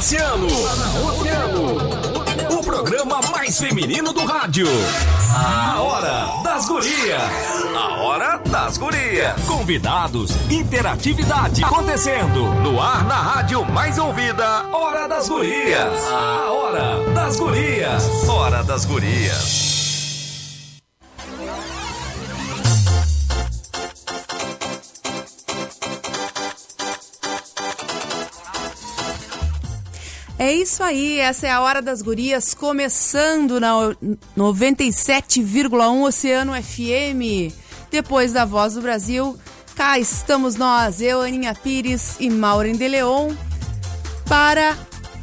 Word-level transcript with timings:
Oceano. 0.00 0.46
O 2.48 2.64
programa 2.64 3.20
mais 3.32 3.58
feminino 3.58 4.14
do 4.14 4.24
rádio. 4.24 4.66
A 5.30 5.78
Hora 5.78 6.42
das 6.42 6.66
Gurias. 6.66 7.20
A 7.76 8.00
Hora 8.00 8.40
das 8.50 8.78
Gurias. 8.78 9.34
Convidados, 9.46 10.30
interatividade 10.48 11.62
acontecendo. 11.62 12.46
No 12.62 12.80
ar 12.80 13.04
na 13.04 13.16
rádio 13.16 13.62
mais 13.66 13.98
ouvida. 13.98 14.64
Hora 14.72 15.06
das 15.06 15.28
Gurias. 15.28 16.02
A 16.10 16.50
Hora 16.50 17.12
das 17.14 17.36
Gurias. 17.38 18.26
Hora 18.26 18.64
das 18.64 18.86
Gurias. 18.86 19.69
Isso 30.60 30.82
aí, 30.82 31.18
essa 31.18 31.46
é 31.46 31.50
a 31.50 31.62
Hora 31.62 31.80
das 31.80 32.02
Gurias, 32.02 32.52
começando 32.52 33.58
na 33.58 33.72
97,1 34.36 36.02
Oceano 36.02 36.52
FM. 36.52 37.54
Depois 37.90 38.32
da 38.32 38.44
Voz 38.44 38.74
do 38.74 38.82
Brasil, 38.82 39.38
cá 39.74 39.98
estamos 39.98 40.56
nós, 40.56 41.00
eu, 41.00 41.22
Aninha 41.22 41.54
Pires 41.54 42.16
e 42.20 42.28
Maureen 42.28 42.76
de 42.76 42.86
Leon, 42.88 43.32
para 44.26 44.76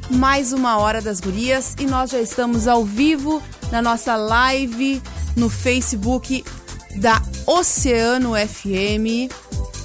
mais 0.09 0.53
uma 0.53 0.79
Hora 0.79 1.01
das 1.01 1.19
Gurias. 1.19 1.75
E 1.79 1.85
nós 1.85 2.09
já 2.09 2.19
estamos 2.19 2.67
ao 2.67 2.83
vivo 2.83 3.41
na 3.71 3.81
nossa 3.81 4.15
live 4.15 5.01
no 5.35 5.49
Facebook 5.49 6.43
da 6.95 7.21
Oceano 7.45 8.33
FM. 8.33 9.31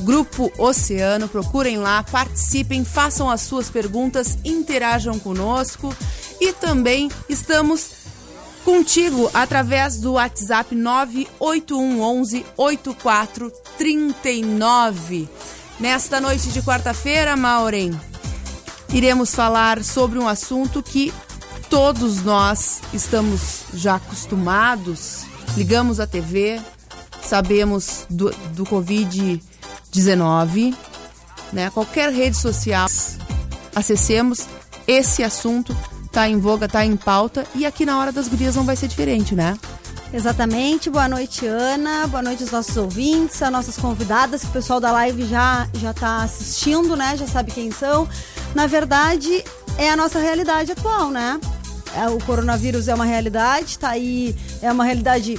Grupo 0.00 0.50
Oceano, 0.59 1.28
procurem 1.28 1.78
lá, 1.78 2.02
participem, 2.02 2.84
façam 2.84 3.30
as 3.30 3.42
suas 3.42 3.70
perguntas, 3.70 4.36
interajam 4.45 5.16
conosco 5.18 5.95
e 6.41 6.52
também 6.52 7.08
estamos 7.28 8.03
contigo 8.64 9.30
através 9.33 10.00
do 10.00 10.14
WhatsApp 10.14 10.75
98111 10.75 12.44
8439. 12.56 15.28
Nesta 15.78 16.20
noite 16.20 16.48
de 16.48 16.60
quarta-feira, 16.62 17.36
Maureen, 17.36 17.92
iremos 18.92 19.33
falar 19.34 19.84
sobre 19.84 20.19
um 20.19 20.27
assunto 20.28 20.83
que 20.83 21.12
todos 21.69 22.22
nós 22.22 22.80
estamos 22.92 23.62
já 23.75 23.94
acostumados, 23.97 25.25
ligamos 25.56 26.00
a 26.00 26.06
TV, 26.06 26.60
sabemos 27.22 28.06
do, 28.10 28.30
do 28.55 28.66
Covid 28.66 29.41
19, 29.91 30.75
né? 31.53 31.70
Qualquer 31.70 32.11
rede 32.11 32.37
social, 32.37 32.89
acessemos, 33.75 34.47
esse 34.87 35.23
assunto 35.23 35.77
tá 36.11 36.28
em 36.28 36.39
voga, 36.39 36.69
tá 36.69 36.84
em 36.84 36.97
pauta 36.97 37.47
e 37.55 37.65
aqui 37.65 37.87
na 37.87 37.98
Hora 37.98 38.12
das 38.12 38.28
Gurias 38.28 38.56
não 38.56 38.65
vai 38.65 38.77
ser 38.77 38.89
diferente, 38.89 39.34
né? 39.34 39.56
Exatamente. 40.12 40.91
Boa 40.91 41.09
noite, 41.09 41.47
Ana. 41.47 42.06
Boa 42.06 42.23
noite 42.23 42.43
aos 42.43 42.53
nossos 42.53 42.77
ouvintes, 42.77 43.43
às 43.43 43.50
nossas 43.50 43.77
convidadas, 43.78 44.43
que 44.43 44.48
o 44.48 44.53
pessoal 44.53 44.78
da 44.78 44.93
live 44.93 45.27
já 45.27 45.67
já 45.75 45.95
tá 45.95 46.23
assistindo, 46.23 46.95
né? 46.95 47.17
Já 47.17 47.27
sabe 47.27 47.50
quem 47.50 47.70
são. 47.70 48.06
Na 48.55 48.67
verdade, 48.67 49.43
é 49.78 49.91
a 49.91 49.97
nossa 49.97 50.19
realidade 50.19 50.73
atual, 50.73 51.11
né? 51.11 51.41
É, 51.97 52.09
o 52.09 52.19
coronavírus 52.20 52.89
é 52.89 52.95
uma 52.95 53.05
realidade, 53.05 53.78
tá 53.78 53.91
aí, 53.91 54.37
é 54.61 54.70
uma 54.70 54.84
realidade 54.84 55.39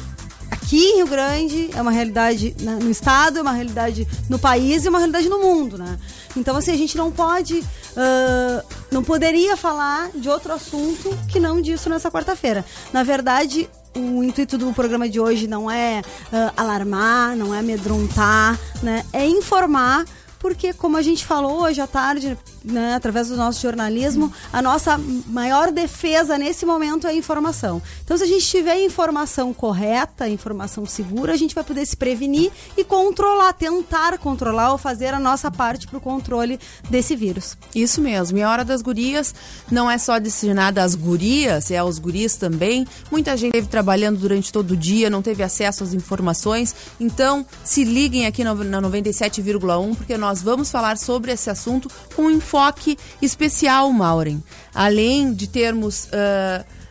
aqui 0.54 0.92
em 0.92 0.96
Rio 0.98 1.08
Grande, 1.08 1.70
é 1.74 1.82
uma 1.82 1.92
realidade 1.92 2.56
no 2.60 2.90
estado, 2.90 3.40
é 3.40 3.42
uma 3.42 3.52
realidade 3.52 4.08
no 4.30 4.38
país 4.38 4.86
e 4.86 4.90
uma 4.90 5.00
realidade 5.00 5.28
no 5.28 5.40
mundo, 5.40 5.78
né? 5.78 5.98
Então, 6.38 6.56
assim, 6.56 6.72
a 6.72 6.78
gente 6.78 6.96
não 6.96 7.12
pode, 7.12 7.60
uh, 7.60 8.66
não 8.92 9.04
poderia 9.04 9.58
falar 9.58 10.10
de 10.14 10.30
outro 10.30 10.54
assunto 10.54 11.18
que 11.28 11.40
não 11.40 11.62
disso 11.62 11.90
nessa 11.90 12.10
quarta-feira. 12.12 12.64
Na 12.92 13.04
verdade, 13.04 13.68
o 13.96 14.24
intuito 14.24 14.58
do 14.58 14.72
programa 14.74 15.10
de 15.10 15.20
hoje 15.20 15.48
não 15.48 15.70
é 15.70 16.02
uh, 16.02 16.54
alarmar, 16.56 17.36
não 17.36 17.54
é 17.54 17.60
amedrontar, 17.60 18.60
né? 18.82 19.04
É 19.12 19.28
informar 19.28 20.06
porque, 20.44 20.74
como 20.74 20.98
a 20.98 21.02
gente 21.02 21.26
falou 21.26 21.62
hoje 21.62 21.80
à 21.80 21.88
tarde, 21.88 22.38
né, 22.66 22.96
através 22.96 23.30
do 23.30 23.38
nosso 23.38 23.62
jornalismo, 23.62 24.30
a 24.52 24.62
nossa 24.62 25.00
maior 25.28 25.72
defesa 25.72 26.38
nesse 26.38 26.66
momento 26.66 27.08
é 27.08 27.12
a 27.12 27.14
informação. 27.14 27.82
Então, 28.04 28.18
se 28.18 28.24
a 28.24 28.28
gente 28.28 28.46
tiver 28.46 28.78
informação 28.84 29.54
correta, 29.54 30.28
informação 30.28 30.86
segura, 30.86 31.32
a 31.32 31.38
gente 31.38 31.56
vai 31.56 31.64
poder 31.64 31.86
se 31.86 31.96
prevenir 31.96 32.52
e 32.76 32.84
controlar, 32.84 33.54
tentar 33.54 34.18
controlar 34.18 34.74
ou 34.74 34.78
fazer 34.78 35.14
a 35.14 35.20
nossa 35.20 35.50
parte 35.50 35.88
para 35.88 35.98
o 35.98 36.02
controle 36.02 36.60
desse 36.90 37.16
vírus. 37.16 37.58
Isso 37.74 38.02
mesmo. 38.02 38.38
E 38.38 38.44
a 38.44 38.52
Hora 38.52 38.66
das 38.66 38.82
Gurias 38.82 39.34
não 39.72 39.90
é 39.90 39.98
só 39.98 40.20
destinada 40.20 40.84
às 40.84 40.94
gurias, 40.94 41.72
é 41.72 41.78
aos 41.78 42.00
guris 42.00 42.36
também. 42.36 42.86
Muita 43.10 43.38
gente 43.38 43.52
esteve 43.52 43.70
trabalhando 43.70 44.20
durante 44.20 44.52
todo 44.52 44.72
o 44.72 44.78
dia, 44.78 45.10
não 45.10 45.22
teve 45.22 45.42
acesso 45.42 45.86
às 45.86 45.94
informações. 45.94 46.76
Então, 47.00 47.46
se 47.64 47.86
liguem 47.86 48.26
aqui 48.26 48.44
na 48.44 48.54
97,1, 48.54 49.96
porque 49.96 50.18
nós 50.18 50.33
nós 50.34 50.42
vamos 50.42 50.72
falar 50.72 50.98
sobre 50.98 51.32
esse 51.32 51.48
assunto 51.52 51.88
com 52.16 52.24
um 52.24 52.32
enfoque 52.32 52.98
especial, 53.22 53.92
Maureen. 53.92 54.44
Além 54.74 55.32
de 55.32 55.48
termos. 55.48 56.06
Uh, 56.06 56.84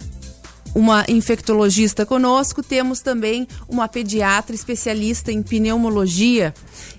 uma 0.75 1.05
infectologista 1.07 2.07
conosco, 2.07 2.63
temos 2.63 3.01
também 3.01 3.47
uma 3.69 3.87
pediatra 3.87 4.55
especialista 4.55 5.31
em 5.31 5.43
pneumologia. 5.43 6.55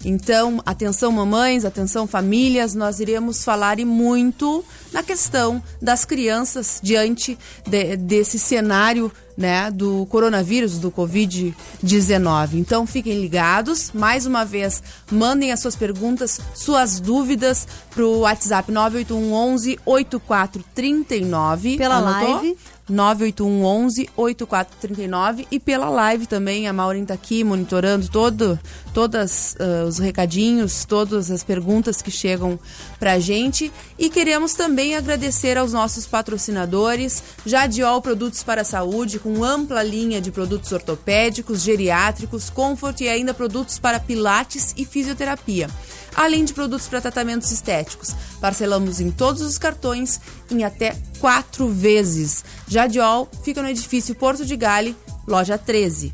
Então, 0.06 0.62
atenção 0.64 1.12
mamães, 1.12 1.66
atenção 1.66 2.06
famílias, 2.06 2.76
nós 2.76 3.00
iremos 3.00 3.44
falar 3.44 3.80
e 3.80 3.86
muito 3.86 4.64
na 4.92 5.02
questão 5.02 5.60
das 5.82 6.06
crianças 6.06 6.80
diante 6.84 7.36
de, 7.66 7.98
desse 7.98 8.38
cenário 8.38 9.12
né, 9.38 9.72
do 9.72 10.06
coronavírus, 10.08 10.78
do 10.80 10.92
Covid-19. 10.92 12.54
Então 12.54 12.86
fiquem 12.86 13.20
ligados. 13.20 13.92
Mais 13.94 14.26
uma 14.26 14.46
vez, 14.46 14.82
mandem 15.12 15.52
as 15.52 15.60
suas 15.60 15.76
perguntas, 15.76 16.40
suas 16.54 17.00
dúvidas 17.00 17.68
para 17.90 18.04
o 18.04 18.20
WhatsApp 18.20 18.72
981 18.72 19.34
11 19.34 19.80
8439. 19.86 21.78
Pela 21.78 21.96
Anotou? 21.98 22.36
live. 22.36 22.58
981 22.90 24.08
8439 24.16 25.48
e 25.50 25.60
pela 25.60 25.90
live 25.90 26.26
também. 26.26 26.68
A 26.68 26.74
Maureen 26.74 27.04
está 27.04 27.14
aqui 27.14 27.44
monitorando 27.44 28.08
todo, 28.10 28.60
todos 28.94 29.56
uh, 29.56 29.88
os 29.88 30.00
recadinhos, 30.00 30.86
todas 30.86 31.32
as 31.32 31.44
perguntas 31.44 32.02
que 32.02 32.12
chegam 32.12 32.60
para 33.00 33.14
a 33.14 33.20
gente. 33.20 33.72
E 33.98 34.10
queremos 34.10 34.54
também 34.54 34.96
agradecer 34.96 35.58
aos 35.58 35.74
nossos 35.74 36.06
patrocinadores, 36.06 37.24
Jadiol 37.46 38.02
Produtos 38.02 38.44
para 38.44 38.62
a 38.62 38.66
Saúde, 38.66 39.20
com 39.20 39.44
ampla 39.44 39.84
linha 39.84 40.20
de 40.20 40.32
produtos 40.32 40.72
ortopédicos, 40.72 41.62
geriátricos, 41.62 42.50
comfort 42.50 43.02
e 43.02 43.08
ainda 43.08 43.34
produtos 43.34 43.80
para 43.80 44.00
pilates 44.00 44.74
e 44.78 44.86
fisioterapia 44.86 45.70
além 46.16 46.46
de 46.46 46.54
produtos 46.54 46.88
para 46.88 47.02
tratamentos 47.02 47.52
estéticos. 47.52 48.16
Parcelamos 48.40 49.00
em 49.00 49.12
todos 49.12 49.42
os 49.42 49.58
cartões 49.58 50.20
em 50.50 50.64
até 50.64 50.96
quatro 51.20 51.70
vezes. 51.70 52.44
Jadiol 52.68 53.30
fica 53.44 53.62
no 53.62 53.70
edifício 53.70 54.16
Porto 54.16 54.46
de 54.46 54.56
Gale, 54.56 54.96
loja 55.28 55.58
13. 55.58 56.14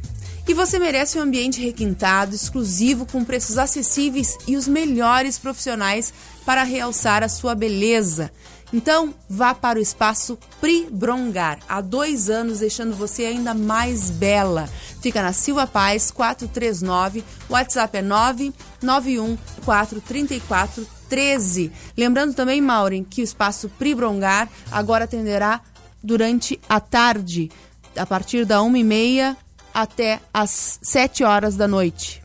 E 0.49 0.53
você 0.55 0.79
merece 0.79 1.19
um 1.19 1.21
ambiente 1.21 1.61
requintado, 1.61 2.33
exclusivo, 2.33 3.05
com 3.05 3.23
preços 3.23 3.59
acessíveis 3.59 4.35
e 4.47 4.57
os 4.57 4.67
melhores 4.67 5.37
profissionais 5.37 6.11
para 6.43 6.63
realçar 6.63 7.21
a 7.21 7.29
sua 7.29 7.53
beleza. 7.53 8.31
Então, 8.71 9.13
vá 9.27 9.55
para 9.55 9.79
o 9.79 9.81
espaço 9.81 10.37
Pri 10.61 10.87
Brongar, 10.91 11.59
há 11.67 11.81
dois 11.81 12.29
anos 12.29 12.59
deixando 12.59 12.95
você 12.95 13.25
ainda 13.25 13.53
mais 13.53 14.11
bela. 14.11 14.69
Fica 15.01 15.23
na 15.23 15.33
Silva 15.33 15.65
Paz 15.65 16.11
439, 16.11 17.23
WhatsApp 17.49 17.97
é 17.97 18.01
991 18.01 19.37
434 19.65 20.87
13. 21.09 21.71
Lembrando 21.97 22.35
também, 22.35 22.61
Maureen, 22.61 23.03
que 23.03 23.21
o 23.21 23.23
espaço 23.23 23.69
Pri 23.69 23.95
Brongar 23.95 24.47
agora 24.71 25.05
atenderá 25.05 25.61
durante 26.03 26.59
a 26.69 26.79
tarde, 26.79 27.49
a 27.97 28.05
partir 28.05 28.45
da 28.45 28.59
1h30 28.59 29.35
até 29.73 30.19
as 30.33 30.79
7 30.81 31.23
horas 31.23 31.55
da 31.55 31.67
noite, 31.67 32.21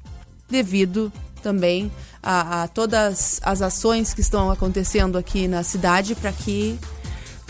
devido 0.49 1.13
também 1.43 1.91
a, 2.25 2.63
a 2.63 2.69
todas 2.69 3.39
as 3.43 3.61
ações 3.61 4.15
que 4.15 4.23
estão 4.23 4.51
acontecendo 4.51 5.19
aqui 5.19 5.47
na 5.47 5.63
cidade 5.63 6.15
para 6.15 6.33
que 6.33 6.79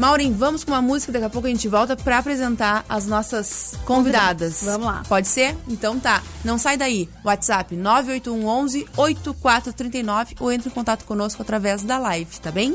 Maureen, 0.00 0.32
vamos 0.32 0.64
com 0.64 0.72
uma 0.72 0.80
música, 0.80 1.12
daqui 1.12 1.26
a 1.26 1.28
pouco 1.28 1.46
a 1.46 1.50
gente 1.50 1.68
volta 1.68 1.94
para 1.94 2.16
apresentar 2.16 2.86
as 2.88 3.06
nossas 3.06 3.74
convidadas. 3.84 4.62
Vamos 4.62 4.86
lá. 4.86 5.02
Pode 5.06 5.28
ser? 5.28 5.54
Então 5.68 6.00
tá. 6.00 6.22
Não 6.42 6.56
sai 6.56 6.78
daí. 6.78 7.06
WhatsApp 7.22 7.76
98111 7.76 8.88
8439 8.96 10.36
ou 10.40 10.50
entre 10.50 10.70
em 10.70 10.72
contato 10.72 11.04
conosco 11.04 11.42
através 11.42 11.82
da 11.82 11.98
live, 11.98 12.40
tá 12.40 12.50
bem? 12.50 12.74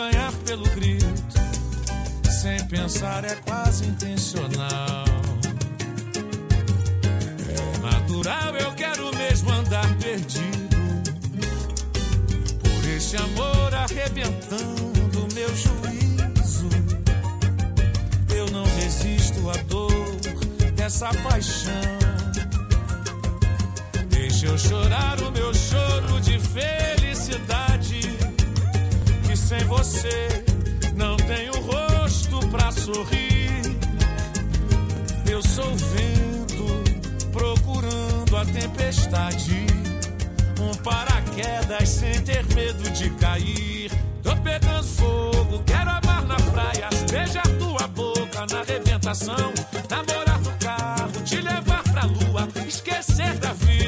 Ganhar 0.00 0.32
pelo 0.46 0.64
grito. 0.70 1.40
Sem 2.30 2.58
pensar 2.68 3.22
é 3.24 3.34
quase 3.46 3.84
intencional. 3.84 5.04
É 7.48 7.78
natural, 7.78 8.56
eu 8.56 8.72
quero 8.72 9.14
mesmo 9.14 9.52
andar 9.52 9.86
perdido. 9.96 10.76
Por 12.62 12.88
esse 12.88 13.16
amor 13.16 13.74
arrebentando 13.74 15.28
meu 15.34 15.50
juízo. 15.54 16.70
Eu 18.34 18.46
não 18.52 18.64
resisto 18.80 19.50
à 19.50 19.56
dor 19.64 20.16
dessa 20.76 21.12
paixão. 21.22 21.98
Deixa 24.08 24.46
eu 24.46 24.56
chorar 24.56 25.20
o 25.20 25.30
meu 25.30 25.52
choro 25.52 26.20
de 26.22 26.38
felicidade. 26.38 27.69
Sem 29.50 29.64
você 29.64 30.44
não 30.94 31.16
tenho 31.16 31.52
rosto 31.62 32.38
pra 32.50 32.70
sorrir. 32.70 33.62
Eu 35.28 35.42
sou 35.42 35.74
vento 35.74 36.84
procurando 37.32 38.36
a 38.36 38.44
tempestade. 38.44 39.66
Um 40.60 40.72
paraquedas 40.84 41.88
sem 41.88 42.12
ter 42.20 42.46
medo 42.54 42.88
de 42.90 43.10
cair. 43.10 43.90
Tô 44.22 44.36
pegando 44.36 44.86
fogo, 44.86 45.60
quero 45.66 45.90
amar 45.90 46.24
na 46.26 46.36
praia. 46.36 46.88
Beijar 47.10 47.48
tua 47.58 47.88
boca 47.88 48.46
na 48.52 48.60
arrebentação. 48.60 49.52
Namorar 49.90 50.40
no 50.42 50.52
carro, 50.58 51.24
te 51.24 51.40
levar 51.40 51.82
pra 51.82 52.04
lua. 52.04 52.48
Esquecer 52.68 53.36
da 53.38 53.52
vida 53.54 53.79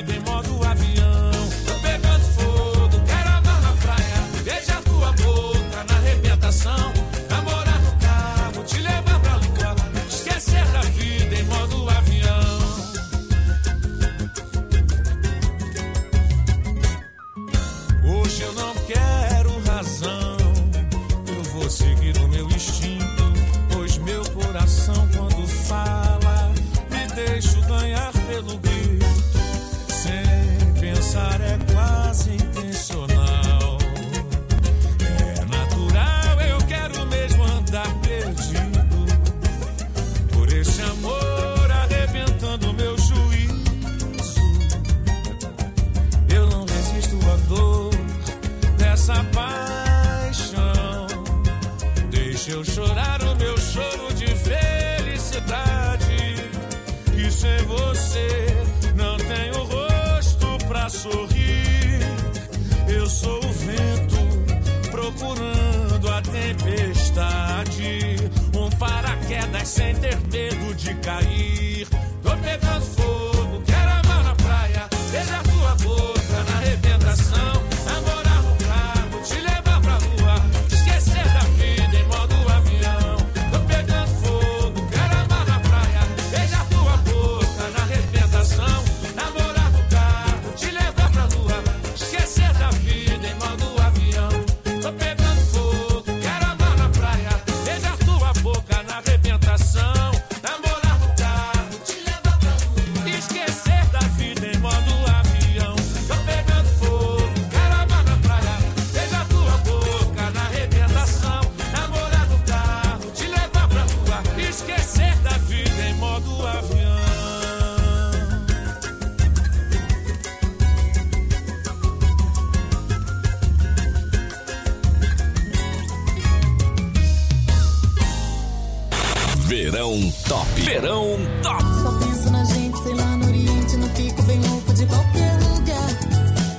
Verão 130.64 131.18
top. 131.42 131.62
Só 131.82 131.92
penso 131.98 132.30
na 132.30 132.44
gente, 132.44 132.78
sei 132.82 132.94
lá, 132.94 133.16
no 133.16 133.26
Oriente, 133.26 133.76
no 133.76 133.88
pico 133.90 134.22
bem 134.22 134.40
louco 134.40 134.72
de 134.74 134.86
qualquer 134.86 135.38
lugar. 135.40 135.88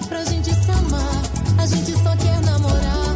Pra 0.09 0.23
gente 0.25 0.53
se 0.53 0.71
amar, 0.71 1.21
a 1.57 1.65
gente 1.65 1.91
só 1.91 2.15
quer 2.17 2.41
namorar, 2.41 3.15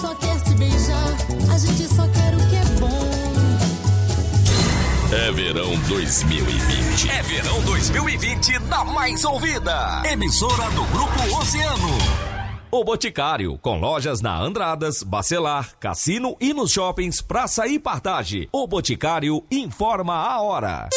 só 0.00 0.14
quer 0.16 0.38
se 0.40 0.54
beijar, 0.54 1.16
a 1.52 1.58
gente 1.58 1.88
só 1.88 2.06
quer 2.08 2.34
o 2.34 2.48
que 2.48 2.56
é 2.56 2.64
bom. 2.78 3.12
É 5.14 5.32
verão 5.32 5.76
2020. 5.88 7.10
É 7.10 7.22
verão 7.22 7.60
2020 7.62 8.58
da 8.60 8.84
mais 8.84 9.24
ouvida. 9.24 10.02
Emissora 10.04 10.70
do 10.70 10.84
Grupo 10.84 11.38
Oceano. 11.40 12.31
O 12.74 12.82
Boticário, 12.84 13.58
com 13.58 13.78
lojas 13.78 14.22
na 14.22 14.34
Andradas, 14.34 15.02
Bacelar, 15.02 15.76
Cassino 15.78 16.34
e 16.40 16.54
nos 16.54 16.72
shoppings 16.72 17.20
Praça 17.20 17.66
e 17.66 17.78
Partage. 17.78 18.48
O 18.50 18.66
Boticário 18.66 19.44
informa 19.50 20.14
a 20.14 20.40
hora. 20.40 20.88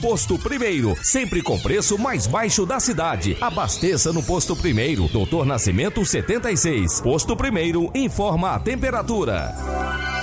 Posto 0.00 0.38
Primeiro, 0.38 0.96
sempre 1.02 1.42
com 1.42 1.58
preço 1.58 1.98
mais 1.98 2.28
baixo 2.28 2.64
da 2.64 2.78
cidade. 2.78 3.36
Abasteça 3.40 4.12
no 4.12 4.22
Posto 4.22 4.54
Primeiro, 4.54 5.08
Doutor 5.08 5.44
Nascimento 5.44 6.06
76. 6.06 7.00
Posto 7.00 7.36
Primeiro 7.36 7.90
informa 7.96 8.50
a 8.54 8.60
temperatura. 8.60 10.13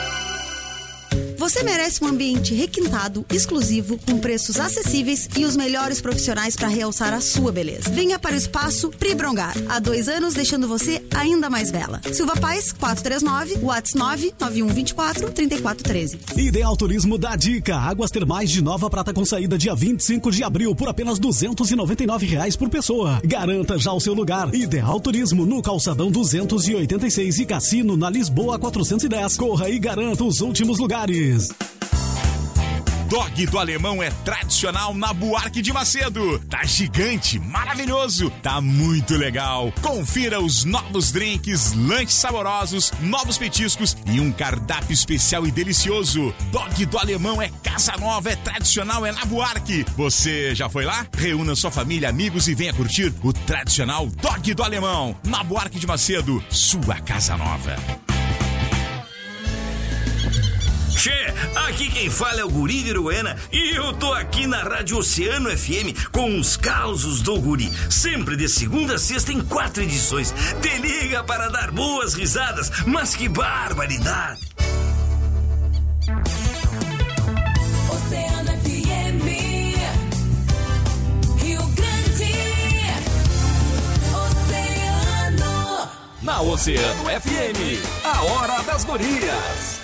Você 1.42 1.64
merece 1.64 2.04
um 2.04 2.08
ambiente 2.08 2.54
requintado, 2.54 3.26
exclusivo, 3.28 3.98
com 4.06 4.20
preços 4.20 4.60
acessíveis 4.60 5.28
e 5.36 5.44
os 5.44 5.58
melhores 5.58 6.00
profissionais 6.00 6.56
para 6.56 6.68
realçar 6.68 7.16
a 7.16 7.20
sua 7.20 7.52
beleza. 7.52 7.90
Venha 7.90 8.20
para 8.20 8.36
o 8.36 8.38
espaço 8.38 8.92
Pribrongar. 8.92 9.56
Há 9.68 9.80
dois 9.80 10.08
anos, 10.08 10.36
deixando 10.36 10.68
você 10.68 11.04
ainda 11.10 11.50
mais 11.50 11.72
bela. 11.72 12.00
Silva 12.14 12.36
Paz, 12.36 12.72
439, 12.72 13.58
Whats 13.66 13.96
99124 13.96 15.32
3413. 15.32 16.20
Ideal 16.38 16.78
Turismo 16.78 17.18
dá 17.18 17.36
dica. 17.36 17.76
Águas 17.76 18.12
termais 18.12 18.52
de 18.52 18.62
Nova 18.62 18.88
Prata 18.88 19.12
com 19.12 19.26
saída 19.26 19.58
dia 19.58 19.74
25 19.74 20.30
de 20.30 20.44
abril 20.44 20.76
por 20.76 20.90
apenas 20.90 21.18
299 21.18 22.24
reais 22.28 22.56
por 22.56 22.70
pessoa. 22.70 23.20
Garanta 23.26 23.80
já 23.80 23.92
o 23.92 24.00
seu 24.00 24.14
lugar. 24.14 24.54
Ideal 24.54 25.00
Turismo 25.00 25.44
no 25.44 25.60
Calçadão 25.64 26.12
286 26.12 27.40
e 27.40 27.46
Cassino 27.48 27.98
na 27.98 28.12
Lisboa 28.12 28.60
410. 28.60 29.38
Corra 29.38 29.72
e 29.72 29.80
garanta 29.80 30.24
os 30.24 30.40
últimos 30.42 30.78
lugares. 30.78 31.31
Dog 33.12 33.46
do 33.46 33.60
Alemão 33.60 34.02
é 34.02 34.10
tradicional 34.24 34.94
na 34.94 35.14
Buarque 35.14 35.62
de 35.62 35.74
Macedo. 35.74 36.40
Tá 36.50 36.64
gigante, 36.64 37.38
maravilhoso, 37.40 38.30
tá 38.42 38.62
muito 38.62 39.16
legal. 39.16 39.74
Confira 39.82 40.40
os 40.40 40.64
novos 40.64 41.12
drinks, 41.12 41.74
lanches 41.74 42.16
saborosos, 42.16 42.92
novos 43.02 43.38
petiscos 43.38 43.98
e 44.06 44.22
um 44.22 44.32
cardápio 44.32 44.94
especial 44.94 45.46
e 45.46 45.52
delicioso. 45.52 46.34
Dog 46.52 46.86
do 46.86 46.98
Alemão 46.98 47.42
é 47.42 47.50
casa 47.62 47.98
nova, 47.98 48.30
é 48.30 48.36
tradicional, 48.38 49.06
é 49.06 49.12
na 49.12 49.26
Buarque. 49.26 49.86
Você 49.98 50.56
já 50.56 50.70
foi 50.70 50.86
lá? 50.86 51.06
Reúna 51.18 51.54
sua 51.56 51.70
família, 51.70 52.08
amigos 52.08 52.48
e 52.48 52.56
venha 52.56 52.74
curtir 52.74 53.14
o 53.24 53.34
tradicional 53.34 54.08
Dog 54.08 54.54
do 54.54 54.64
Alemão. 54.64 55.18
Na 55.26 55.44
Buarque 55.44 55.80
de 55.80 55.88
Macedo, 55.88 56.42
sua 56.50 56.96
casa 57.02 57.36
nova. 57.36 57.76
Che, 60.96 61.34
aqui 61.68 61.90
quem 61.90 62.10
fala 62.10 62.42
é 62.42 62.46
o 62.46 62.50
Guri 62.50 62.84
de 62.84 62.90
Iruena 62.90 63.36
e 63.52 63.76
eu 63.76 63.94
tô 63.94 64.14
aqui 64.14 64.46
na 64.46 64.62
Rádio 64.62 64.98
Oceano 64.98 65.50
FM 65.50 66.10
com 66.12 66.40
os 66.40 66.56
causos 66.56 67.22
do 67.22 67.40
Guri. 67.40 67.72
Sempre 67.90 68.36
de 68.36 68.48
segunda 68.48 68.96
a 68.96 69.00
sexta 69.00 69.32
em 69.32 69.42
quatro 69.42 69.82
edições. 69.82 70.34
Te 70.62 70.78
liga 70.80 71.24
para 71.24 71.50
dar 71.50 71.72
boas 71.72 72.14
risadas, 72.14 72.72
mas 72.86 73.16
que 73.16 73.28
barbaridade! 73.28 74.42
Oceano 77.90 78.52
FM, 78.52 79.26
Rio 81.42 81.62
Grande, 81.68 82.34
Oceano. 84.14 85.90
Na 86.22 86.42
Oceano 86.42 87.04
FM, 87.06 87.82
a 88.04 88.24
hora 88.24 88.62
das 88.64 88.84
gurias. 88.84 89.81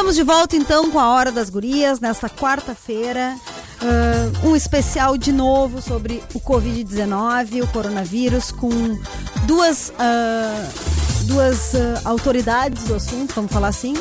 Estamos 0.00 0.16
de 0.16 0.22
volta 0.22 0.56
então 0.56 0.90
com 0.90 0.98
a 0.98 1.10
Hora 1.10 1.30
das 1.30 1.50
Gurias, 1.50 2.00
nesta 2.00 2.26
quarta-feira. 2.26 3.36
Uh, 3.82 4.48
um 4.48 4.56
especial 4.56 5.18
de 5.18 5.30
novo 5.30 5.82
sobre 5.82 6.22
o 6.32 6.40
Covid-19, 6.40 7.62
o 7.62 7.66
coronavírus, 7.66 8.50
com 8.50 8.70
duas, 9.44 9.90
uh, 9.90 11.26
duas 11.26 11.74
uh, 11.74 12.00
autoridades 12.06 12.84
do 12.84 12.94
assunto, 12.94 13.34
vamos 13.34 13.52
falar 13.52 13.68
assim, 13.68 13.92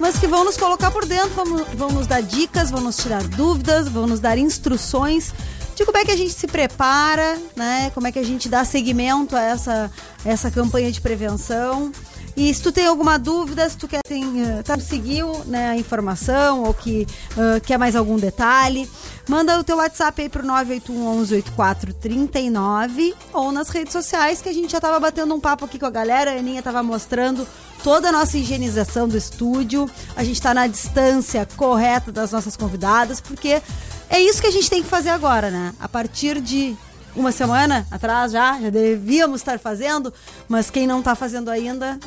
mas 0.00 0.18
que 0.18 0.26
vão 0.26 0.44
nos 0.44 0.56
colocar 0.56 0.90
por 0.90 1.06
dentro, 1.06 1.30
vão, 1.30 1.64
vão 1.76 1.88
nos 1.92 2.08
dar 2.08 2.20
dicas, 2.20 2.72
vão 2.72 2.80
nos 2.80 2.96
tirar 2.96 3.22
dúvidas, 3.22 3.86
vão 3.86 4.08
nos 4.08 4.18
dar 4.18 4.36
instruções 4.36 5.32
de 5.76 5.84
como 5.84 5.98
é 5.98 6.04
que 6.04 6.10
a 6.10 6.16
gente 6.16 6.32
se 6.32 6.48
prepara, 6.48 7.38
né? 7.54 7.92
Como 7.94 8.08
é 8.08 8.12
que 8.12 8.18
a 8.18 8.24
gente 8.24 8.48
dá 8.48 8.64
seguimento 8.64 9.36
a 9.36 9.42
essa, 9.42 9.90
essa 10.24 10.50
campanha 10.50 10.90
de 10.90 11.00
prevenção. 11.00 11.92
E 12.36 12.52
se 12.52 12.60
tu 12.60 12.72
tem 12.72 12.84
alguma 12.86 13.16
dúvida, 13.16 13.68
se 13.68 13.76
tu 13.76 13.86
quer 13.86 14.02
tem, 14.02 14.24
uh, 14.24 14.60
tá, 14.64 14.74
conseguiu 14.74 15.44
né, 15.46 15.68
a 15.68 15.76
informação 15.76 16.64
ou 16.64 16.74
que 16.74 17.06
uh, 17.32 17.60
quer 17.60 17.78
mais 17.78 17.94
algum 17.94 18.16
detalhe, 18.16 18.90
manda 19.28 19.56
o 19.58 19.62
teu 19.62 19.76
WhatsApp 19.76 20.22
aí 20.22 20.28
pro 20.28 20.42
981118439 20.42 23.14
ou 23.32 23.52
nas 23.52 23.68
redes 23.68 23.92
sociais 23.92 24.42
que 24.42 24.48
a 24.48 24.52
gente 24.52 24.72
já 24.72 24.80
tava 24.80 24.98
batendo 24.98 25.32
um 25.32 25.38
papo 25.38 25.64
aqui 25.64 25.78
com 25.78 25.86
a 25.86 25.90
galera, 25.90 26.32
a 26.32 26.38
Aninha 26.38 26.60
tava 26.60 26.82
mostrando 26.82 27.46
toda 27.84 28.08
a 28.08 28.12
nossa 28.12 28.36
higienização 28.36 29.06
do 29.06 29.16
estúdio. 29.16 29.88
A 30.16 30.24
gente 30.24 30.42
tá 30.42 30.52
na 30.52 30.66
distância 30.66 31.46
correta 31.56 32.10
das 32.10 32.32
nossas 32.32 32.56
convidadas, 32.56 33.20
porque 33.20 33.62
é 34.10 34.20
isso 34.20 34.40
que 34.40 34.48
a 34.48 34.50
gente 34.50 34.68
tem 34.68 34.82
que 34.82 34.88
fazer 34.88 35.10
agora, 35.10 35.50
né? 35.50 35.72
A 35.78 35.88
partir 35.88 36.40
de 36.40 36.76
uma 37.16 37.32
semana 37.32 37.86
atrás 37.90 38.32
já, 38.32 38.60
já 38.60 38.70
devíamos 38.70 39.40
estar 39.40 39.58
fazendo, 39.58 40.12
mas 40.48 40.70
quem 40.70 40.86
não 40.86 40.98
está 40.98 41.14
fazendo 41.14 41.50
ainda, 41.50 41.98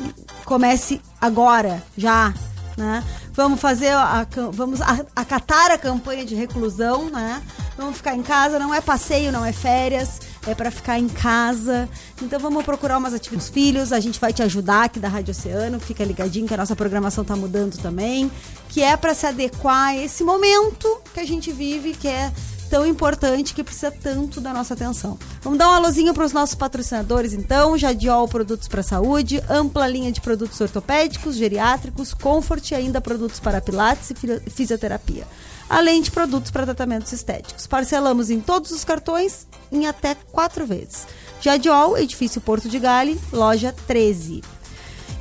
comece 0.46 1.02
agora, 1.20 1.84
já, 1.98 2.34
né? 2.78 3.04
Vamos 3.34 3.60
fazer, 3.60 3.92
a, 3.92 4.26
vamos 4.52 4.80
acatar 5.16 5.72
a 5.72 5.78
campanha 5.78 6.26
de 6.26 6.36
reclusão, 6.36 7.10
né? 7.10 7.42
Vamos 7.78 7.98
ficar 7.98 8.16
em 8.16 8.24
casa, 8.24 8.58
não 8.58 8.74
é 8.74 8.82
passeio, 8.82 9.32
não 9.32 9.46
é 9.46 9.54
férias, 9.54 10.20
é 10.48 10.56
para 10.56 10.72
ficar 10.72 10.98
em 10.98 11.08
casa. 11.08 11.88
Então 12.22 12.40
vamos 12.40 12.66
procurar 12.66 12.98
umas 12.98 13.14
atividades 13.14 13.50
filhos, 13.50 13.94
a 13.94 14.00
gente 14.00 14.20
vai 14.20 14.34
te 14.34 14.42
ajudar 14.42 14.86
aqui 14.86 15.00
da 15.00 15.08
Rádio 15.08 15.32
Oceano, 15.32 15.80
fica 15.80 16.04
ligadinho 16.04 16.48
que 16.48 16.54
a 16.54 16.58
nossa 16.58 16.76
programação 16.76 17.24
tá 17.24 17.36
mudando 17.36 17.78
também, 17.78 18.32
que 18.70 18.82
é 18.82 18.98
para 18.98 19.14
se 19.14 19.28
adequar 19.28 19.90
a 19.90 19.98
esse 19.98 20.24
momento 20.24 21.02
que 21.14 21.20
a 21.20 21.26
gente 21.26 21.52
vive, 21.52 21.94
que 21.94 22.08
é 22.08 22.32
tão 22.70 22.86
importante 22.86 23.54
que 23.54 23.64
precisa 23.64 23.90
tanto 23.92 24.40
da 24.42 24.54
nossa 24.54 24.74
atenção. 24.74 25.18
Vamos 25.42 25.58
dar 25.58 25.70
um 25.70 25.74
alôzinho 25.74 26.14
para 26.14 26.26
os 26.26 26.34
nossos 26.34 26.56
patrocinadores, 26.56 27.34
então. 27.34 27.78
Jadiol 27.78 28.28
Produtos 28.28 28.68
para 28.68 28.84
Saúde, 28.84 29.42
ampla 29.50 29.88
linha 29.88 30.12
de 30.12 30.22
produtos 30.22 30.60
ortopédicos, 30.62 31.36
geriátricos, 31.36 32.14
Comfort 32.14 32.72
e 32.72 32.76
ainda 32.76 33.02
produtos 33.02 33.40
para 33.40 33.62
pilates 33.62 34.12
e 34.12 34.16
fi- 34.16 34.42
fisioterapia. 34.50 35.26
Além 35.70 36.02
de 36.02 36.12
produtos 36.12 36.50
para 36.52 36.66
tratamentos 36.66 37.12
estéticos. 37.12 37.68
Parcelamos 37.68 38.30
em 38.30 38.40
todos 38.40 38.72
os 38.72 38.84
cartões 38.86 39.46
em 39.72 39.86
até 39.86 40.16
quatro 40.32 40.66
vezes. 40.66 41.06
Jadiol, 41.42 41.98
Edifício 41.98 42.40
Porto 42.40 42.70
de 42.70 42.80
Gale, 42.80 43.20
loja 43.34 43.74
13. 43.86 44.42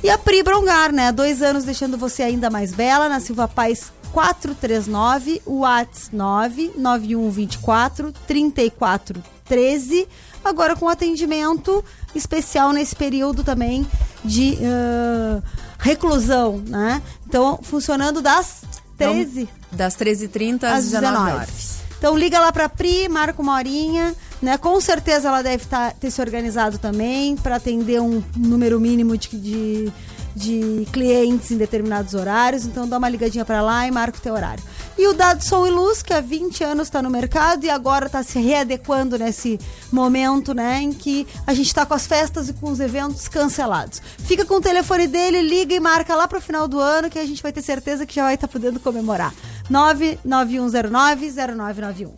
E 0.03 0.09
a 0.09 0.17
Pri 0.17 0.43
Brongar, 0.43 0.91
né? 0.93 1.11
Dois 1.11 1.41
anos 1.41 1.63
deixando 1.63 1.97
você 1.97 2.21
ainda 2.23 2.49
mais 2.49 2.71
bela, 2.71 3.09
na 3.09 3.19
Silva 3.19 3.47
Paz 3.47 3.91
439, 4.17 5.43
Whats 5.45 6.09
99124 6.11 8.11
3413. 8.25 10.07
Agora 10.43 10.75
com 10.75 10.89
atendimento 10.89 11.85
especial 12.15 12.73
nesse 12.73 12.95
período 12.95 13.43
também 13.43 13.85
de 14.25 14.57
ah, 14.63 15.39
reclusão, 15.77 16.57
né? 16.67 16.99
Então, 17.27 17.59
funcionando 17.61 18.19
das 18.19 18.63
13 18.97 19.47
Das 19.71 19.95
13h30 19.95 20.63
às 20.63 20.79
às 20.79 20.85
19 20.85 21.13
19 21.13 21.31
horas. 21.31 21.77
Então 21.99 22.17
liga 22.17 22.39
lá 22.39 22.51
pra 22.51 22.67
Pri, 22.67 23.07
marca 23.07 23.39
uma 23.39 23.53
horinha, 23.53 24.15
né? 24.41 24.57
Com 24.57 24.81
certeza 24.81 25.27
ela 25.27 25.43
deve 25.43 25.63
tá, 25.65 25.91
ter 25.91 26.09
se 26.09 26.19
organizado 26.21 26.79
também 26.79 27.35
para 27.35 27.57
atender 27.57 28.01
um 28.01 28.23
número 28.35 28.79
mínimo 28.79 29.15
de, 29.15 29.27
de, 29.37 29.93
de 30.37 30.87
clientes 30.91 31.49
em 31.51 31.57
determinados 31.57 32.13
horários. 32.13 32.65
Então 32.65 32.87
dá 32.87 32.97
uma 32.97 33.09
ligadinha 33.09 33.43
pra 33.43 33.61
lá 33.61 33.85
e 33.87 33.91
marca 33.91 34.17
o 34.17 34.21
teu 34.21 34.33
horário. 34.33 34.63
E 34.97 35.05
o 35.07 35.13
Dado 35.13 35.43
Som 35.43 35.67
e 35.67 35.69
Luz, 35.69 36.01
que 36.01 36.13
há 36.13 36.21
20 36.21 36.63
anos 36.63 36.87
está 36.87 37.01
no 37.01 37.09
mercado 37.09 37.65
e 37.65 37.69
agora 37.69 38.05
está 38.07 38.23
se 38.23 38.39
readequando 38.39 39.17
nesse 39.17 39.59
momento, 39.91 40.53
né? 40.53 40.81
Em 40.81 40.93
que 40.93 41.27
a 41.45 41.53
gente 41.53 41.67
está 41.67 41.85
com 41.85 41.93
as 41.93 42.07
festas 42.07 42.47
e 42.49 42.53
com 42.53 42.71
os 42.71 42.79
eventos 42.79 43.27
cancelados. 43.27 44.01
Fica 44.19 44.45
com 44.45 44.55
o 44.55 44.61
telefone 44.61 45.07
dele, 45.07 45.41
liga 45.41 45.75
e 45.75 45.79
marca 45.79 46.15
lá 46.15 46.27
pro 46.27 46.41
final 46.41 46.67
do 46.67 46.79
ano 46.79 47.09
que 47.09 47.19
a 47.19 47.25
gente 47.25 47.43
vai 47.43 47.51
ter 47.51 47.61
certeza 47.61 48.05
que 48.05 48.15
já 48.15 48.23
vai 48.23 48.35
estar 48.35 48.47
podendo 48.47 48.79
comemorar. 48.79 49.33
991090991. 49.71 52.11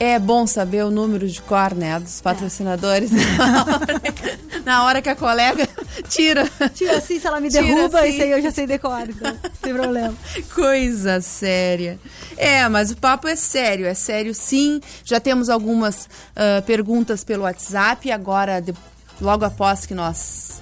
É 0.00 0.16
bom 0.16 0.46
saber 0.46 0.84
o 0.84 0.92
número 0.92 1.26
de 1.26 1.42
cor, 1.42 1.74
né, 1.74 1.98
dos 1.98 2.20
patrocinadores. 2.20 3.10
Na, 3.10 3.64
hora, 3.66 4.00
na 4.64 4.84
hora 4.84 5.02
que 5.02 5.08
a 5.08 5.16
colega 5.16 5.68
tira. 6.08 6.48
Tira 6.74 6.98
assim, 6.98 7.18
se 7.18 7.26
ela 7.26 7.40
me 7.40 7.48
derruba, 7.50 8.00
assim. 8.00 8.08
isso 8.10 8.22
aí 8.22 8.30
eu 8.30 8.42
já 8.42 8.50
sei 8.50 8.66
decorar, 8.66 9.08
então, 9.08 9.36
sem 9.62 9.74
problema. 9.74 10.14
Coisa 10.54 11.20
séria. 11.20 11.98
É, 12.36 12.68
mas 12.68 12.90
o 12.90 12.96
papo 12.96 13.26
é 13.28 13.36
sério, 13.36 13.86
é 13.86 13.94
sério 13.94 14.34
sim. 14.34 14.80
Já 15.04 15.18
temos 15.20 15.48
algumas 15.48 16.08
ah, 16.36 16.62
perguntas 16.62 17.24
pelo 17.24 17.42
WhatsApp. 17.44 18.10
Agora, 18.10 18.60
de- 18.60 18.74
logo 19.20 19.44
após 19.44 19.84
que 19.86 19.94
nós 19.94 20.60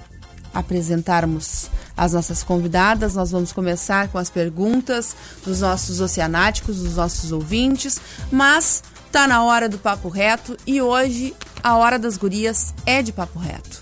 apresentarmos 0.53 1.69
as 1.95 2.13
nossas 2.13 2.43
convidadas, 2.43 3.15
nós 3.15 3.31
vamos 3.31 3.51
começar 3.51 4.07
com 4.09 4.17
as 4.17 4.29
perguntas 4.29 5.15
dos 5.43 5.61
nossos 5.61 5.99
oceanáticos, 6.01 6.77
dos 6.77 6.95
nossos 6.95 7.31
ouvintes, 7.31 7.99
mas 8.31 8.83
tá 9.11 9.27
na 9.27 9.43
hora 9.43 9.69
do 9.69 9.77
papo 9.77 10.09
reto 10.09 10.57
e 10.65 10.81
hoje 10.81 11.33
a 11.63 11.75
hora 11.75 11.97
das 11.97 12.17
gurias 12.17 12.73
é 12.85 13.01
de 13.01 13.11
papo 13.11 13.39
reto. 13.39 13.81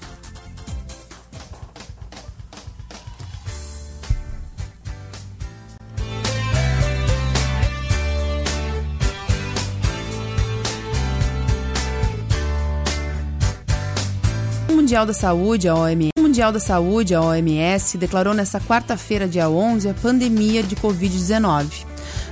Mundial 14.86 15.08
da 15.08 15.14
Saúde, 15.14 15.68
a 15.68 15.74
OMS, 15.74 16.12
Mundial 16.20 16.52
da 16.52 16.60
Saúde, 16.60 17.16
a 17.16 17.20
OMS, 17.20 17.98
declarou 17.98 18.36
nesta 18.36 18.60
quarta-feira, 18.60 19.28
dia 19.28 19.50
11, 19.50 19.90
a 19.90 19.96
pandemia 19.96 20.62
de 20.62 20.76
Covid-19, 20.76 21.88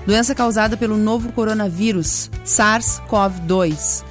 doença 0.05 0.35
causada 0.35 0.77
pelo 0.77 0.95
novo 0.95 1.31
coronavírus 1.31 2.29
SARS-CoV-2. 2.45 4.03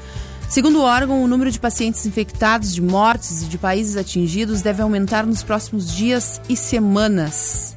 Segundo 0.48 0.80
o 0.80 0.82
órgão, 0.82 1.22
o 1.22 1.28
número 1.28 1.52
de 1.52 1.60
pacientes 1.60 2.04
infectados, 2.04 2.74
de 2.74 2.82
mortes 2.82 3.42
e 3.42 3.46
de 3.46 3.56
países 3.56 3.96
atingidos 3.96 4.60
deve 4.60 4.82
aumentar 4.82 5.24
nos 5.24 5.44
próximos 5.44 5.94
dias 5.94 6.40
e 6.48 6.56
semanas. 6.56 7.76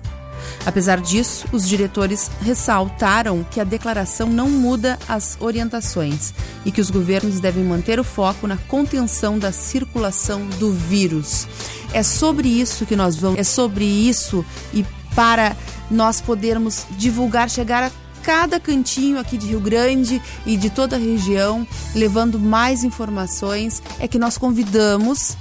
Apesar 0.66 1.00
disso, 1.00 1.46
os 1.52 1.68
diretores 1.68 2.32
ressaltaram 2.42 3.46
que 3.52 3.60
a 3.60 3.64
declaração 3.64 4.28
não 4.28 4.50
muda 4.50 4.98
as 5.08 5.38
orientações 5.40 6.34
e 6.66 6.72
que 6.72 6.82
os 6.82 6.90
governos 6.90 7.40
devem 7.40 7.64
manter 7.64 8.00
o 8.00 8.04
foco 8.04 8.48
na 8.48 8.58
contenção 8.58 9.38
da 9.38 9.52
circulação 9.52 10.46
do 10.60 10.72
vírus. 10.72 11.48
É 11.94 12.02
sobre 12.02 12.48
isso 12.48 12.86
que 12.86 12.96
nós 12.96 13.16
vamos, 13.16 13.40
é 13.40 13.44
sobre 13.44 13.86
isso 13.86 14.44
e 14.74 14.84
para 15.16 15.56
nós 15.90 16.20
podermos 16.20 16.86
divulgar, 16.98 17.50
chegar 17.50 17.84
a 17.84 17.92
cada 18.24 18.60
cantinho 18.60 19.20
aqui 19.20 19.38
de 19.38 19.46
Rio 19.46 19.60
Grande 19.60 20.20
e 20.48 20.58
de 20.58 20.72
toda 20.72 20.96
a 20.96 21.00
região, 21.00 21.66
levando 21.94 22.40
mais 22.40 22.84
informações, 22.84 23.84
é 24.00 24.08
que 24.08 24.18
nós 24.18 24.36
convidamos 24.36 25.38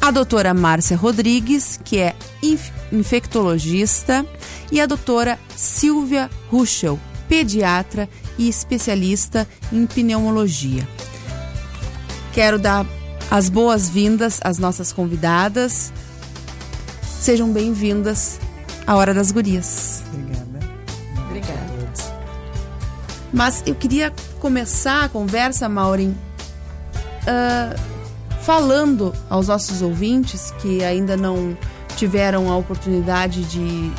a 0.00 0.12
doutora 0.12 0.54
Márcia 0.54 0.96
Rodrigues, 0.96 1.80
que 1.82 1.98
é 1.98 2.14
inf- 2.42 2.70
infectologista, 2.92 4.24
e 4.70 4.80
a 4.80 4.86
doutora 4.86 5.38
Silvia 5.56 6.30
Ruschel, 6.50 6.98
pediatra 7.28 8.08
e 8.38 8.48
especialista 8.48 9.46
em 9.72 9.86
pneumologia. 9.86 10.86
Quero 12.32 12.58
dar 12.58 12.86
as 13.30 13.48
boas-vindas 13.48 14.40
às 14.42 14.58
nossas 14.58 14.92
convidadas. 14.92 15.92
Sejam 17.02 17.52
bem-vindas 17.52 18.38
à 18.86 18.94
Hora 18.96 19.14
das 19.14 19.30
Gurias. 19.30 20.02
Obrigada. 20.12 20.58
Obrigada. 21.26 21.74
Mas 23.32 23.64
eu 23.66 23.74
queria 23.74 24.12
começar 24.38 25.04
a 25.04 25.08
conversa, 25.08 25.68
Maureen, 25.68 26.16
ah, 27.26 27.74
falando 28.42 29.12
aos 29.28 29.48
nossos 29.48 29.82
ouvintes 29.82 30.52
que 30.60 30.84
ainda 30.84 31.16
não 31.16 31.56
tiveram 31.96 32.50
a 32.50 32.56
oportunidade 32.56 33.42
de, 33.44 33.90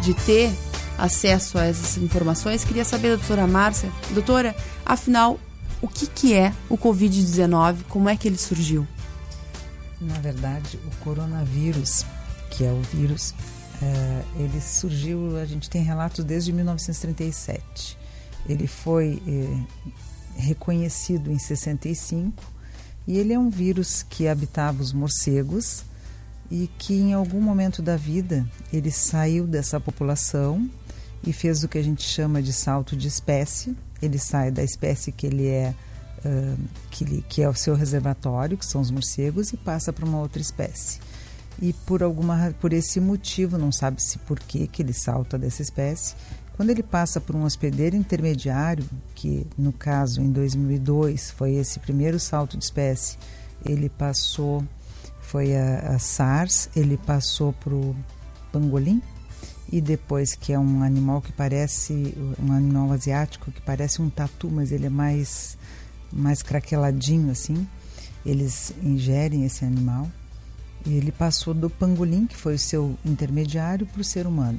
de 0.00 0.14
ter 0.14 0.52
acesso 0.96 1.58
a 1.58 1.64
essas 1.64 1.96
informações. 1.96 2.64
Queria 2.64 2.84
saber 2.84 3.10
da 3.10 3.16
doutora 3.16 3.46
Márcia. 3.46 3.90
Doutora, 4.10 4.54
afinal, 4.84 5.38
o 5.80 5.88
que, 5.88 6.06
que 6.06 6.34
é 6.34 6.52
o 6.68 6.76
Covid-19? 6.76 7.84
Como 7.88 8.08
é 8.08 8.16
que 8.16 8.26
ele 8.26 8.38
surgiu? 8.38 8.86
Na 10.00 10.18
verdade, 10.18 10.78
o 10.86 11.04
coronavírus, 11.04 12.04
que 12.50 12.64
é 12.64 12.72
o 12.72 12.80
vírus, 12.82 13.34
eh, 13.82 14.22
ele 14.36 14.60
surgiu, 14.60 15.36
a 15.38 15.44
gente 15.44 15.70
tem 15.70 15.82
relatos 15.82 16.24
desde 16.24 16.52
1937. 16.52 17.96
Ele 18.48 18.66
foi 18.66 19.22
eh, 19.26 19.92
reconhecido 20.36 21.30
em 21.30 21.38
65 21.38 22.42
e 23.06 23.18
ele 23.18 23.32
é 23.32 23.38
um 23.38 23.50
vírus 23.50 24.04
que 24.08 24.28
habitava 24.28 24.82
os 24.82 24.92
morcegos 24.92 25.84
e 26.50 26.68
que 26.78 26.94
em 26.94 27.12
algum 27.12 27.40
momento 27.40 27.82
da 27.82 27.96
vida 27.96 28.46
ele 28.72 28.90
saiu 28.90 29.46
dessa 29.46 29.78
população 29.78 30.68
e 31.26 31.32
fez 31.32 31.62
o 31.62 31.68
que 31.68 31.78
a 31.78 31.82
gente 31.82 32.02
chama 32.02 32.42
de 32.42 32.52
salto 32.52 32.96
de 32.96 33.08
espécie. 33.08 33.76
Ele 34.00 34.18
sai 34.18 34.50
da 34.50 34.62
espécie 34.62 35.12
que 35.12 35.26
ele 35.26 35.46
é 35.46 35.74
ah, 36.24 36.56
que, 36.90 37.22
que 37.22 37.42
é 37.42 37.48
o 37.48 37.54
seu 37.54 37.74
reservatório, 37.74 38.56
que 38.56 38.66
são 38.66 38.80
os 38.80 38.90
morcegos, 38.90 39.52
e 39.52 39.56
passa 39.56 39.92
para 39.92 40.04
uma 40.04 40.18
outra 40.18 40.40
espécie. 40.40 41.00
E 41.60 41.72
por 41.72 42.02
alguma 42.02 42.54
por 42.60 42.72
esse 42.72 43.00
motivo, 43.00 43.58
não 43.58 43.72
sabe 43.72 44.02
se 44.02 44.18
por 44.18 44.38
que 44.38 44.66
que 44.66 44.82
ele 44.82 44.92
salta 44.92 45.38
dessa 45.38 45.62
espécie, 45.62 46.14
quando 46.56 46.70
ele 46.70 46.82
passa 46.82 47.20
por 47.20 47.36
um 47.36 47.44
hospedeiro 47.44 47.94
intermediário, 47.94 48.84
que 49.14 49.46
no 49.56 49.72
caso 49.72 50.20
em 50.20 50.30
2002 50.30 51.30
foi 51.30 51.54
esse 51.54 51.78
primeiro 51.78 52.18
salto 52.18 52.56
de 52.56 52.64
espécie, 52.64 53.16
ele 53.64 53.88
passou 53.88 54.64
foi 55.30 55.54
a, 55.54 55.94
a 55.94 55.98
SARS, 55.98 56.70
ele 56.74 56.96
passou 56.96 57.52
para 57.52 57.74
o 57.74 57.94
pangolim 58.50 59.02
e 59.70 59.80
depois 59.80 60.34
que 60.34 60.52
é 60.54 60.58
um 60.58 60.82
animal 60.82 61.20
que 61.20 61.32
parece 61.32 62.14
um 62.42 62.52
animal 62.52 62.90
asiático 62.92 63.50
que 63.52 63.60
parece 63.60 64.00
um 64.00 64.08
tatu, 64.08 64.50
mas 64.50 64.72
ele 64.72 64.86
é 64.86 64.90
mais 64.90 65.58
mais 66.10 66.42
craqueladinho 66.42 67.30
assim. 67.30 67.66
Eles 68.24 68.72
ingerem 68.82 69.44
esse 69.44 69.64
animal 69.64 70.08
e 70.86 70.94
ele 70.94 71.12
passou 71.12 71.52
do 71.52 71.68
pangolim, 71.68 72.26
que 72.26 72.34
foi 72.36 72.54
o 72.54 72.58
seu 72.58 72.96
intermediário, 73.04 73.86
para 73.86 74.00
o 74.00 74.04
ser 74.04 74.26
humano. 74.26 74.58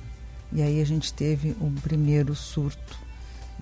E 0.54 0.62
aí 0.62 0.80
a 0.82 0.86
gente 0.86 1.12
teve 1.14 1.56
o 1.60 1.72
primeiro 1.82 2.36
surto, 2.36 2.98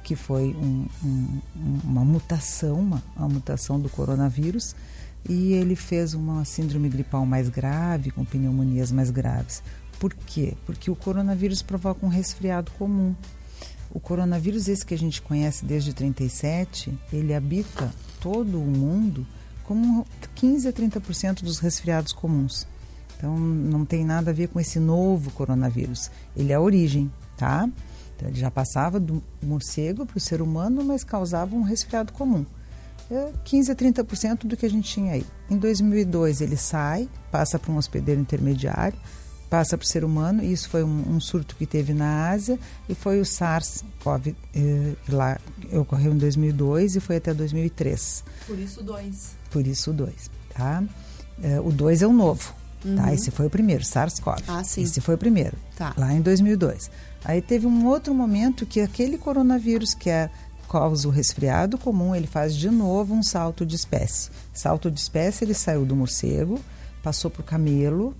que 0.03 0.15
foi 0.15 0.53
um- 0.55 0.85
um- 1.03 1.41
um- 1.55 1.79
uma 1.83 2.03
mutação, 2.05 2.79
uma, 2.79 3.01
uma 3.15 3.29
mutação 3.29 3.79
do 3.79 3.89
coronavírus, 3.89 4.75
e 5.27 5.53
ele 5.53 5.75
fez 5.75 6.13
uma 6.13 6.45
síndrome 6.45 6.89
gripal 6.89 7.25
mais 7.25 7.49
grave, 7.49 8.11
com 8.11 8.23
pneumonias 8.23 8.91
mais 8.91 9.09
graves. 9.09 9.61
Por 9.99 10.13
quê? 10.13 10.53
Porque 10.65 10.89
o 10.89 10.95
coronavírus 10.95 11.61
provoca 11.61 12.05
um 12.05 12.09
resfriado 12.09 12.71
comum. 12.71 13.15
O 13.91 13.99
coronavírus, 13.99 14.67
esse 14.67 14.85
que 14.85 14.93
a 14.93 14.97
gente 14.97 15.21
conhece 15.21 15.65
desde 15.65 15.93
37, 15.93 16.97
ele 17.11 17.33
habita 17.33 17.93
todo 18.19 18.61
o 18.61 18.65
mundo 18.65 19.25
como 19.63 20.05
15 20.35 20.67
a 20.67 20.73
30% 20.73 21.43
dos 21.43 21.59
resfriados 21.59 22.13
comuns. 22.13 22.67
Então 23.17 23.37
não 23.37 23.83
tem 23.83 24.05
nada 24.05 24.31
a 24.31 24.33
ver 24.33 24.47
com 24.47 24.59
esse 24.59 24.79
novo 24.79 25.31
coronavírus. 25.31 26.11
Ele 26.35 26.51
é 26.51 26.55
a 26.55 26.61
origem, 26.61 27.11
tá? 27.35 27.67
Então, 28.15 28.29
ele 28.29 28.39
já 28.39 28.49
passava 28.49 28.99
do 28.99 29.21
morcego 29.41 30.05
para 30.05 30.17
o 30.17 30.21
ser 30.21 30.41
humano, 30.41 30.83
mas 30.83 31.03
causava 31.03 31.55
um 31.55 31.61
resfriado 31.61 32.13
comum. 32.13 32.45
É 33.09 33.31
15 33.43 33.71
a 33.71 33.75
30% 33.75 34.45
do 34.45 34.57
que 34.57 34.65
a 34.65 34.69
gente 34.69 34.89
tinha 34.91 35.13
aí. 35.13 35.25
Em 35.49 35.57
2002 35.57 36.41
ele 36.41 36.57
sai, 36.57 37.07
passa 37.31 37.57
para 37.57 37.71
um 37.71 37.77
hospedeiro 37.77 38.19
intermediário, 38.19 38.97
passa 39.49 39.77
para 39.77 39.85
o 39.85 39.87
ser 39.87 40.03
humano. 40.03 40.43
E 40.43 40.51
isso 40.51 40.69
foi 40.69 40.83
um, 40.83 41.15
um 41.15 41.19
surto 41.19 41.55
que 41.55 41.65
teve 41.65 41.93
na 41.93 42.29
Ásia 42.29 42.59
e 42.89 42.93
foi 42.93 43.21
o 43.21 43.25
SARS-CoV 43.25 44.35
eh, 44.53 44.93
lá 45.09 45.39
ocorreu 45.73 46.13
em 46.13 46.17
2002 46.17 46.97
e 46.97 46.99
foi 46.99 47.15
até 47.17 47.33
2003. 47.33 48.23
Por 48.45 48.59
isso, 48.59 48.83
dois. 48.83 49.35
Por 49.49 49.65
isso 49.65 49.91
o 49.91 49.93
2, 49.93 50.13
tá? 50.53 50.83
Eh, 51.41 51.59
o 51.61 51.71
2 51.71 52.01
é 52.01 52.07
o 52.07 52.11
novo, 52.11 52.53
tá? 52.97 53.13
Esse 53.13 53.31
foi 53.31 53.45
o 53.47 53.49
primeiro, 53.49 53.83
SARS-CoV. 53.85 54.43
Ah, 54.49 54.63
sim. 54.65 54.83
Esse 54.83 54.99
foi 54.99 55.15
o 55.15 55.17
primeiro, 55.17 55.55
Tá. 55.77 55.93
lá 55.97 56.13
em 56.13 56.19
2002. 56.21 56.91
Aí 57.23 57.41
teve 57.41 57.65
um 57.65 57.85
outro 57.87 58.13
momento 58.13 58.65
que 58.65 58.81
aquele 58.81 59.17
coronavírus 59.17 59.93
que 59.93 60.09
é 60.09 60.29
causa 60.67 61.07
o 61.07 61.11
resfriado 61.11 61.77
comum, 61.77 62.15
ele 62.15 62.27
faz 62.27 62.55
de 62.55 62.69
novo 62.69 63.13
um 63.13 63.23
salto 63.23 63.65
de 63.65 63.75
espécie. 63.75 64.29
Salto 64.53 64.91
de 64.91 64.99
espécie, 64.99 65.43
ele 65.43 65.53
saiu 65.53 65.85
do 65.85 65.95
morcego, 65.95 66.59
passou 67.01 67.31
para 67.31 67.41
o 67.41 67.43
camelo, 67.43 68.15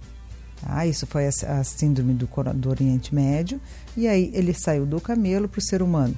tá? 0.62 0.86
isso 0.86 1.06
foi 1.06 1.26
a, 1.26 1.60
a 1.60 1.64
síndrome 1.64 2.14
do, 2.14 2.30
do 2.56 2.70
Oriente 2.70 3.14
Médio, 3.14 3.60
e 3.96 4.08
aí 4.08 4.32
ele 4.34 4.54
saiu 4.54 4.86
do 4.86 5.02
camelo 5.02 5.48
para 5.48 5.60
o 5.60 5.64
ser 5.64 5.82
humano. 5.82 6.18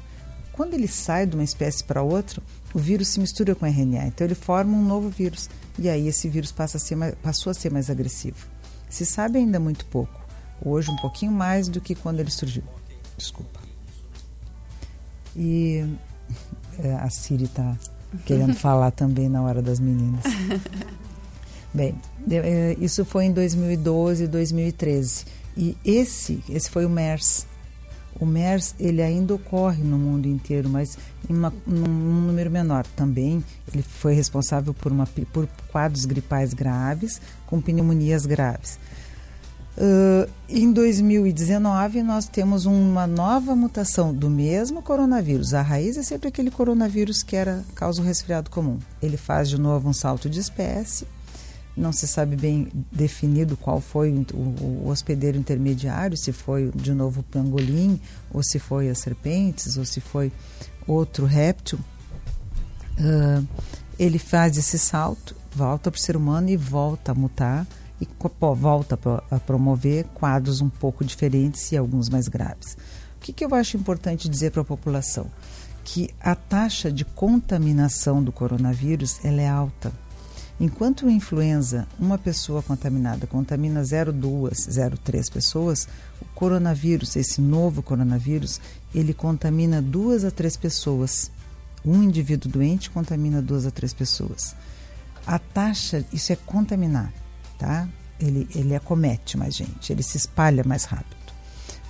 Quando 0.52 0.74
ele 0.74 0.88
sai 0.88 1.26
de 1.26 1.36
uma 1.36 1.44
espécie 1.44 1.84
para 1.84 2.02
outra, 2.02 2.42
o 2.74 2.80
vírus 2.80 3.08
se 3.08 3.20
mistura 3.20 3.56
com 3.56 3.66
o 3.66 3.70
RNA, 3.70 4.08
então 4.08 4.28
ele 4.28 4.36
forma 4.36 4.76
um 4.76 4.86
novo 4.86 5.10
vírus, 5.10 5.50
e 5.78 5.90
aí 5.90 6.08
esse 6.08 6.28
vírus 6.28 6.52
passa 6.52 6.78
a 6.78 6.80
ser 6.80 6.98
passou 7.24 7.50
a 7.50 7.54
ser 7.54 7.72
mais 7.72 7.90
agressivo. 7.90 8.46
Se 8.90 9.06
sabe 9.06 9.40
ainda 9.40 9.60
muito 9.60 9.86
pouco, 9.86 10.20
hoje 10.64 10.92
um 10.92 10.96
pouquinho 10.98 11.32
mais 11.32 11.70
do 11.70 11.80
que 11.80 11.96
quando 11.96 12.20
ele 12.20 12.30
surgiu. 12.30 12.64
Desculpa. 13.18 13.60
E 15.36 15.86
a 17.02 17.10
Siri 17.10 17.46
está 17.46 17.76
querendo 18.26 18.54
falar 18.56 18.92
também 18.92 19.30
na 19.30 19.42
hora 19.42 19.62
das 19.62 19.80
meninas. 19.80 20.24
Bem, 21.74 21.96
é, 22.30 22.76
isso 22.80 23.06
foi 23.06 23.26
em 23.26 23.32
2012 23.32 24.24
e 24.24 24.28
2013. 24.28 25.26
E 25.56 25.78
esse, 25.86 26.44
esse 26.50 26.70
foi 26.70 26.86
o 26.86 26.90
MERS. 26.90 27.46
O 28.20 28.26
MERS 28.26 28.76
ele 28.80 29.02
ainda 29.02 29.36
ocorre 29.36 29.84
no 29.84 29.98
mundo 29.98 30.28
inteiro, 30.28 30.68
mas 30.68 30.98
em 31.30 31.34
uma, 31.34 31.54
num, 31.66 31.84
num 31.84 32.22
número 32.28 32.50
menor. 32.50 32.86
Também 32.96 33.44
ele 33.72 33.84
foi 33.84 34.14
responsável 34.14 34.74
por, 34.74 34.92
uma, 34.92 35.08
por 35.32 35.48
quadros 35.72 36.06
gripais 36.06 36.54
graves 36.54 37.22
com 37.46 37.62
pneumonias 37.62 38.26
graves. 38.26 38.80
Ah, 39.80 40.28
em 40.50 40.72
2019, 40.74 42.04
nós 42.04 42.28
temos 42.28 42.66
uma 42.66 43.06
nova 43.08 43.56
mutação 43.56 44.14
do 44.14 44.30
mesmo 44.30 44.82
coronavírus. 44.82 45.54
A 45.54 45.62
raiz 45.62 45.98
é 45.98 46.04
sempre 46.04 46.28
aquele 46.28 46.52
coronavírus 46.52 47.24
que 47.24 47.36
era 47.36 47.64
causa 47.76 48.02
o 48.02 48.06
resfriado 48.06 48.50
comum. 48.50 48.78
Ele 49.02 49.16
faz 49.18 49.48
de 49.50 49.60
novo 49.60 49.88
um 49.90 49.94
salto 49.94 50.30
de 50.30 50.40
espécie. 50.40 51.08
Não 51.78 51.94
se 51.94 52.08
sabe 52.08 52.36
bem 52.36 52.68
definido 52.92 53.56
qual 53.56 53.80
foi 53.80 54.10
o, 54.12 54.38
o- 54.38 54.88
hospedeiro 54.90 55.38
intermediário, 55.38 56.18
se 56.18 56.34
foi 56.34 56.72
de 56.76 56.94
novo 56.94 57.22
o 57.22 57.24
pangolim, 57.24 58.02
ou 58.34 58.44
se 58.44 58.60
foi 58.60 58.90
as 58.90 58.98
serpentes, 59.00 59.78
ou 59.78 59.86
se 59.86 60.02
foi 60.02 60.30
outro 60.86 61.26
réptil. 61.26 61.80
Ah, 63.00 63.42
ele 63.98 64.20
faz 64.20 64.58
esse 64.58 64.78
salto, 64.78 65.36
volta 65.56 65.90
para 65.92 65.98
o 65.98 66.02
ser 66.02 66.18
humano 66.18 66.50
e 66.50 66.58
volta 66.58 67.12
a 67.14 67.16
mutar 67.16 67.66
e 68.02 68.06
pô, 68.06 68.56
volta 68.56 68.98
a 69.30 69.40
promover 69.40 70.06
quadros 70.14 70.62
um 70.62 70.70
pouco 70.70 71.04
diferentes 71.04 71.72
e 71.72 71.78
alguns 71.78 72.10
mais 72.10 72.28
graves. 72.28 72.78
O 73.18 73.20
que, 73.20 73.34
que 73.34 73.44
eu 73.44 73.54
acho 73.54 73.76
importante 73.76 74.30
dizer 74.30 74.52
para 74.52 74.62
a 74.62 74.66
população? 74.66 75.28
Que 75.84 76.10
a 76.20 76.36
taxa 76.36 76.92
de 76.92 77.04
contaminação 77.04 78.24
do 78.24 78.32
coronavírus 78.32 79.24
ela 79.24 79.42
é 79.42 79.50
alta. 79.50 79.92
Enquanto 80.60 81.06
o 81.06 81.10
influenza, 81.10 81.88
uma 81.98 82.18
pessoa 82.18 82.62
contaminada 82.62 83.26
contamina 83.26 83.82
0,2, 83.82 84.52
0,3 84.52 85.32
pessoas, 85.32 85.88
o 86.22 86.26
coronavírus, 86.36 87.16
esse 87.16 87.40
novo 87.40 87.82
coronavírus, 87.82 88.60
ele 88.94 89.14
contamina 89.14 89.82
duas 89.82 90.26
a 90.26 90.32
três 90.32 90.58
pessoas. 90.58 91.32
Um 91.86 92.04
indivíduo 92.04 92.52
doente 92.52 92.90
contamina 92.90 93.42
duas 93.42 93.66
a 93.66 93.72
três 93.72 93.94
pessoas. 93.94 94.54
A 95.26 95.40
taxa, 95.40 96.04
isso 96.12 96.34
é 96.34 96.36
contaminar, 96.36 97.14
tá? 97.60 97.88
Ele, 98.20 98.48
ele 98.56 98.76
acomete 98.76 99.38
mais 99.38 99.54
gente, 99.54 99.92
ele 99.94 100.02
se 100.02 100.18
espalha 100.18 100.64
mais 100.66 100.86
rápido. 100.86 101.16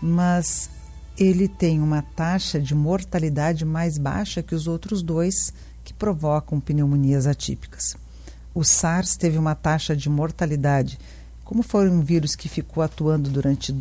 Mas 0.01 0.69
ele 1.17 1.47
tem 1.47 1.79
uma 1.79 2.01
taxa 2.01 2.59
de 2.59 2.73
mortalidade 2.73 3.63
mais 3.63 3.97
baixa 3.97 4.43
que 4.43 4.55
os 4.55 4.67
outros 4.67 5.01
dois 5.01 5.53
que 5.83 5.93
provocam 5.93 6.59
pneumonias 6.59 7.27
atípicas. 7.27 7.95
O 8.53 8.63
SARS 8.63 9.15
teve 9.15 9.37
uma 9.37 9.55
taxa 9.55 9.95
de 9.95 10.09
mortalidade, 10.09 10.99
como 11.43 11.63
foi 11.63 11.89
um 11.89 12.01
vírus 12.01 12.35
que 12.35 12.47
ficou 12.47 12.83
atuando 12.83 13.29
durante 13.29 13.75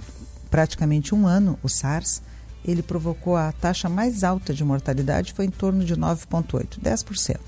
praticamente 0.51 1.15
um 1.15 1.27
ano, 1.27 1.59
o 1.63 1.69
SARS, 1.69 2.23
ele 2.65 2.83
provocou 2.83 3.37
a 3.37 3.53
taxa 3.53 3.89
mais 3.89 4.25
alta 4.25 4.53
de 4.53 4.65
mortalidade, 4.65 5.33
foi 5.33 5.45
em 5.45 5.51
torno 5.51 5.85
de 5.85 5.95
9,8%, 5.95 6.81
10%. 6.81 7.39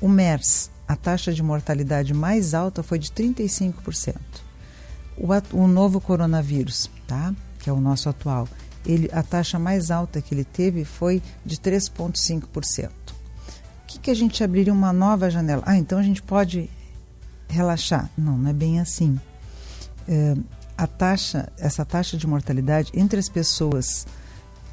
O 0.00 0.08
MERS, 0.08 0.70
a 0.86 0.96
taxa 0.96 1.32
de 1.32 1.42
mortalidade 1.42 2.12
mais 2.12 2.54
alta 2.54 2.82
foi 2.82 2.98
de 2.98 3.10
35%. 3.10 4.16
O, 5.16 5.56
o 5.56 5.68
novo 5.68 6.00
coronavírus, 6.00 6.90
tá? 7.06 7.34
que 7.58 7.70
é 7.70 7.72
o 7.72 7.80
nosso 7.80 8.10
atual, 8.10 8.46
ele, 8.84 9.08
a 9.12 9.22
taxa 9.22 9.58
mais 9.58 9.90
alta 9.90 10.20
que 10.20 10.34
ele 10.34 10.44
teve 10.44 10.84
foi 10.84 11.22
de 11.44 11.56
3,5%. 11.56 12.88
O 12.88 12.90
que, 13.86 13.98
que 13.98 14.10
a 14.10 14.14
gente 14.14 14.44
abriria 14.44 14.72
uma 14.72 14.92
nova 14.92 15.30
janela? 15.30 15.62
Ah, 15.64 15.76
então 15.76 15.98
a 15.98 16.02
gente 16.02 16.22
pode 16.22 16.68
relaxar. 17.48 18.10
Não, 18.18 18.36
não 18.36 18.50
é 18.50 18.52
bem 18.52 18.80
assim. 18.80 19.18
É, 20.06 20.34
a 20.76 20.86
taxa, 20.86 21.48
essa 21.56 21.84
taxa 21.84 22.18
de 22.18 22.26
mortalidade 22.26 22.90
entre 22.94 23.18
as 23.18 23.28
pessoas 23.28 24.06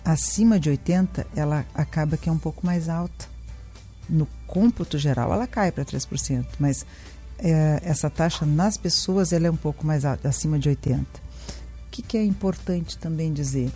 acima 0.04 0.60
de 0.60 0.70
80, 0.70 1.26
ela 1.36 1.66
acaba 1.74 2.18
que 2.18 2.28
é 2.28 2.32
um 2.32 2.38
pouco 2.38 2.66
mais 2.66 2.90
alta. 2.90 3.31
No 4.10 4.28
cômputo 4.48 4.98
geral, 4.98 5.32
ela 5.32 5.48
cai 5.48 5.72
para 5.72 5.86
3%, 5.86 6.46
mas 6.60 6.86
é, 7.38 7.82
essa 7.84 8.10
taxa 8.10 8.46
nas 8.46 8.78
pessoas 8.78 9.34
ela 9.34 9.48
é 9.48 9.52
um 9.52 9.58
pouco 9.58 9.86
mais 9.86 10.06
alta, 10.06 10.30
acima 10.30 10.60
de 10.60 10.70
80. 10.70 11.02
O 11.02 11.06
que, 11.90 12.02
que 12.02 12.18
é 12.18 12.24
importante 12.24 12.98
também 12.98 13.34
dizer? 13.34 13.72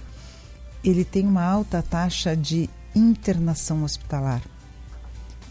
Ele 0.83 1.03
tem 1.03 1.25
uma 1.25 1.43
alta 1.43 1.81
taxa 1.81 2.35
de 2.35 2.69
internação 2.95 3.83
hospitalar. 3.83 4.41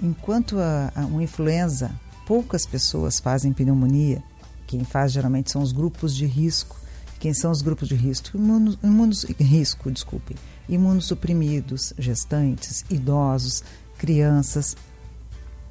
Enquanto 0.02 0.58
a, 0.58 0.92
a, 0.94 1.00
uma 1.06 1.22
influenza, 1.22 1.90
poucas 2.26 2.64
pessoas 2.64 3.20
fazem 3.20 3.52
pneumonia, 3.52 4.22
quem 4.66 4.84
faz 4.84 5.12
geralmente 5.12 5.50
são 5.50 5.62
os 5.62 5.72
grupos 5.72 6.14
de 6.14 6.26
risco. 6.26 6.76
Quem 7.20 7.32
são 7.32 7.50
os 7.50 7.62
grupos 7.62 7.88
de 7.88 7.94
risco? 7.94 8.36
Imunos, 8.36 8.78
imunos, 8.82 9.24
risco, 9.38 9.90
desculpe. 9.90 10.36
Imunossuprimidos, 10.68 11.92
gestantes, 11.98 12.84
idosos, 12.90 13.62
crianças. 14.04 14.76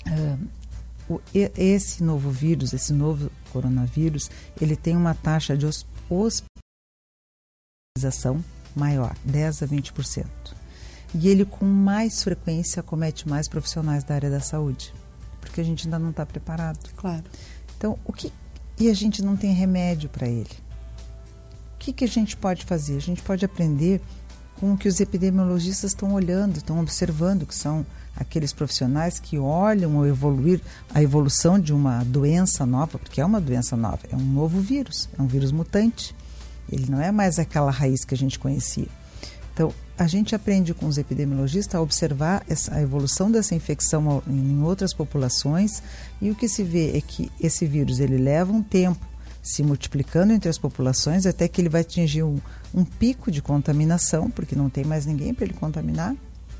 Ah, 0.07 0.37
esse 1.33 2.03
novo 2.03 2.31
vírus, 2.31 2.73
esse 2.73 2.91
novo 2.93 3.29
coronavírus, 3.51 4.31
ele 4.59 4.75
tem 4.75 4.95
uma 4.97 5.13
taxa 5.13 5.55
de 5.55 5.65
hos- 5.67 5.85
hospitalização 7.95 8.43
maior, 8.75 9.15
10 9.23 9.61
a 9.61 9.67
20%. 9.67 10.25
E 11.13 11.27
ele 11.27 11.45
com 11.45 11.65
mais 11.65 12.23
frequência 12.23 12.79
acomete 12.79 13.29
mais 13.29 13.47
profissionais 13.47 14.03
da 14.03 14.15
área 14.15 14.31
da 14.31 14.39
saúde, 14.39 14.91
porque 15.39 15.61
a 15.61 15.63
gente 15.63 15.85
ainda 15.85 15.99
não 15.99 16.09
está 16.09 16.25
preparado. 16.25 16.89
Claro. 16.95 17.23
Então, 17.77 17.99
o 18.03 18.11
que 18.11 18.31
e 18.79 18.89
a 18.89 18.93
gente 18.95 19.21
não 19.21 19.37
tem 19.37 19.53
remédio 19.53 20.09
para 20.09 20.27
ele. 20.27 20.49
O 21.75 21.77
que, 21.77 21.93
que 21.93 22.03
a 22.03 22.07
gente 22.07 22.35
pode 22.35 22.65
fazer? 22.65 22.97
A 22.97 23.01
gente 23.01 23.21
pode 23.21 23.45
aprender 23.45 24.01
com 24.59 24.73
o 24.73 24.77
que 24.77 24.87
os 24.87 24.99
epidemiologistas 24.99 25.91
estão 25.91 26.11
olhando, 26.13 26.57
estão 26.57 26.79
observando, 26.79 27.45
que 27.45 27.53
são 27.53 27.85
aqueles 28.15 28.53
profissionais 28.53 29.19
que 29.19 29.37
olham 29.37 29.97
o 29.97 30.05
evoluir, 30.05 30.61
a 30.93 31.01
evolução 31.01 31.59
de 31.59 31.73
uma 31.73 32.03
doença 32.03 32.65
nova, 32.65 32.97
porque 32.97 33.21
é 33.21 33.25
uma 33.25 33.41
doença 33.41 33.75
nova, 33.75 33.99
é 34.11 34.15
um 34.15 34.19
novo 34.19 34.59
vírus, 34.59 35.09
é 35.17 35.21
um 35.21 35.27
vírus 35.27 35.51
mutante. 35.51 36.15
Ele 36.71 36.85
não 36.89 37.01
é 37.01 37.11
mais 37.11 37.39
aquela 37.39 37.71
raiz 37.71 38.05
que 38.05 38.13
a 38.13 38.17
gente 38.17 38.39
conhecia. 38.39 38.87
Então, 39.53 39.73
a 39.97 40.07
gente 40.07 40.33
aprende 40.33 40.73
com 40.73 40.87
os 40.87 40.97
epidemiologistas 40.97 41.75
a 41.75 41.81
observar 41.81 42.43
essa, 42.49 42.73
a 42.73 42.81
evolução 42.81 43.29
dessa 43.29 43.53
infecção 43.53 44.23
em 44.27 44.63
outras 44.63 44.93
populações 44.93 45.83
e 46.19 46.31
o 46.31 46.35
que 46.35 46.47
se 46.47 46.63
vê 46.63 46.97
é 46.97 47.01
que 47.01 47.31
esse 47.39 47.65
vírus 47.65 47.99
ele 47.99 48.17
leva 48.17 48.51
um 48.51 48.63
tempo 48.63 49.05
se 49.43 49.61
multiplicando 49.61 50.31
entre 50.31 50.49
as 50.49 50.57
populações 50.57 51.25
até 51.25 51.47
que 51.47 51.61
ele 51.61 51.69
vai 51.69 51.81
atingir 51.81 52.23
um, 52.23 52.39
um 52.73 52.85
pico 52.85 53.29
de 53.29 53.41
contaminação, 53.41 54.31
porque 54.31 54.55
não 54.55 54.69
tem 54.69 54.85
mais 54.85 55.05
ninguém 55.05 55.33
para 55.33 55.45
ele 55.45 55.53
contaminar. 55.53 56.15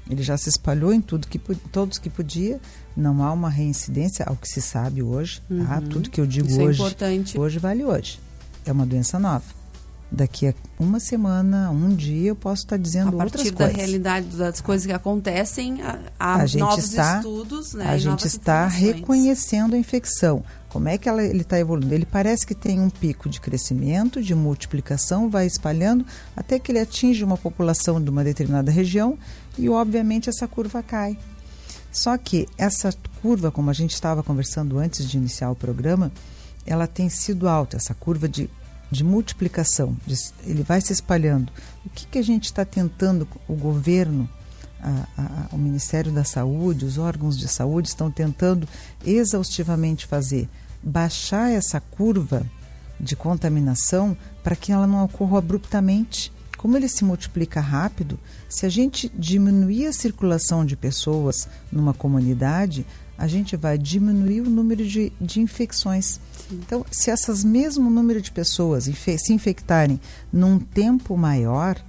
Ele 0.09 0.21
já 0.21 0.37
se 0.37 0.49
espalhou 0.49 0.93
em 0.93 1.01
tudo 1.01 1.27
que, 1.27 1.39
todos 1.39 1.97
que 1.97 2.09
podia. 2.09 2.59
Não 2.95 3.23
há 3.23 3.31
uma 3.31 3.49
reincidência, 3.49 4.25
ao 4.25 4.35
que 4.35 4.47
se 4.47 4.61
sabe 4.61 5.01
hoje. 5.01 5.41
tá? 5.47 5.79
Uhum. 5.79 5.89
Tudo 5.89 6.09
que 6.09 6.19
eu 6.19 6.25
digo 6.27 6.47
Isso 6.47 6.59
é 6.61 6.63
hoje, 6.65 6.79
importante. 6.79 7.39
hoje 7.39 7.59
vale 7.59 7.83
hoje. 7.85 8.19
É 8.65 8.71
uma 8.71 8.85
doença 8.85 9.17
nova. 9.17 9.45
Daqui 10.15 10.47
a 10.47 10.53
uma 10.79 10.99
semana, 10.99 11.71
um 11.71 11.89
dia, 11.89 12.29
eu 12.29 12.35
posso 12.35 12.61
estar 12.61 12.75
A 12.75 12.77
dizendo 12.77 13.13
outras 13.13 13.31
partir 13.31 13.49
da 13.49 13.65
coisas. 13.65 13.75
realidade 13.75 14.27
das 14.37 14.61
coisas 14.61 14.85
que 14.85 14.93
acontecem, 14.93 15.79
há, 16.19 16.35
a 16.35 16.45
gente 16.45 16.61
novos 16.61 16.85
está, 16.85 17.17
estudos, 17.17 17.73
né? 17.73 17.89
a 17.89 17.97
gente 17.97 18.27
está 18.27 18.67
reconhecendo 18.67 19.73
a 19.73 19.77
infecção. 19.77 20.43
Como 20.69 20.87
é 20.87 20.99
que 20.99 21.09
ela, 21.09 21.23
ele 21.23 21.41
está 21.41 21.57
evoluindo? 21.57 21.95
Ele 21.95 22.05
parece 22.05 22.45
que 22.45 22.53
tem 22.53 22.79
um 22.79 22.91
pico 22.91 23.27
de 23.27 23.41
crescimento, 23.41 24.21
de 24.21 24.35
multiplicação, 24.35 25.31
vai 25.31 25.47
espalhando 25.47 26.05
até 26.35 26.59
que 26.59 26.71
ele 26.71 26.79
atinge 26.79 27.23
uma 27.23 27.37
população 27.37 27.99
de 27.99 28.11
uma 28.11 28.23
determinada 28.23 28.71
região 28.71 29.17
e, 29.57 29.67
obviamente, 29.67 30.29
essa 30.29 30.47
curva 30.47 30.83
cai. 30.83 31.17
Só 31.91 32.15
que 32.19 32.47
essa 32.55 32.93
curva, 33.19 33.51
como 33.51 33.71
a 33.71 33.73
gente 33.73 33.95
estava 33.95 34.21
conversando 34.21 34.77
antes 34.77 35.09
de 35.09 35.17
iniciar 35.17 35.49
o 35.49 35.55
programa, 35.55 36.11
ela 36.67 36.85
tem 36.85 37.09
sido 37.09 37.49
alta, 37.49 37.77
essa 37.77 37.95
curva 37.95 38.29
de, 38.29 38.47
de 38.93 39.03
multiplicação, 39.03 39.97
de- 40.05 40.15
ele 40.45 40.63
vai 40.63 40.79
se 40.79 40.93
espalhando. 40.93 41.51
O 41.85 41.89
que, 41.89 42.05
que 42.07 42.17
a 42.17 42.21
gente 42.23 42.45
está 42.45 42.63
tentando, 42.63 43.27
o 43.47 43.53
governo, 43.55 44.29
a- 44.81 45.07
a- 45.17 45.47
o 45.51 45.57
Ministério 45.57 46.11
da 46.11 46.23
Saúde, 46.23 46.85
os 46.85 46.97
órgãos 46.97 47.37
de 47.37 47.47
saúde 47.47 47.87
estão 47.89 48.09
tentando 48.11 48.67
exaustivamente 49.05 50.05
fazer? 50.05 50.47
Baixar 50.81 51.49
essa 51.51 51.79
curva 51.79 52.45
de 52.99 53.15
contaminação 53.15 54.15
para 54.43 54.55
que 54.55 54.71
ela 54.71 54.85
não 54.87 55.03
ocorra 55.03 55.39
abruptamente. 55.39 56.31
Como 56.57 56.77
ele 56.77 56.87
se 56.87 57.03
multiplica 57.03 57.59
rápido, 57.59 58.17
se 58.47 58.65
a 58.65 58.69
gente 58.69 59.11
diminuir 59.17 59.87
a 59.87 59.93
circulação 59.93 60.65
de 60.65 60.75
pessoas 60.77 61.47
numa 61.71 61.93
comunidade, 61.93 62.85
a 63.17 63.27
gente 63.27 63.55
vai 63.57 63.77
diminuir 63.77 64.41
o 64.41 64.49
número 64.49 64.85
de, 64.85 65.11
de 65.19 65.39
infecções. 65.41 66.19
Então, 66.53 66.85
se 66.91 67.09
essas 67.09 67.43
mesmo 67.43 67.89
número 67.89 68.21
de 68.21 68.31
pessoas 68.31 68.85
se 68.85 69.33
infectarem 69.33 69.99
num 70.31 70.59
tempo 70.59 71.17
maior, 71.17 71.83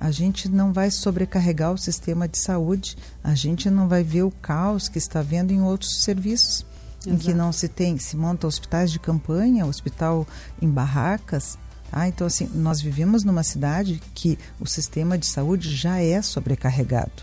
a 0.00 0.10
gente 0.10 0.48
não 0.48 0.72
vai 0.72 0.90
sobrecarregar 0.90 1.72
o 1.72 1.78
sistema 1.78 2.28
de 2.28 2.38
saúde, 2.38 2.96
a 3.22 3.34
gente 3.34 3.70
não 3.70 3.88
vai 3.88 4.02
ver 4.02 4.22
o 4.22 4.30
caos 4.30 4.88
que 4.88 4.98
está 4.98 5.22
vendo 5.22 5.52
em 5.52 5.62
outros 5.62 6.02
serviços, 6.02 6.64
em 7.06 7.16
que 7.16 7.28
Exato. 7.30 7.36
não 7.38 7.52
se 7.52 7.68
tem, 7.68 7.98
se 7.98 8.16
monta 8.16 8.46
hospitais 8.46 8.90
de 8.90 8.98
campanha, 8.98 9.66
hospital 9.66 10.26
em 10.60 10.68
barracas, 10.68 11.58
Ah, 11.92 12.08
então 12.08 12.26
assim, 12.26 12.50
nós 12.52 12.80
vivemos 12.80 13.22
numa 13.22 13.44
cidade 13.44 14.02
que 14.12 14.36
o 14.58 14.66
sistema 14.66 15.16
de 15.16 15.24
saúde 15.24 15.74
já 15.74 15.98
é 16.00 16.20
sobrecarregado. 16.20 17.22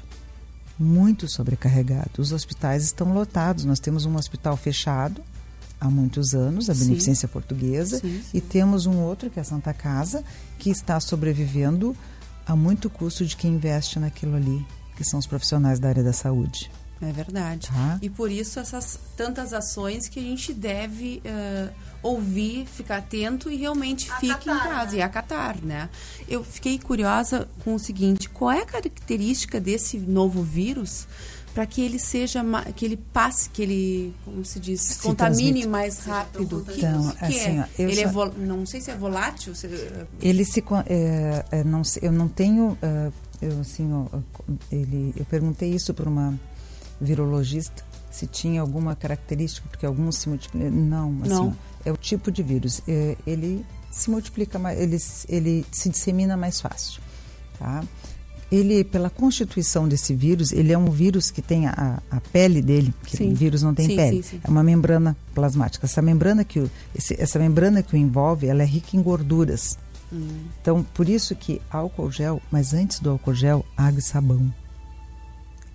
Muito 0.79 1.27
sobrecarregado. 1.27 2.09
Os 2.17 2.31
hospitais 2.31 2.83
estão 2.83 3.13
lotados. 3.13 3.65
Nós 3.65 3.79
temos 3.79 4.05
um 4.05 4.15
hospital 4.15 4.55
fechado 4.55 5.21
há 5.83 5.89
muitos 5.89 6.33
anos, 6.33 6.69
a 6.69 6.73
Sim. 6.73 6.85
Beneficência 6.85 7.27
Portuguesa, 7.27 7.99
Sim, 7.99 8.21
e 8.33 8.39
temos 8.39 8.85
um 8.85 9.01
outro 9.01 9.29
que 9.29 9.37
é 9.37 9.41
a 9.41 9.45
Santa 9.45 9.73
Casa, 9.73 10.23
que 10.57 10.69
está 10.69 10.97
sobrevivendo 10.99 11.95
a 12.47 12.55
muito 12.55 12.89
custo 12.89 13.25
de 13.25 13.35
quem 13.35 13.55
investe 13.55 13.99
naquilo 13.99 14.35
ali, 14.35 14.65
que 14.95 15.03
são 15.03 15.19
os 15.19 15.27
profissionais 15.27 15.79
da 15.79 15.89
área 15.89 16.03
da 16.03 16.13
saúde. 16.13 16.71
É 17.03 17.11
verdade. 17.11 17.67
Tá. 17.67 17.99
E 18.01 18.09
por 18.09 18.31
isso 18.31 18.59
essas 18.59 18.99
tantas 19.17 19.53
ações 19.53 20.07
que 20.07 20.19
a 20.19 20.23
gente 20.23 20.53
deve 20.53 21.21
eh, 21.25 21.69
ouvir, 22.01 22.65
ficar 22.65 22.97
atento 22.97 23.49
e 23.51 23.55
realmente 23.55 24.11
fique 24.19 24.49
em 24.49 24.59
casa 24.59 24.95
e 24.95 25.01
acatar, 25.01 25.57
né? 25.63 25.89
Eu 26.27 26.43
fiquei 26.43 26.77
curiosa 26.79 27.47
com 27.63 27.75
o 27.75 27.79
seguinte: 27.79 28.29
qual 28.29 28.51
é 28.51 28.61
a 28.61 28.65
característica 28.65 29.59
desse 29.59 29.97
novo 29.97 30.41
vírus 30.43 31.07
para 31.53 31.67
que 31.67 31.81
ele 31.81 31.99
seja 31.99 32.43
que 32.75 32.83
ele 32.83 32.97
passe, 32.97 33.47
que 33.47 33.61
ele, 33.61 34.15
como 34.25 34.43
se 34.43 34.59
diz, 34.59 34.81
Se 34.81 35.01
contamine 35.03 35.43
transmite. 35.61 35.67
mais 35.67 35.99
rápido? 35.99 36.65
Que, 36.67 36.79
Então, 36.79 37.11
que 37.11 37.25
assim, 37.25 37.57
é? 37.59 37.61
ó, 37.61 37.81
eu 37.83 37.89
ele 37.89 38.01
é 38.01 38.05
só- 38.07 38.11
vol- 38.11 38.33
não 38.37 38.65
sei 38.65 38.81
se 38.81 38.89
é 38.89 38.95
volátil, 38.95 39.53
se- 39.53 39.67
Ele 40.19 40.43
se 40.45 40.63
é, 40.87 41.45
é, 41.51 41.63
não 41.63 41.83
sei- 41.83 42.07
eu 42.07 42.11
não 42.11 42.27
tenho 42.27 42.75
é, 42.81 43.11
eu 43.39 43.59
assim 43.59 43.87
ó, 43.93 44.05
ele 44.71 45.13
eu 45.15 45.25
perguntei 45.25 45.69
isso 45.75 45.93
para 45.93 46.09
uma 46.09 46.33
virologista 46.99 47.83
se 48.11 48.27
tinha 48.27 48.61
alguma 48.61 48.95
característica 48.95 49.67
porque 49.69 49.85
alguns 49.85 50.17
se 50.17 50.29
multiplicam 50.29 50.69
não 50.71 51.17
assim 51.21 51.29
Não. 51.29 51.55
é 51.83 51.91
o 51.91 51.97
tipo 51.97 52.31
de 52.31 52.43
vírus 52.43 52.81
É, 52.87 53.15
ele 53.25 53.65
se 53.91 54.09
multiplica 54.09 54.57
mais 54.59 54.79
ele 54.79 54.97
ele 55.27 55.65
se 55.71 55.89
dissemina 55.89 56.35
mais 56.37 56.59
fácil 56.61 57.01
tá 57.59 57.83
ele 58.51 58.83
pela 58.83 59.09
constituição 59.09 59.87
desse 59.87 60.13
vírus 60.13 60.51
ele 60.51 60.71
é 60.71 60.77
um 60.77 60.91
vírus 60.91 61.31
que 61.31 61.41
tem 61.41 61.65
a, 61.67 62.01
a 62.11 62.21
pele 62.21 62.61
dele 62.61 62.93
que 63.03 63.17
Sim. 63.17 63.31
o 63.31 63.35
vírus 63.35 63.63
não 63.63 63.73
tem 63.73 63.87
Sim, 63.87 63.95
pele 63.95 64.23
sim. 64.23 64.39
é 64.43 64.47
uma 64.49 64.63
membrana 64.63 65.17
plasmática 65.33 65.85
essa 65.87 66.01
membrana 66.01 66.43
que 66.43 66.59
o, 66.59 66.69
esse- 66.93 67.19
essa 67.19 67.39
membrana 67.39 67.81
que 67.81 67.95
o 67.95 67.97
envolve 67.97 68.47
ela 68.47 68.61
é 68.61 68.65
rica 68.65 68.95
em 68.95 69.01
gorduras 69.01 69.77
Hum. 70.11 70.27
então, 70.61 70.83
por 70.93 71.09
isso 71.09 71.35
que 71.35 71.59
álcool 71.71 72.11
gel, 72.11 72.39
mas 72.51 72.71
antes 72.71 72.99
do 72.99 73.09
álcool 73.09 73.33
gel, 73.33 73.65
água 73.75 73.97
e 73.97 74.01
sabão. 74.03 74.53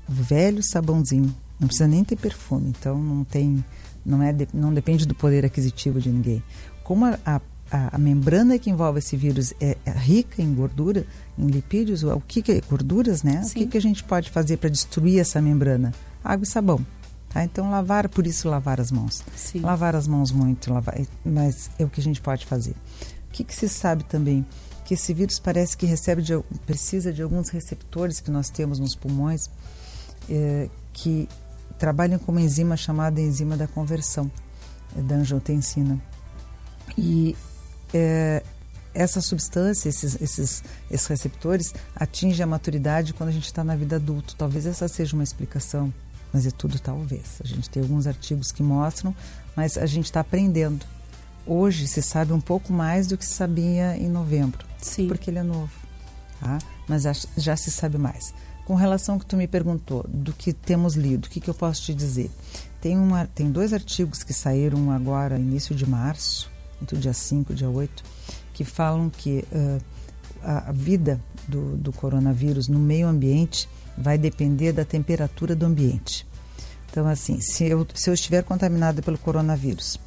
Velho 0.09 0.62
sabãozinho. 0.62 1.35
Não 1.61 1.66
precisa 1.66 1.88
nem 1.88 2.05
ter 2.05 2.16
perfume, 2.16 2.68
então 2.71 2.97
não 2.97 3.25
tem, 3.25 3.64
não 4.07 4.23
é, 4.23 4.35
não 4.55 4.73
depende 4.73 5.05
do 5.07 5.14
poder 5.14 5.44
aquisitivo 5.44 6.01
de 6.01 6.09
ninguém. 6.09 6.42
Como 6.85 7.05
a, 7.05 7.18
a, 7.27 7.40
a- 7.71 7.99
membrana 7.99 8.59
que 8.59 8.71
envolve 8.71 9.01
esse 9.01 9.16
vírus 9.16 9.53
é, 9.61 9.77
é 9.85 9.90
rica 9.90 10.40
em 10.40 10.55
gordura, 10.55 11.05
em 11.37 11.47
lipídios, 11.49 12.05
o 12.05 12.21
que, 12.21 12.40
que 12.42 12.62
gorduras, 12.71 13.23
né? 13.25 13.42
O 13.44 13.51
que, 13.53 13.66
que 13.66 13.77
a 13.77 13.81
gente 13.81 14.05
pode 14.05 14.31
fazer 14.31 14.57
para 14.57 14.71
destruir 14.71 15.18
essa 15.18 15.42
membrana? 15.42 15.92
Água 16.23 16.44
e 16.44 16.47
sabão. 16.49 16.85
Tá? 17.29 17.42
Então 17.44 17.68
lavar, 17.71 18.09
por 18.09 18.25
isso 18.27 18.49
lavar 18.49 18.81
as 18.81 18.90
mãos. 18.92 19.23
Sim. 19.37 19.61
Lavar 19.61 19.94
as 19.97 20.07
mãos 20.07 20.31
muito, 20.31 20.73
lavar, 20.73 20.97
mas 21.25 21.71
é 21.79 21.85
o 21.85 21.88
que 21.90 22.01
a 22.01 22.05
gente 22.05 22.21
pode 22.21 22.47
fazer. 22.47 22.71
O 23.29 23.33
que, 23.33 23.42
que 23.44 23.55
se 23.55 23.68
sabe 23.68 24.05
também? 24.05 24.47
Que 24.85 24.94
esse 24.94 25.12
vírus 25.12 25.38
parece 25.38 25.77
que 25.77 25.85
recebe 25.85 26.23
de, 26.23 26.38
precisa 26.64 27.12
de 27.12 27.21
alguns 27.21 27.51
receptores 27.51 28.21
que 28.21 28.31
nós 28.31 28.49
temos 28.49 28.79
nos 28.79 28.94
pulmões 28.94 29.51
eh, 30.29 30.69
que 30.93 31.29
trabalham 31.79 32.19
com 32.19 32.33
uma 32.33 32.41
enzima 32.41 32.77
chamada 32.77 33.21
enzima 33.21 33.57
da 33.57 33.67
conversão, 33.67 34.31
eh, 34.97 35.03
da 35.03 35.17
angiotensina. 35.17 36.01
E 36.97 37.37
eh, 37.95 38.43
essa 38.95 39.21
substância, 39.21 39.88
esses, 39.88 40.21
esses, 40.21 40.64
esses 40.91 41.07
receptores, 41.07 41.75
atingem 41.95 42.43
a 42.43 42.47
maturidade 42.47 43.14
quando 43.14 43.29
a 43.29 43.33
gente 43.33 43.47
está 43.47 43.62
na 43.62 43.77
vida 43.77 43.97
adulta. 43.97 44.35
Talvez 44.37 44.67
essa 44.67 44.88
seja 44.88 45.14
uma 45.14 45.23
explicação, 45.23 45.93
mas 46.33 46.47
é 46.47 46.51
tudo 46.51 46.79
talvez. 46.81 47.41
A 47.43 47.47
gente 47.47 47.71
tem 47.71 47.83
alguns 47.83 48.07
artigos 48.07 48.51
que 48.51 48.62
mostram, 48.62 49.14
mas 49.55 49.79
a 49.79 49.87
gente 49.87 50.07
está 50.07 50.21
aprendendo. 50.21 50.85
Hoje 51.47 51.87
se 51.87 52.03
sabe 52.03 52.33
um 52.33 52.41
pouco 52.41 52.73
mais 52.73 53.07
do 53.07 53.17
que 53.17 53.25
se 53.25 53.33
sabia 53.33 53.97
em 53.97 54.09
novembro, 54.09 54.67
Sim. 54.83 55.09
porque 55.09 55.31
ele 55.31 55.38
é 55.38 55.43
novo, 55.43 55.71
tá? 56.41 56.59
Mas 56.87 57.05
já 57.37 57.57
se 57.57 57.71
sabe 57.71 57.97
mais. 57.97 58.35
Com 58.68 58.74
relação 58.74 59.14
ao 59.14 59.18
que 59.18 59.24
tu 59.24 59.35
me 59.35 59.48
perguntou, 59.48 60.04
do 60.07 60.31
que 60.31 60.52
temos 60.52 60.94
lido, 60.94 61.24
o 61.24 61.31
que, 61.31 61.40
que 61.40 61.48
eu 61.48 61.54
posso 61.54 61.81
te 61.81 61.94
dizer? 61.94 62.31
Tem, 62.83 62.98
uma, 62.98 63.24
tem 63.24 63.50
dois 63.50 63.72
artigos 63.72 64.22
que 64.22 64.35
saíram 64.35 64.90
agora, 64.90 65.38
início 65.38 65.74
de 65.74 65.88
março, 65.88 66.50
entre 66.83 66.94
o 66.94 66.98
dia 66.98 67.14
5 67.14 67.50
e 67.50 67.57
dia 67.57 67.70
8, 67.70 68.04
que 68.52 68.66
falam 68.66 69.09
que 69.09 69.42
a, 70.42 70.68
a 70.68 70.72
vida 70.72 71.18
do, 71.48 71.78
do 71.78 71.94
coronavírus 71.94 72.68
no 72.68 72.78
meio 72.78 73.09
ambiente 73.09 73.66
vai 73.96 74.18
depender 74.18 74.72
da 74.72 74.85
temperatura 74.85 75.57
do 75.57 75.64
ambiente. 75.64 76.26
Então, 76.90 77.09
assim, 77.09 77.40
se 77.40 77.64
eu, 77.64 77.87
se 77.94 78.11
eu 78.11 78.12
estiver 78.12 78.44
contaminado 78.44 79.02
pelo 79.02 79.16
coronavírus 79.16 79.98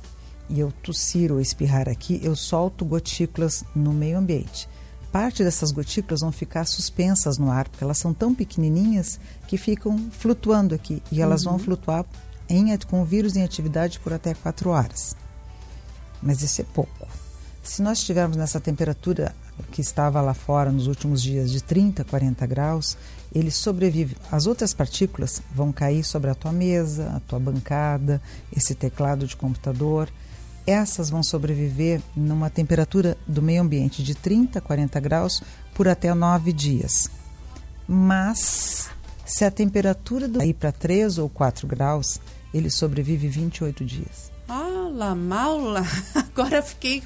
e 0.47 0.59
eu 0.59 0.71
tossir 0.83 1.31
ou 1.31 1.41
espirrar 1.41 1.89
aqui, 1.89 2.19
eu 2.21 2.35
solto 2.35 2.85
gotículas 2.85 3.63
no 3.75 3.91
meio 3.91 4.19
ambiente. 4.19 4.69
Parte 5.11 5.43
dessas 5.43 5.71
gotículas 5.71 6.21
vão 6.21 6.31
ficar 6.31 6.65
suspensas 6.65 7.37
no 7.37 7.51
ar, 7.51 7.67
porque 7.67 7.83
elas 7.83 7.97
são 7.97 8.13
tão 8.13 8.33
pequenininhas 8.33 9.19
que 9.47 9.57
ficam 9.57 10.09
flutuando 10.11 10.73
aqui. 10.73 11.03
E 11.11 11.21
elas 11.21 11.43
vão 11.43 11.53
Uhum. 11.53 11.59
flutuar 11.59 12.05
em, 12.47 12.75
com 12.79 13.01
o 13.01 13.05
vírus 13.05 13.35
em 13.35 13.43
atividade 13.43 13.99
por 13.99 14.13
até 14.13 14.33
4 14.33 14.69
horas. 14.69 15.15
Mas 16.21 16.41
isso 16.41 16.61
é 16.61 16.65
pouco. 16.65 17.07
Se 17.63 17.81
nós 17.81 17.99
estivermos 17.99 18.37
nessa 18.37 18.59
temperatura 18.59 19.35
que 19.71 19.81
estava 19.81 20.19
lá 20.21 20.33
fora 20.33 20.71
nos 20.71 20.87
últimos 20.87 21.21
dias 21.21 21.51
de 21.51 21.61
30, 21.61 22.03
40 22.05 22.45
graus, 22.47 22.97
ele 23.33 23.51
sobrevive. 23.51 24.17
As 24.31 24.47
outras 24.47 24.73
partículas 24.73 25.41
vão 25.53 25.71
cair 25.71 26.03
sobre 26.03 26.29
a 26.31 26.35
tua 26.35 26.51
mesa, 26.51 27.11
a 27.15 27.19
tua 27.19 27.39
bancada, 27.39 28.21
esse 28.55 28.73
teclado 28.73 29.27
de 29.27 29.35
computador. 29.35 30.09
Essas 30.65 31.09
vão 31.09 31.23
sobreviver 31.23 32.01
numa 32.15 32.49
temperatura 32.49 33.17
do 33.27 33.41
meio 33.41 33.61
ambiente 33.61 34.03
de 34.03 34.13
30, 34.15 34.61
40 34.61 34.99
graus 34.99 35.41
por 35.73 35.87
até 35.87 36.13
9 36.13 36.53
dias. 36.53 37.09
Mas 37.87 38.89
se 39.25 39.43
a 39.43 39.51
temperatura 39.51 40.27
do 40.27 40.41
ir 40.43 40.53
para 40.53 40.71
3 40.71 41.17
ou 41.17 41.27
4 41.29 41.67
graus, 41.67 42.19
ele 42.53 42.69
sobrevive 42.69 43.27
28 43.27 43.83
dias. 43.83 44.31
Ah, 44.47 44.89
lá, 44.93 45.15
mal 45.15 45.57
lá. 45.59 45.83
Agora 46.15 46.61
fiquei, 46.61 47.01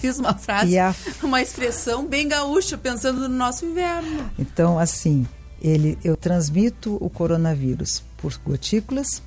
fiz 0.00 0.18
uma 0.18 0.34
frase, 0.34 0.78
a- 0.78 0.94
uma 1.22 1.40
expressão 1.42 2.06
bem 2.06 2.28
gaúcha, 2.28 2.76
pensando 2.78 3.20
no 3.28 3.34
nosso 3.34 3.64
inverno. 3.66 4.30
Então, 4.38 4.78
assim, 4.78 5.26
ele, 5.60 5.98
eu 6.04 6.16
transmito 6.16 6.96
o 7.00 7.08
coronavírus 7.10 8.02
por 8.18 8.34
gotículas, 8.44 9.22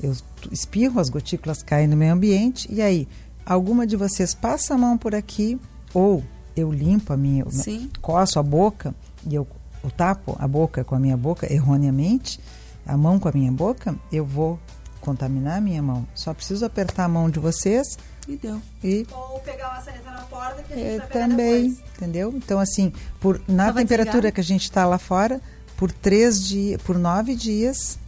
eu 0.00 0.14
espirro, 0.52 1.00
as 1.00 1.08
gotículas 1.08 1.62
caem 1.62 1.86
no 1.88 1.96
meio 1.96 2.12
ambiente, 2.12 2.68
e 2.70 2.80
aí, 2.82 3.08
alguma 3.46 3.86
de 3.86 3.96
vocês 3.96 4.34
passa 4.34 4.74
a 4.74 4.78
mão 4.78 4.98
por 4.98 5.14
aqui, 5.14 5.58
ou 5.94 6.22
eu 6.56 6.70
limpo 6.72 7.12
a 7.12 7.16
minha, 7.16 7.44
Sim. 7.50 7.90
coço 8.02 8.38
a 8.38 8.42
boca, 8.42 8.94
e 9.26 9.34
eu, 9.34 9.46
eu 9.84 9.90
tapo 9.90 10.36
a 10.38 10.46
boca 10.48 10.82
com 10.84 10.94
a 10.94 10.98
minha 10.98 11.16
boca 11.16 11.50
erroneamente, 11.52 12.40
a 12.84 12.96
mão 12.96 13.18
com 13.18 13.28
a 13.28 13.32
minha 13.32 13.50
boca, 13.52 13.94
eu 14.12 14.24
vou 14.24 14.58
contaminar 15.00 15.58
a 15.58 15.60
minha 15.60 15.82
mão. 15.82 16.06
Só 16.14 16.34
preciso 16.34 16.64
apertar 16.64 17.04
a 17.04 17.08
mão 17.08 17.30
de 17.30 17.38
vocês 17.38 17.96
E 18.26 18.36
deu. 18.36 18.60
e 18.82 19.06
Ou 19.12 19.38
pegar 19.40 19.70
uma 19.70 19.80
sanita 19.80 20.10
na 20.10 20.22
porta 20.22 20.62
que 20.64 20.72
a 20.72 20.76
gente 20.76 20.88
é, 20.88 20.98
vai 20.98 21.08
também, 21.08 21.68
depois. 21.70 21.88
entendeu? 21.96 22.32
Então, 22.36 22.58
assim, 22.58 22.92
por, 23.20 23.40
na 23.46 23.66
Só 23.68 23.72
temperatura 23.74 24.12
desligar? 24.12 24.32
que 24.32 24.40
a 24.40 24.44
gente 24.44 24.62
está 24.62 24.84
lá 24.84 24.98
fora, 24.98 25.40
por 25.76 25.92
três 25.92 26.42
dias, 26.44 26.80
por 26.82 26.98
nove 26.98 27.36
dias, 27.36 27.98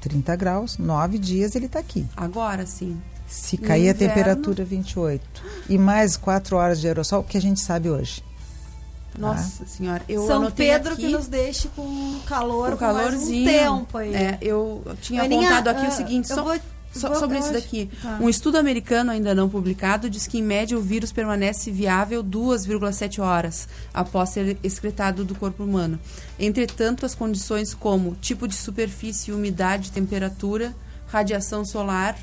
30 0.00 0.34
graus, 0.36 0.76
nove 0.78 1.18
dias 1.18 1.54
ele 1.54 1.66
está 1.66 1.78
aqui. 1.78 2.06
Agora 2.16 2.66
sim. 2.66 3.00
Se 3.30 3.56
cair 3.56 3.88
a 3.90 3.94
temperatura 3.94 4.64
28 4.64 5.22
e 5.68 5.78
mais 5.78 6.16
quatro 6.16 6.56
horas 6.56 6.80
de 6.80 6.88
aerossol, 6.88 7.22
que 7.22 7.38
a 7.38 7.40
gente 7.40 7.60
sabe 7.60 7.88
hoje. 7.88 8.24
Nossa 9.16 9.64
senhora, 9.66 10.02
eu 10.08 10.26
São 10.26 10.50
Pedro 10.50 10.92
aqui, 10.94 11.02
que 11.06 11.12
nos 11.12 11.26
deixe 11.28 11.68
com 11.68 12.18
calor 12.26 12.70
com 12.72 12.76
por 12.78 12.92
mais 12.92 12.96
um 13.06 13.10
calorzinho. 13.10 13.46
tempo 13.46 13.98
aí. 13.98 14.14
É, 14.14 14.38
eu 14.40 14.82
tinha 15.00 15.22
Aninha, 15.22 15.42
apontado 15.48 15.70
aqui 15.70 15.86
ah, 15.86 15.88
o 15.88 15.92
seguinte, 15.92 16.30
eu 16.30 16.36
só, 16.36 16.42
vou- 16.44 16.58
só- 16.92 17.08
vou- 17.08 17.18
sobre 17.18 17.36
eu 17.36 17.40
isso 17.40 17.50
acho- 17.50 17.60
daqui. 17.60 17.90
tá. 18.02 18.18
Um 18.20 18.28
estudo 18.28 18.56
americano 18.56 19.10
ainda 19.10 19.34
não 19.34 19.48
publicado 19.48 20.08
diz 20.10 20.26
que 20.26 20.38
em 20.38 20.42
média 20.42 20.76
o 20.78 20.80
vírus 20.80 21.12
permanece 21.12 21.70
viável 21.72 22.22
2,7 22.22 23.20
horas 23.20 23.68
após 23.94 24.30
ser 24.30 24.56
excretado 24.62 25.24
do 25.24 25.34
corpo 25.34 25.62
humano. 25.64 25.98
Entretanto, 26.38 27.04
as 27.04 27.14
condições 27.14 27.74
como 27.74 28.14
tipo 28.16 28.46
de 28.48 28.54
superfície, 28.54 29.32
umidade, 29.32 29.90
temperatura, 29.92 30.74
radiação 31.08 31.64
solar, 31.64 32.16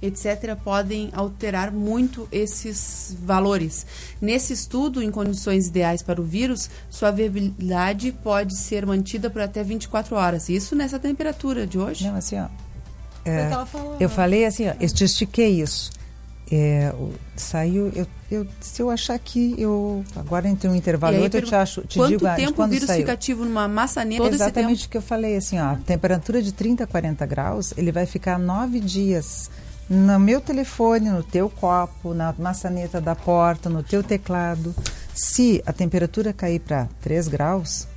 etc., 0.00 0.54
podem 0.62 1.10
alterar 1.12 1.72
muito 1.72 2.28
esses 2.30 3.16
valores. 3.22 3.86
Nesse 4.20 4.52
estudo, 4.52 5.02
em 5.02 5.10
condições 5.10 5.66
ideais 5.68 6.02
para 6.02 6.20
o 6.20 6.24
vírus, 6.24 6.70
sua 6.88 7.10
viabilidade 7.10 8.12
pode 8.12 8.54
ser 8.56 8.86
mantida 8.86 9.28
por 9.30 9.40
até 9.42 9.62
24 9.62 10.14
horas. 10.16 10.48
Isso 10.48 10.74
nessa 10.76 10.98
temperatura 10.98 11.66
de 11.66 11.78
hoje? 11.78 12.06
Não, 12.06 12.16
assim, 12.16 12.38
ó. 12.38 12.44
O 12.44 12.48
é, 13.24 13.46
que 13.48 13.52
ela 13.52 13.66
falou, 13.66 13.96
eu 14.00 14.08
né? 14.08 14.14
falei 14.14 14.44
assim, 14.44 14.68
ó, 14.68 14.74
eu 14.80 14.88
te 14.88 15.04
estiquei 15.04 15.60
isso. 15.60 15.90
É, 16.50 16.94
o- 16.98 17.12
saiu, 17.36 17.92
eu, 17.94 18.06
eu- 18.30 18.46
se 18.58 18.80
eu 18.80 18.88
achar 18.88 19.18
que 19.18 19.54
eu. 19.58 20.02
Agora 20.16 20.48
entre 20.48 20.66
um 20.66 20.74
intervalo 20.74 21.12
E 21.12 21.16
aí, 21.18 21.22
outro, 21.24 21.40
eu 21.40 21.44
te, 21.44 21.54
acho, 21.54 21.82
te 21.82 21.98
Quanto 21.98 22.08
digo 22.08 22.26
de 22.26 22.36
tempo 22.36 22.52
o 22.52 22.54
quando 22.54 22.70
vírus 22.70 22.86
saiu. 22.86 23.00
fica 23.00 23.12
ativo 23.12 23.44
numa 23.44 23.68
maçaneta? 23.68 24.22
Todo 24.22 24.32
Exatamente 24.32 24.86
o 24.86 24.88
que 24.88 24.96
eu 24.96 25.02
falei, 25.02 25.36
assim, 25.36 25.58
ó, 25.58 25.74
temperatura 25.76 26.40
de 26.40 26.52
30 26.52 26.84
a 26.84 26.86
40 26.86 27.26
graus, 27.26 27.74
ele 27.76 27.92
vai 27.92 28.06
ficar 28.06 28.38
nove 28.38 28.80
dias 28.80 29.50
no 29.88 30.18
meu 30.18 30.40
telefone, 30.40 31.08
no 31.10 31.22
teu 31.22 31.48
copo, 31.48 32.12
na 32.14 32.34
maçaneta 32.38 33.00
da 33.00 33.14
porta, 33.14 33.68
no 33.70 33.82
teu 33.82 34.02
teclado. 34.02 34.74
Se 35.14 35.62
a 35.66 35.72
temperatura 35.72 36.32
cair 36.32 36.60
para 36.60 36.88
3 37.00 37.28
graus, 37.28 37.88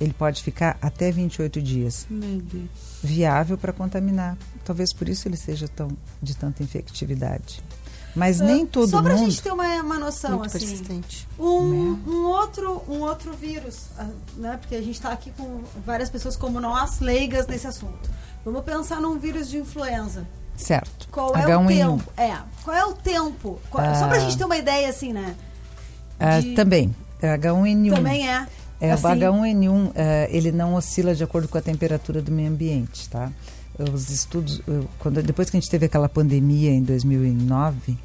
ele 0.00 0.12
pode 0.12 0.42
ficar 0.42 0.78
até 0.80 1.10
28 1.10 1.60
dias. 1.60 2.06
Meu 2.08 2.40
Deus. 2.40 2.68
Viável 3.02 3.58
para 3.58 3.72
contaminar. 3.72 4.36
Talvez 4.64 4.92
por 4.92 5.08
isso 5.08 5.26
ele 5.28 5.36
seja 5.36 5.68
tão 5.68 5.88
de 6.22 6.36
tanta 6.36 6.62
infectividade. 6.62 7.62
Mas 8.14 8.40
Ah, 8.40 8.44
nem 8.44 8.66
todo 8.66 8.90
Só 8.90 9.02
pra 9.02 9.14
mundo. 9.14 9.30
gente 9.30 9.42
ter 9.42 9.52
uma, 9.52 9.66
uma 9.82 9.98
noção, 9.98 10.38
Muito 10.38 10.46
assim. 10.46 10.58
persistente. 10.58 11.28
Um, 11.38 11.92
um 12.06 12.24
outro, 12.26 12.82
um 12.88 13.00
outro 13.00 13.32
vírus, 13.34 13.84
ah, 13.98 14.08
né? 14.36 14.56
Porque 14.60 14.74
a 14.74 14.80
gente 14.80 14.94
está 14.96 15.10
aqui 15.12 15.30
com 15.36 15.62
várias 15.84 16.10
pessoas 16.10 16.34
como 16.36 16.60
nós, 16.60 16.98
leigas 17.00 17.46
nesse 17.46 17.66
assunto. 17.68 18.10
Vamos 18.44 18.64
pensar 18.64 19.00
num 19.00 19.18
vírus 19.18 19.48
de 19.48 19.58
influenza. 19.58 20.26
Certo. 20.60 21.08
Qual 21.10 21.34
é 21.36 21.42
H1N1. 21.42 21.64
o 21.64 21.98
tempo? 21.98 22.12
É, 22.16 22.36
qual 22.62 22.76
é 22.76 22.84
o 22.84 22.92
tempo? 22.92 23.58
Qual- 23.70 23.94
Só 23.96 24.06
pra 24.08 24.16
Ah. 24.16 24.20
gente 24.20 24.36
ter 24.36 24.44
uma 24.44 24.56
ideia, 24.56 24.88
assim, 24.88 25.12
né? 25.12 25.34
Ah, 26.18 26.40
de- 26.40 26.54
também. 26.54 26.94
H1N1. 27.22 27.94
Também 27.94 28.28
é. 28.28 28.46
É, 28.80 28.92
assim, 28.92 29.06
o 29.06 29.08
H1N1, 29.10 29.92
eh, 29.94 30.28
ele 30.30 30.52
não 30.52 30.74
oscila 30.74 31.14
de 31.14 31.22
acordo 31.24 31.48
com 31.48 31.58
a 31.58 31.60
temperatura 31.60 32.22
do 32.22 32.30
meio 32.32 32.48
ambiente, 32.50 33.08
tá? 33.08 33.30
Os 33.78 34.08
estudos, 34.10 34.60
eu- 34.66 34.86
quando, 34.98 35.22
depois 35.22 35.48
que 35.50 35.56
a 35.56 35.60
gente 35.60 35.70
teve 35.70 35.86
aquela 35.86 36.08
pandemia 36.08 36.70
em 36.70 36.82
2009, 36.82 37.96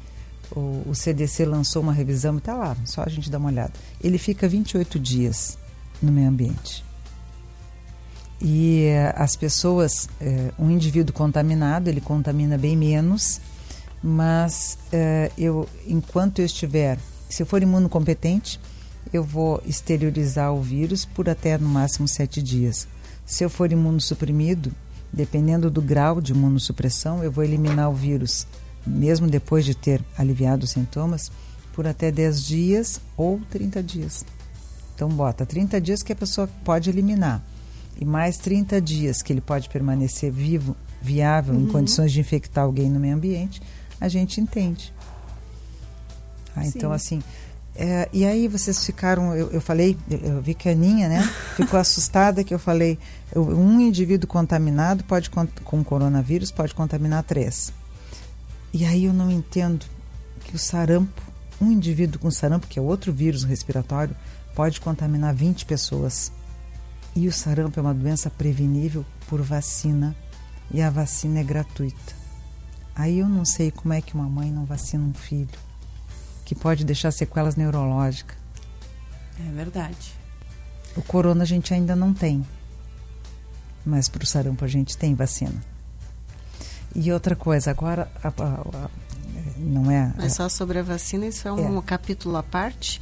o, 0.54 0.82
o 0.86 0.94
CDC 0.94 1.44
lançou 1.44 1.82
uma 1.82 1.92
revisão, 1.92 2.36
e 2.36 2.40
tá 2.40 2.54
lá, 2.54 2.76
só 2.84 3.02
a 3.02 3.08
gente 3.08 3.30
dá 3.30 3.38
uma 3.38 3.48
olhada. 3.48 3.72
Ele 4.02 4.16
fica 4.18 4.48
28 4.48 4.98
dias 4.98 5.58
no 6.02 6.10
meio 6.12 6.28
ambiente. 6.28 6.84
E 8.40 8.84
eh, 8.84 9.14
as 9.16 9.34
pessoas, 9.34 10.08
eh, 10.20 10.52
um 10.58 10.70
indivíduo 10.70 11.14
contaminado, 11.14 11.88
ele 11.88 12.00
contamina 12.00 12.58
bem 12.58 12.76
menos, 12.76 13.40
mas 14.02 14.78
eh, 14.92 15.30
eu, 15.38 15.66
enquanto 15.86 16.40
eu 16.40 16.44
estiver, 16.46 16.98
se 17.28 17.42
eu 17.42 17.46
for 17.46 17.62
imunocompetente, 17.62 18.60
eu 19.12 19.24
vou 19.24 19.62
exteriorizar 19.64 20.52
o 20.52 20.60
vírus 20.60 21.04
por 21.04 21.28
até 21.28 21.56
no 21.56 21.68
máximo 21.68 22.06
sete 22.06 22.42
dias. 22.42 22.86
Se 23.24 23.42
eu 23.42 23.48
for 23.48 23.72
imunossuprimido, 23.72 24.72
dependendo 25.12 25.70
do 25.70 25.80
grau 25.80 26.20
de 26.20 26.32
imunossupressão, 26.32 27.24
eu 27.24 27.32
vou 27.32 27.42
eliminar 27.42 27.90
o 27.90 27.94
vírus, 27.94 28.46
mesmo 28.86 29.26
depois 29.26 29.64
de 29.64 29.74
ter 29.74 30.02
aliviado 30.16 30.64
os 30.64 30.70
sintomas, 30.70 31.32
por 31.72 31.86
até 31.86 32.10
10 32.10 32.44
dias 32.46 33.00
ou 33.16 33.40
30 33.50 33.82
dias. 33.82 34.24
Então, 34.94 35.08
bota 35.08 35.44
30 35.44 35.80
dias 35.80 36.02
que 36.02 36.12
a 36.12 36.16
pessoa 36.16 36.48
pode 36.64 36.88
eliminar, 36.88 37.44
e 38.00 38.04
mais 38.04 38.36
30 38.38 38.80
dias 38.80 39.22
que 39.22 39.32
ele 39.32 39.40
pode 39.40 39.68
permanecer 39.68 40.30
vivo, 40.30 40.76
viável, 41.00 41.54
em 41.54 41.58
Uhum. 41.64 41.66
condições 41.68 42.12
de 42.12 42.20
infectar 42.20 42.64
alguém 42.64 42.90
no 42.90 42.98
meio 43.00 43.14
ambiente, 43.14 43.60
a 44.00 44.08
gente 44.08 44.40
entende. 44.40 44.92
Ah, 46.54 46.66
então, 46.66 46.90
Sim. 46.90 46.94
assim, 46.96 47.22
é, 47.74 48.08
e 48.12 48.24
aí 48.24 48.48
vocês 48.48 48.84
ficaram, 48.84 49.34
eu, 49.34 49.50
eu 49.50 49.60
falei, 49.60 49.96
eu, 50.10 50.18
eu 50.18 50.42
vi 50.42 50.54
que 50.54 50.68
a 50.68 50.72
Aninha, 50.72 51.08
né, 51.08 51.22
ficou 51.56 51.78
assustada 51.78 52.42
que 52.42 52.54
eu 52.54 52.58
falei, 52.58 52.98
eu- 53.34 53.46
um 53.46 53.80
indivíduo 53.80 54.26
contaminado 54.28 55.04
pode 55.04 55.28
com 55.30 55.84
coronavírus 55.84 56.50
pode 56.50 56.74
contaminar 56.74 57.22
três. 57.24 57.72
E 58.72 58.84
aí 58.84 59.04
eu 59.04 59.12
não 59.12 59.30
entendo 59.30 59.84
que 60.44 60.54
o 60.54 60.58
sarampo, 60.58 61.22
um 61.60 61.70
indivíduo 61.70 62.18
com 62.20 62.30
sarampo, 62.30 62.66
que 62.66 62.78
é 62.78 62.82
outro 62.82 63.12
vírus 63.12 63.42
respiratório, 63.44 64.14
pode 64.54 64.80
contaminar 64.80 65.34
20 65.34 65.64
pessoas. 65.66 66.32
E 67.16 67.26
o 67.26 67.32
sarampo 67.32 67.80
é 67.80 67.82
uma 67.82 67.94
doença 67.94 68.28
prevenível 68.30 69.04
por 69.28 69.40
vacina 69.42 70.14
e 70.70 70.82
a 70.82 70.90
vacina 70.90 71.40
é 71.40 71.44
gratuita. 71.44 72.14
Aí 72.94 73.18
eu 73.18 73.28
não 73.28 73.44
sei 73.44 73.70
como 73.70 73.92
é 73.94 74.00
que 74.00 74.14
uma 74.14 74.28
mãe 74.28 74.50
não 74.50 74.64
vacina 74.64 75.02
um 75.04 75.14
filho 75.14 75.48
que 76.44 76.54
pode 76.54 76.84
deixar 76.84 77.10
sequelas 77.10 77.56
neurológicas. 77.56 78.36
É 79.40 79.50
verdade. 79.52 80.14
O 80.96 81.02
corona 81.02 81.42
a 81.42 81.46
gente 81.46 81.74
ainda 81.74 81.96
não 81.96 82.12
tem, 82.14 82.44
mas 83.84 84.08
para 84.08 84.22
o 84.22 84.26
sarampo 84.26 84.64
a 84.64 84.68
gente 84.68 84.96
tem 84.96 85.14
vacina. 85.14 85.60
E 86.94 87.12
outra 87.12 87.36
coisa, 87.36 87.70
agora 87.70 88.10
a- 88.22 88.28
a- 88.28 88.86
a- 88.86 88.90
não 89.58 89.90
é. 89.90 90.12
Mas 90.16 90.34
só 90.34 90.48
sobre 90.48 90.78
a 90.78 90.82
vacina, 90.82 91.26
isso 91.26 91.46
é 91.48 91.52
um 91.52 91.78
É. 91.78 91.82
capítulo 91.82 92.36
à 92.36 92.42
parte, 92.42 93.00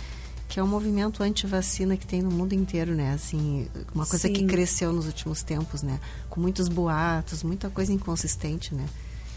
que 0.48 0.61
é 0.61 0.62
o 0.62 0.66
movimento 0.66 1.22
anti-vacina 1.22 1.96
que 1.96 2.07
tem 2.07 2.22
no 2.22 2.30
mundo 2.30 2.52
inteiro, 2.52 2.94
né? 2.94 3.12
Assim, 3.12 3.68
uma 3.94 4.07
coisa 4.07 4.28
que 4.28 4.40
Sim. 4.40 4.46
cresceu 4.46 4.92
nos 4.92 5.07
últimos 5.07 5.42
tempos, 5.42 5.83
né? 5.83 5.98
Com 6.28 6.40
muitos 6.40 6.68
boatos, 6.68 7.42
muita 7.42 7.68
coisa 7.70 7.92
inconsistente, 7.92 8.74
né? 8.74 8.87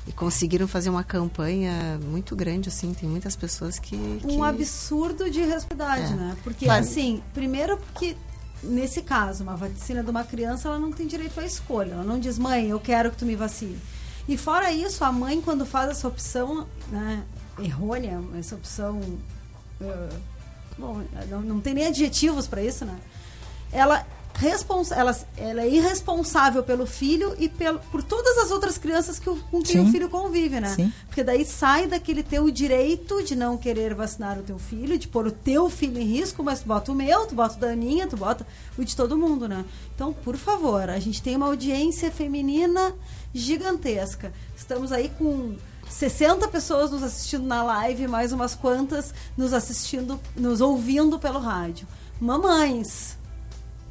E 0.06 0.12
conseguiram 0.12 0.68
fazer 0.68 0.90
uma 0.90 1.04
campanha 1.04 2.00
muito 2.02 2.36
grande, 2.36 2.70
assim, 2.70 2.94
tem 2.94 3.10
muitas 3.10 3.36
pessoas 3.36 3.78
que... 3.80 3.98
que... 4.22 4.28
um 4.28 4.44
absurdo 4.44 5.30
de 5.30 5.42
responsabilidade, 5.42 6.14
É. 6.14 6.16
né? 6.16 6.38
Porque, 6.44 6.66
Claro. 6.66 6.82
assim, 6.82 7.22
primeiro 7.34 7.78
porque, 7.78 8.16
nesse 8.64 9.02
caso, 9.02 9.44
uma 9.44 9.56
vacina 9.56 10.04
de 10.04 10.10
uma 10.10 10.24
criança, 10.24 10.70
ela 10.70 10.80
não 10.80 10.92
tem 10.92 11.08
direito 11.08 11.38
à 11.40 11.46
escolha. 11.46 11.94
Ela 11.94 12.04
não 12.04 12.20
diz, 12.20 12.38
mãe, 12.40 12.70
eu 12.70 12.80
quero 12.80 13.12
que 13.12 13.18
tu 13.18 13.26
me 13.26 13.36
vacine. 13.36 13.78
E 14.30 14.38
fora 14.38 14.72
isso, 14.72 15.04
a 15.04 15.12
mãe, 15.12 15.42
quando 15.42 15.66
faz 15.66 15.90
essa 15.90 16.08
opção, 16.08 16.68
né, 16.90 17.24
errônea, 17.60 18.22
essa 18.38 18.56
opção... 18.56 19.02
eh, 19.82 20.10
bom, 20.78 21.02
não, 21.30 21.42
não 21.42 21.60
tem 21.60 21.74
nem 21.74 21.88
adjetivos 21.88 22.48
para 22.48 22.62
isso, 22.62 22.86
né? 22.86 22.96
Ela... 23.72 24.06
Responsa 24.40 24.94
ela, 24.94 25.18
ela 25.36 25.64
é 25.64 25.68
irresponsável 25.68 26.62
pelo 26.62 26.86
filho 26.86 27.36
e 27.40 27.50
pelo, 27.50 27.80
por 27.92 28.04
todas 28.04 28.38
as 28.38 28.52
outras 28.52 28.78
crianças 28.78 29.18
que 29.18 29.28
o, 29.28 29.36
com 29.36 29.64
quem 29.64 29.82
Sim. 29.82 29.90
o 29.90 29.92
filho 29.92 30.10
convive, 30.10 30.60
né? 30.60 30.70
Sim. 30.70 30.94
Porque 31.08 31.24
daí 31.24 31.44
sai 31.44 31.88
daquele 31.88 32.22
teu 32.22 32.52
direito 32.52 33.24
de 33.24 33.36
não 33.36 33.58
querer 33.58 33.96
vacinar 33.96 34.38
o 34.38 34.44
teu 34.44 34.60
filho, 34.60 34.96
de 34.96 35.08
pôr 35.08 35.26
o 35.26 35.32
teu 35.32 35.72
filho 35.72 35.98
em 35.98 36.06
risco, 36.06 36.44
mas 36.44 36.60
tu 36.60 36.68
bota 36.68 36.92
o 36.92 36.96
meu, 36.96 37.26
tu 37.26 37.34
bota 37.34 37.56
o 37.56 37.60
da 37.60 37.70
Aninha, 37.70 38.06
tu 38.06 38.16
bota 38.16 38.46
o 38.78 38.86
de 38.86 38.96
todo 38.96 39.18
mundo, 39.18 39.48
né? 39.48 39.66
Então, 39.96 40.14
por 40.14 40.38
favor, 40.38 40.88
a 40.88 41.00
gente 41.00 41.20
tem 41.20 41.36
uma 41.36 41.48
audiência 41.48 42.12
feminina 42.12 42.94
gigantesca. 43.38 44.34
Estamos 44.56 44.92
aí 44.92 45.10
com 45.18 45.56
60 45.90 46.48
pessoas 46.48 46.92
nos 46.92 47.04
assistindo 47.04 47.46
na 47.46 47.64
live, 47.64 48.08
mais 48.08 48.32
umas 48.32 48.56
quantas 48.56 49.14
nos 49.38 49.54
assistindo, 49.54 50.20
nos 50.36 50.62
ouvindo 50.62 51.20
pelo 51.20 51.40
rádio. 51.40 51.88
Mamães, 52.20 53.18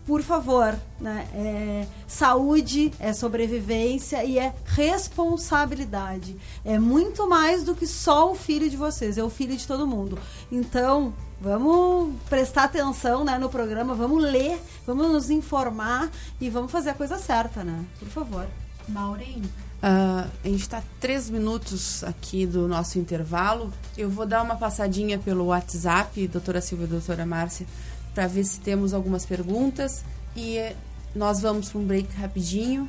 por 0.06 0.22
favor, 0.22 0.78
né? 1.00 1.26
É, 1.34 1.86
saúde 2.06 2.92
é 3.00 3.12
sobrevivência 3.12 4.22
e 4.24 4.38
é 4.38 4.54
responsabilidade. 4.64 6.36
É 6.64 6.78
muito 6.78 7.28
mais 7.28 7.64
do 7.64 7.74
que 7.74 7.86
só 7.88 8.30
o 8.30 8.34
filho 8.34 8.70
de 8.70 8.76
vocês, 8.76 9.18
é 9.18 9.24
o 9.24 9.28
filho 9.28 9.56
de 9.56 9.66
todo 9.66 9.86
mundo. 9.86 10.16
Então, 10.50 11.12
vamos 11.40 12.14
prestar 12.28 12.64
atenção 12.64 13.24
né, 13.24 13.36
no 13.36 13.48
programa, 13.48 13.96
vamos 13.96 14.22
ler, 14.22 14.60
vamos 14.86 15.10
nos 15.10 15.28
informar 15.28 16.08
e 16.40 16.48
vamos 16.48 16.70
fazer 16.70 16.90
a 16.90 16.94
coisa 16.94 17.18
certa, 17.18 17.64
né? 17.64 17.84
Por 17.98 18.08
favor. 18.08 18.46
Maureen, 18.88 19.42
ah, 19.82 20.26
a 20.44 20.48
gente 20.48 20.62
está 20.62 20.82
três 21.00 21.28
minutos 21.28 22.02
aqui 22.04 22.46
do 22.46 22.66
nosso 22.66 22.98
intervalo. 22.98 23.72
Eu 23.96 24.08
vou 24.08 24.26
dar 24.26 24.42
uma 24.42 24.56
passadinha 24.56 25.18
pelo 25.18 25.46
WhatsApp, 25.46 26.26
doutora 26.28 26.60
Silvia 26.60 26.86
e 26.86 26.88
doutora 26.88 27.26
Márcia, 27.26 27.66
para 28.14 28.26
ver 28.26 28.44
se 28.44 28.60
temos 28.60 28.94
algumas 28.94 29.26
perguntas. 29.26 30.04
E 30.34 30.58
eh, 30.58 30.76
nós 31.14 31.40
vamos 31.40 31.70
para 31.70 31.80
um 31.80 31.84
break 31.84 32.14
rapidinho. 32.16 32.88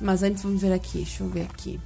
Mas 0.00 0.22
antes 0.22 0.42
vamos 0.42 0.62
ver 0.62 0.72
aqui, 0.72 0.98
deixa 0.98 1.24
eu 1.24 1.28
ver 1.28 1.42
aqui. 1.42 1.80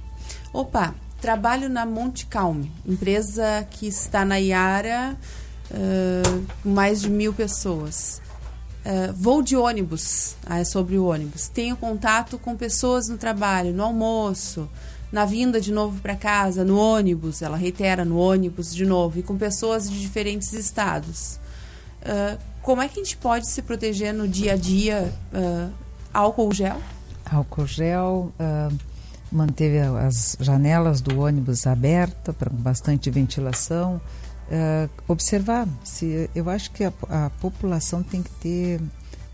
Opa, 0.53 0.93
trabalho 1.19 1.67
na 1.67 1.85
Monte 1.85 2.27
Calme, 2.27 2.71
empresa 2.85 3.67
que 3.71 3.87
está 3.87 4.23
na 4.23 4.37
Iara, 4.37 5.17
ah, 5.71 6.43
com 6.61 6.69
mais 6.69 7.01
de 7.01 7.09
mil 7.09 7.33
pessoas. 7.33 8.21
Uh, 8.85 9.13
vou 9.13 9.41
de 9.41 9.55
ônibus, 9.55 10.35
ah, 10.45 10.59
é 10.59 10.63
sobre 10.65 10.97
o 10.97 11.05
ônibus. 11.05 11.47
Tenho 11.47 11.77
contato 11.77 12.37
com 12.37 12.55
pessoas 12.55 13.07
no 13.07 13.17
trabalho, 13.17 13.73
no 13.73 13.83
almoço, 13.83 14.69
na 15.11 15.25
vinda 15.25 15.61
de 15.61 15.71
novo 15.71 16.01
para 16.01 16.15
casa, 16.15 16.65
no 16.65 16.77
ônibus, 16.77 17.41
ela 17.41 17.55
reitera, 17.55 18.03
no 18.03 18.17
ônibus 18.17 18.75
de 18.75 18.85
novo, 18.85 19.19
e 19.19 19.23
com 19.23 19.37
pessoas 19.37 19.89
de 19.89 20.01
diferentes 20.01 20.51
estados. 20.51 21.39
Uh, 22.01 22.37
como 22.61 22.81
é 22.81 22.87
que 22.87 22.99
a 22.99 23.03
gente 23.03 23.15
pode 23.17 23.47
se 23.47 23.61
proteger 23.61 24.13
no 24.13 24.27
dia 24.27 24.53
a 24.53 24.57
dia? 24.57 25.13
Uh, 25.31 25.71
álcool 26.13 26.51
gel? 26.51 26.81
Álcool 27.25 27.67
gel, 27.67 28.31
ah, 28.39 28.69
manteve 29.31 29.79
as 29.79 30.37
janelas 30.39 31.01
do 31.01 31.19
ônibus 31.19 31.65
abertas 31.65 32.35
para 32.35 32.49
bastante 32.49 33.09
ventilação. 33.09 33.99
Ah, 34.51 34.89
observar, 35.07 35.67
se 35.83 36.29
eu 36.35 36.49
acho 36.49 36.71
que 36.71 36.83
a, 36.83 36.93
a 37.09 37.29
população 37.41 38.03
tem 38.03 38.21
que 38.21 38.31
ter 38.31 38.81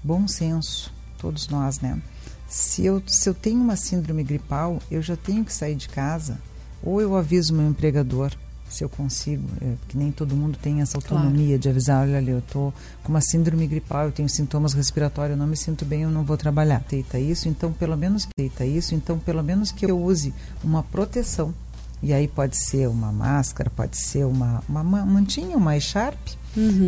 bom 0.04 0.28
senso, 0.28 0.94
todos 1.18 1.48
nós, 1.48 1.80
né? 1.80 2.02
Se 2.48 2.86
eu, 2.86 3.02
se 3.06 3.30
eu 3.30 3.34
tenho 3.34 3.62
uma 3.62 3.76
síndrome 3.76 4.24
gripal, 4.24 4.80
eu 4.90 5.02
já 5.02 5.16
tenho 5.16 5.46
que 5.46 5.54
sair 5.54 5.76
de 5.76 5.88
casa, 5.88 6.40
ou 6.82 7.00
eu 7.02 7.16
aviso 7.16 7.54
meu 7.54 7.68
empregador, 7.68 8.32
se 8.70 8.84
eu 8.84 8.90
consigo, 8.90 9.48
é, 9.62 9.74
que 9.88 9.98
nem 9.98 10.12
todo 10.12 10.36
mundo 10.36 10.58
tem 10.62 10.82
essa 10.82 10.98
autonomia 10.98 11.58
de 11.58 11.68
avisar, 11.68 12.08
olha 12.08 12.18
ali, 12.18 12.32
eu 12.32 12.42
tô 12.42 12.72
com 13.04 13.10
uma 13.10 13.22
síndrome 13.22 13.68
gripal, 13.68 14.06
eu 14.06 14.12
tenho 14.12 14.30
sintomas 14.30 14.74
respiratórios, 14.74 15.32
eu 15.32 15.38
não 15.38 15.48
me 15.48 15.58
sinto 15.58 15.84
bem, 15.84 16.04
eu 16.04 16.12
não 16.12 16.24
vou 16.24 16.38
trabalhar. 16.38 16.84
Aceita 16.86 17.20
isso, 17.20 17.50
então 17.50 17.74
pelo 17.74 17.98
menos 17.98 18.28
aceita 18.38 18.66
isso, 18.66 18.94
então 18.94 19.18
pelo 19.18 19.44
menos 19.44 19.72
que 19.72 19.86
eu 19.86 20.00
use 20.00 20.34
uma 20.64 20.84
proteção. 20.84 21.54
E 22.02 22.14
aí 22.14 22.28
pode 22.28 22.58
ser 22.58 22.88
uma 22.88 23.12
máscara, 23.12 23.70
pode 23.70 23.98
ser 23.98 24.26
uma, 24.26 24.64
uma 24.70 24.84
ma- 24.84 25.06
mantinha, 25.06 25.58
uma 25.58 25.76
echarpe, 25.76 26.38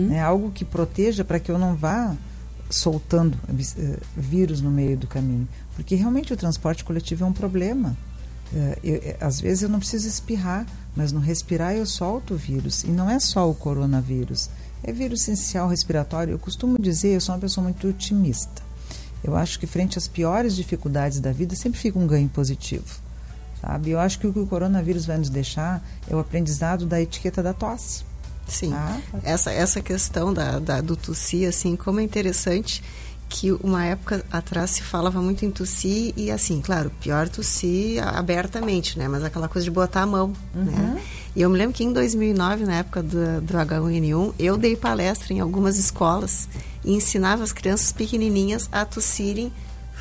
né, 0.08 0.22
algo 0.22 0.52
que 0.52 0.64
proteja 0.66 1.24
para 1.26 1.40
que 1.40 1.52
eu 1.52 1.58
não 1.60 1.76
vá 1.76 2.16
soltando 2.70 3.38
eh, 3.50 4.00
vírus 4.16 4.62
no 4.62 4.72
meio 4.72 4.98
do 4.98 5.08
caminho. 5.08 5.48
Porque 5.76 5.96
realmente 5.96 6.34
o 6.34 6.38
transporte 6.38 6.84
coletivo 6.86 7.24
é 7.26 7.28
um 7.28 7.34
problema. 7.34 7.96
Eh, 8.54 8.80
eu- 8.84 9.28
às 9.28 9.40
vezes 9.42 9.64
eu 9.64 9.70
não 9.70 9.80
preciso 9.80 10.08
espirrar, 10.08 10.66
mas 10.96 11.12
no 11.12 11.20
respirar 11.20 11.74
eu 11.76 11.86
solto 11.86 12.34
o 12.34 12.38
vírus. 12.38 12.84
E 12.84 12.88
não 12.88 13.10
é 13.10 13.20
só 13.20 13.50
o 13.50 13.54
coronavírus, 13.54 14.50
é 14.84 14.92
vírus 14.94 15.22
essencial 15.22 15.68
respiratório. 15.68 16.34
Eu 16.34 16.40
costumo 16.40 16.80
dizer, 16.80 17.10
eu 17.16 17.22
sou 17.22 17.36
uma 17.36 17.42
pessoa 17.42 17.64
muito 17.64 17.88
otimista. 17.88 18.62
Eu 19.24 19.36
acho 19.36 19.60
que 19.60 19.68
frente 19.68 19.98
às 19.98 20.08
piores 20.08 20.56
dificuldades 20.56 21.20
da 21.20 21.32
vida 21.32 21.56
sempre 21.56 21.80
fica 21.80 22.00
um 22.00 22.08
ganho 22.08 22.30
positivo. 22.30 22.86
Sabe? 23.62 23.92
Eu 23.92 24.00
acho 24.00 24.20
que 24.20 24.28
o 24.28 24.34
que 24.34 24.40
o 24.40 24.48
coronavírus 24.48 25.06
vai 25.06 25.18
nos 25.18 25.30
deixar 25.30 25.86
é 26.10 26.16
o 26.16 26.20
aprendizado 26.20 26.86
da 26.86 27.00
etiqueta 27.00 27.44
da 27.44 27.54
tosse. 27.54 28.04
Sim. 28.48 28.74
Ah, 28.74 29.00
Essa, 29.24 29.52
essa 29.52 29.82
questão 29.82 30.34
da, 30.34 30.60
da, 30.60 30.82
do 30.82 30.96
tossir, 30.96 31.48
assim, 31.48 31.76
como 31.76 32.00
é 32.00 32.04
interessante 32.04 32.84
que 33.30 33.50
uma 33.64 33.86
época 33.86 34.26
atrás 34.30 34.72
se 34.72 34.84
falava 34.84 35.22
muito 35.22 35.46
em 35.46 35.52
tossir 35.52 36.14
e, 36.18 36.30
assim, 36.30 36.60
claro, 36.60 36.92
pior 37.00 37.30
tossir 37.30 38.06
abertamente, 38.06 39.00
né? 39.00 39.08
Mas 39.08 39.24
aquela 39.24 39.48
coisa 39.48 39.64
de 39.64 39.72
botar 39.72 40.02
a 40.02 40.06
mão, 40.06 40.34
né? 40.54 41.02
E 41.34 41.42
eu 41.42 41.50
me 41.50 41.58
lembro 41.58 41.74
que 41.74 41.82
em 41.84 41.94
2009, 41.94 42.66
na 42.66 42.80
época 42.80 43.02
do, 43.02 43.40
do 43.42 43.54
H1N1, 43.54 44.34
eu 44.38 44.58
dei 44.58 44.76
palestra 44.76 45.34
em 45.34 45.40
algumas 45.40 45.78
escolas 45.78 46.50
e 46.84 46.92
ensinava 46.94 47.42
as 47.42 47.54
crianças 47.54 47.94
pequenininhas 47.94 48.68
a 48.70 48.84
tossirem 48.84 49.50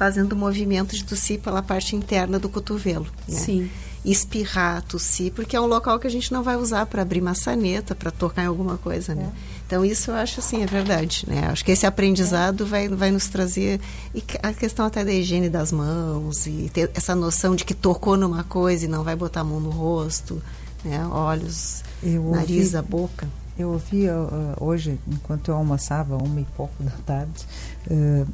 fazendo 0.01 0.35
movimento 0.35 0.97
de 0.97 1.05
tossir 1.05 1.39
pela 1.41 1.63
parte 1.63 1.95
interna 1.95 2.39
do 2.39 2.49
cotovelo. 2.49 3.07
Né? 3.29 3.37
Sim. 3.39 3.71
espirrar, 4.03 4.83
tossir, 4.83 5.31
porque 5.31 5.55
é 5.55 5.61
um 5.61 5.67
local 5.67 5.99
que 6.01 6.07
a 6.07 6.11
gente 6.11 6.33
não 6.33 6.43
vai 6.43 6.57
usar 6.57 6.87
para 6.87 7.03
abrir 7.03 7.21
maçaneta, 7.21 7.95
para 7.95 8.11
tocar 8.11 8.43
em 8.45 8.47
alguma 8.47 8.79
coisa, 8.79 9.15
né? 9.15 9.31
Então 9.67 9.85
isso 9.85 10.11
eu 10.11 10.15
acho 10.15 10.41
assim, 10.41 10.63
é 10.63 10.67
verdade, 10.67 11.27
né? 11.29 11.49
Acho 11.53 11.63
que 11.63 11.71
esse 11.71 11.85
aprendizado 11.85 12.65
vai, 12.65 12.89
vai 12.89 13.11
nos 13.11 13.29
trazer 13.29 13.79
e 14.15 14.25
a 14.43 14.55
questão 14.55 14.87
até 14.87 15.05
da 15.05 15.13
higiene 15.13 15.51
das 15.51 15.71
mãos 15.71 16.47
e 16.47 16.71
ter 16.73 16.91
essa 16.95 17.15
noção 17.15 17.55
de 17.55 17.63
que 17.63 17.75
tocou 17.75 18.17
numa 18.17 18.43
coisa 18.43 18.87
e 18.87 18.89
não 18.89 19.05
vai 19.05 19.15
botar 19.15 19.43
a 19.43 19.45
mão 19.45 19.61
no 19.61 19.69
rosto, 19.69 20.43
né? 20.83 21.07
Olhos, 21.09 21.85
Eu 22.03 22.23
nariz, 22.31 22.69
ouvi- 22.73 22.77
a 22.79 22.83
boca. 22.83 23.29
Eu 23.59 23.69
ouvi 23.73 24.09
uh, 24.09 24.57
hoje, 24.59 24.99
enquanto 25.07 25.49
eu 25.51 25.55
almoçava, 25.57 26.17
uma 26.17 26.41
e 26.41 26.47
pouco 26.57 26.83
da 26.83 26.93
tarde, 27.05 27.45
uh, 27.91 28.27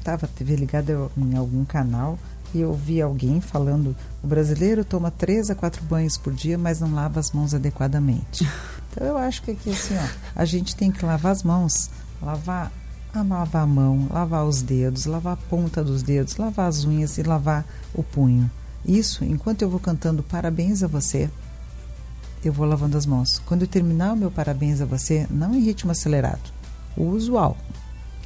estava 0.00 0.26
a 0.26 0.28
TV 0.28 0.56
ligada 0.56 1.10
em 1.16 1.36
algum 1.36 1.64
canal 1.64 2.18
e 2.52 2.60
eu 2.60 2.70
ouvi 2.70 3.00
alguém 3.00 3.40
falando: 3.40 3.96
o 4.22 4.26
brasileiro 4.26 4.84
toma 4.84 5.10
três 5.10 5.50
a 5.50 5.54
quatro 5.54 5.82
banhos 5.84 6.16
por 6.16 6.32
dia, 6.32 6.58
mas 6.58 6.80
não 6.80 6.92
lava 6.92 7.20
as 7.20 7.32
mãos 7.32 7.54
adequadamente. 7.54 8.46
Então 8.92 9.06
eu 9.06 9.16
acho 9.16 9.42
que 9.42 9.52
aqui 9.52 9.70
assim, 9.70 9.94
ó, 9.96 10.08
a 10.34 10.44
gente 10.44 10.74
tem 10.74 10.90
que 10.90 11.06
lavar 11.06 11.30
as 11.30 11.44
mãos, 11.44 11.88
lavar 12.20 12.72
a 13.14 13.22
lavar 13.22 13.62
a 13.62 13.66
mão, 13.66 14.08
lavar 14.10 14.44
os 14.44 14.62
dedos, 14.62 15.06
lavar 15.06 15.34
a 15.34 15.48
ponta 15.48 15.84
dos 15.84 16.02
dedos, 16.02 16.36
lavar 16.36 16.68
as 16.68 16.84
unhas 16.84 17.16
e 17.16 17.22
lavar 17.22 17.64
o 17.94 18.02
punho. 18.02 18.50
Isso, 18.84 19.24
enquanto 19.24 19.62
eu 19.62 19.70
vou 19.70 19.78
cantando 19.78 20.24
parabéns 20.24 20.82
a 20.82 20.88
você, 20.88 21.30
eu 22.44 22.52
vou 22.52 22.66
lavando 22.66 22.98
as 22.98 23.06
mãos. 23.06 23.40
Quando 23.46 23.62
eu 23.62 23.68
terminar 23.68 24.14
o 24.14 24.16
meu 24.16 24.30
parabéns 24.30 24.80
a 24.80 24.86
você, 24.86 25.24
não 25.30 25.54
em 25.54 25.60
ritmo 25.60 25.92
acelerado, 25.92 26.50
o 26.96 27.04
usual. 27.04 27.56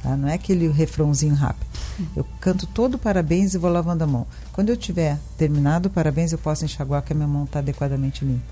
Tá? 0.05 0.15
Não 0.15 0.27
é 0.29 0.35
aquele 0.35 0.67
refrãozinho 0.69 1.33
rápido. 1.33 1.65
Eu 2.15 2.23
canto 2.39 2.67
todo 2.67 2.97
parabéns 2.97 3.55
e 3.55 3.57
vou 3.57 3.71
lavando 3.71 4.03
a 4.03 4.07
mão. 4.07 4.27
Quando 4.53 4.69
eu 4.69 4.77
tiver 4.77 5.17
terminado 5.35 5.87
o 5.87 5.91
parabéns, 5.91 6.31
eu 6.31 6.37
posso 6.37 6.63
enxaguar 6.63 7.01
que 7.01 7.11
a 7.11 7.15
minha 7.15 7.27
mão 7.27 7.45
está 7.45 7.57
adequadamente 7.59 8.23
limpa. 8.23 8.43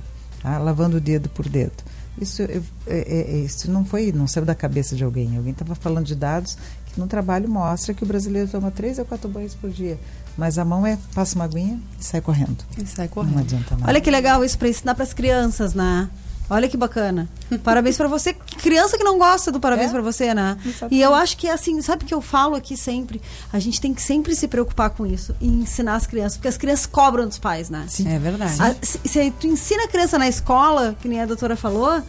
Tá? 0.42 0.58
Lavando 0.58 0.98
o 0.98 1.00
dedo 1.00 1.30
por 1.30 1.48
dedo. 1.48 1.74
Isso, 2.20 2.42
eu- 2.42 2.64
é- 2.88 3.34
é- 3.34 3.38
isso 3.38 3.70
não 3.72 3.86
foi, 3.86 4.12
não 4.12 4.26
saiu 4.28 4.46
da 4.46 4.56
cabeça 4.56 4.96
de 4.96 5.04
alguém. 5.04 5.38
Alguém 5.38 5.52
estava 5.52 5.76
falando 5.76 6.06
de 6.06 6.16
dados 6.16 6.58
que 6.88 7.00
no 7.00 7.06
trabalho 7.08 7.48
mostra 7.50 7.94
que 7.94 8.04
o 8.04 8.08
brasileiro 8.08 8.48
toma 8.50 8.72
três 8.72 8.98
a 9.00 9.06
quatro 9.06 9.30
banhos 9.30 9.54
por 9.56 9.70
dia. 9.70 10.00
Mas 10.38 10.58
a 10.58 10.66
mão 10.66 10.86
é, 10.88 10.98
passa 11.14 11.36
uma 11.36 11.46
aguinha 11.46 11.80
e 12.00 12.04
sai 12.04 12.20
correndo. 12.22 12.64
E 12.78 12.86
sai 12.88 13.06
Não 13.06 13.14
correndo. 13.14 13.40
adianta 13.40 13.76
nada. 13.76 13.88
Olha 13.92 14.02
que 14.02 14.10
legal 14.10 14.44
isso 14.44 14.58
para 14.58 14.70
ensinar 14.70 14.96
para 14.96 15.04
as 15.04 15.14
crianças, 15.14 15.74
né? 15.76 16.10
Olha 16.50 16.68
que 16.68 16.76
bacana. 16.78 17.28
Parabéns 17.64 17.98
para 17.98 18.08
você. 18.08 18.34
Criança 18.34 18.98
que 18.98 19.04
não 19.04 19.18
gosta 19.18 19.52
do 19.52 19.60
parabéns 19.60 19.90
É? 19.90 19.94
para 19.94 20.02
você, 20.02 20.34
né? 20.34 20.58
Exatamente. 20.66 20.96
E 20.96 21.02
eu 21.02 21.14
acho 21.16 21.38
que 21.38 21.50
assim, 21.50 21.82
sabe 21.82 22.06
que 22.06 22.14
eu 22.14 22.22
falo 22.22 22.56
aqui 22.56 22.76
sempre? 22.78 23.22
A 23.52 23.60
gente 23.60 23.80
tem 23.82 23.94
que 23.94 24.02
sempre 24.02 24.36
se 24.36 24.48
preocupar 24.48 24.90
com 24.92 25.06
isso 25.06 25.36
e 25.42 25.48
ensinar 25.48 25.96
as 25.96 26.06
crianças, 26.06 26.38
porque 26.38 26.48
as 26.50 26.58
crianças 26.58 26.86
cobram 26.86 27.28
dos 27.28 27.40
pais, 27.40 27.70
né? 27.70 27.86
Sim. 27.88 28.08
É 28.14 28.20
verdade. 28.20 28.62
A- 28.62 28.76
se, 28.82 29.00
se 29.06 29.32
tu 29.40 29.48
ensina 29.48 29.86
a 29.86 29.88
criança 29.88 30.18
na 30.20 30.28
escola, 30.28 30.96
que 31.02 31.08
nem 31.08 31.22
a 31.22 31.26
doutora 31.26 31.56
falou, 31.56 32.02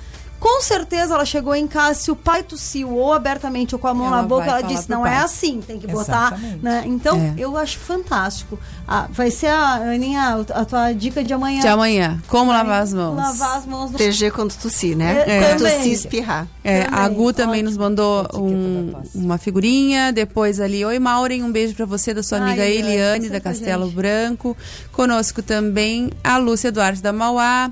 com 0.45 0.61
certeza 0.61 1.14
ela 1.14 1.24
chegou 1.24 1.55
em 1.55 1.66
casa, 1.66 1.99
se 1.99 2.11
o 2.11 2.16
pai 2.16 2.42
tossiu 2.42 2.90
ou 2.95 3.14
abertamente 3.14 3.74
ou 3.74 3.78
com 3.78 3.88
a 3.88 3.95
mão 3.95 4.09
Ela 4.09 4.16
na 4.18 4.22
boca, 4.24 4.45
ela 4.45 4.61
disse, 4.61 4.90
não 4.90 5.01
pai." 5.01 5.14
é 5.14 5.16
assim, 5.20 5.62
tem 5.66 5.78
que 5.78 5.86
botar. 5.86 6.38
Né? 6.62 6.82
Então, 6.84 7.16
É. 7.16 7.34
eu 7.38 7.57
acho 7.57 7.78
fantástico. 7.78 8.59
Ah, 8.86 9.07
vai 9.11 9.30
ser 9.30 9.47
a 9.47 9.76
Aninha, 9.76 10.45
a 10.53 10.64
tua 10.66 10.92
dica 10.92 11.24
de 11.24 11.32
amanhã. 11.32 11.62
De 11.62 11.66
amanhã, 11.68 12.20
como 12.28 12.53
lavar 12.53 12.82
as 12.82 12.92
mãos? 12.92 13.16
Lavar 13.16 13.57
as 13.57 13.64
mãos 13.64 13.90
no 13.90 13.97
Proteger 13.97 14.32
quando 14.34 14.55
tossir, 14.55 14.95
né? 14.95 15.24
É, 15.26 15.40
Quando 15.49 15.59
também. 15.61 15.76
tossir, 15.78 15.92
espirrar. 15.92 16.47
É, 16.62 16.82
a 16.82 16.90
Também, 17.05 17.14
Gu 17.14 17.32
também 17.32 17.55
ótimo. 17.55 17.68
nos 17.70 17.78
mandou 17.78 18.28
um- 18.34 18.92
uma 19.14 19.38
figurinha. 19.38 20.12
Depois 20.12 20.61
ali, 20.61 20.84
oi 20.84 20.99
Maureen, 20.99 21.42
um 21.42 21.51
beijo 21.51 21.74
pra 21.74 21.86
você, 21.86 22.12
da 22.12 22.22
sua 22.22 22.36
Ai, 22.38 22.45
amiga 22.49 22.66
Eliane, 22.66 23.30
da 23.30 23.40
com 23.40 23.49
a 23.49 23.53
Castelo 23.53 23.84
gente. 23.86 23.95
Branco. 23.95 24.55
Conosco 24.92 25.42
também 25.42 26.11
a 26.22 26.36
Lúcia 26.36 26.70
Duarte 26.70 27.01
da 27.03 27.12
Mauá, 27.14 27.70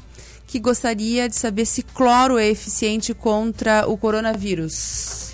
que 0.52 0.60
gostaria 0.60 1.30
de 1.30 1.34
saber 1.34 1.64
se 1.64 1.82
cloro 1.82 2.36
é 2.36 2.46
eficiente 2.46 3.14
contra 3.14 3.88
o 3.88 3.96
coronavírus. 3.96 5.32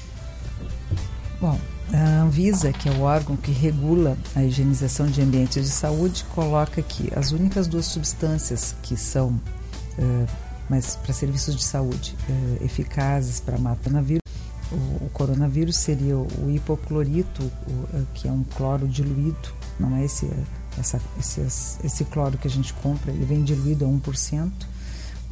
Bom, 1.41 1.59
a 1.93 2.21
Anvisa, 2.23 2.73
que 2.73 2.89
é 2.89 2.93
o 2.93 3.01
órgão 3.01 3.37
que 3.37 3.51
regula 3.51 4.17
a 4.37 4.45
higienização 4.45 5.09
de 5.09 5.21
ambientes 5.21 5.65
de 5.65 5.71
saúde, 5.71 6.25
coloca 6.33 6.81
que 6.83 7.13
as 7.17 7.33
únicas 7.33 7.67
duas 7.67 7.87
substâncias 7.87 8.77
que 8.81 8.97
são, 8.97 9.41
eh, 9.99 10.27
mas 10.71 10.95
para 10.95 11.13
serviços 11.13 11.57
de 11.57 11.65
saúde, 11.65 12.15
eh, 12.31 12.65
eficazes 12.65 13.41
para 13.41 13.59
matar 13.59 13.81
o 13.81 13.91
coronavírus, 13.91 14.23
o, 14.71 15.11
coronavírus 15.13 15.77
seria 15.79 16.17
o, 16.17 16.49
hipoclorito, 16.49 17.43
o, 17.43 17.97
eh, 17.97 18.03
que 18.15 18.29
é 18.29 18.31
um 18.31 18.45
cloro 18.45 18.87
diluído, 18.87 19.53
não 19.81 19.97
é 19.97 20.05
esse, 20.05 20.31
essa, 20.79 21.01
esse, 21.19 21.41
esse 21.83 22.05
cloro 22.05 22.39
que 22.39 22.47
a 22.47 22.51
gente 22.51 22.73
compra, 22.75 23.11
ele 23.11 23.25
vem 23.25 23.43
diluído 23.43 23.85
a 23.85 23.89
1%, 23.89 24.53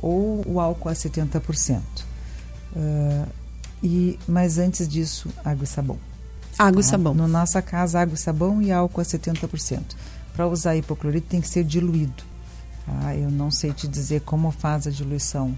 ou 0.06 0.42
o 0.46 0.60
álcool 0.60 0.88
a 0.88 0.92
70%. 0.92 1.80
Ah, 2.76 3.26
e, 3.82 4.18
mas 4.26 4.58
antes 4.58 4.88
disso, 4.88 5.28
água 5.44 5.64
e 5.64 5.66
sabão. 5.66 5.98
Água 6.58 6.80
e 6.80 6.84
tá? 6.84 6.90
sabão. 6.90 7.14
Na 7.14 7.28
nossa 7.28 7.60
casa, 7.62 8.00
água 8.00 8.14
e 8.14 8.18
sabão 8.18 8.62
e 8.62 8.72
álcool 8.72 9.00
a 9.00 9.04
70%. 9.04 9.80
Para 10.34 10.46
usar 10.46 10.76
hipoclorito 10.76 11.28
tem 11.28 11.40
que 11.40 11.48
ser 11.48 11.64
diluído. 11.64 12.22
tá? 12.86 13.14
Eu 13.14 13.30
não 13.30 13.50
sei 13.50 13.72
te 13.72 13.86
dizer 13.88 14.20
como 14.22 14.50
faz 14.50 14.86
a 14.86 14.90
diluição. 14.90 15.56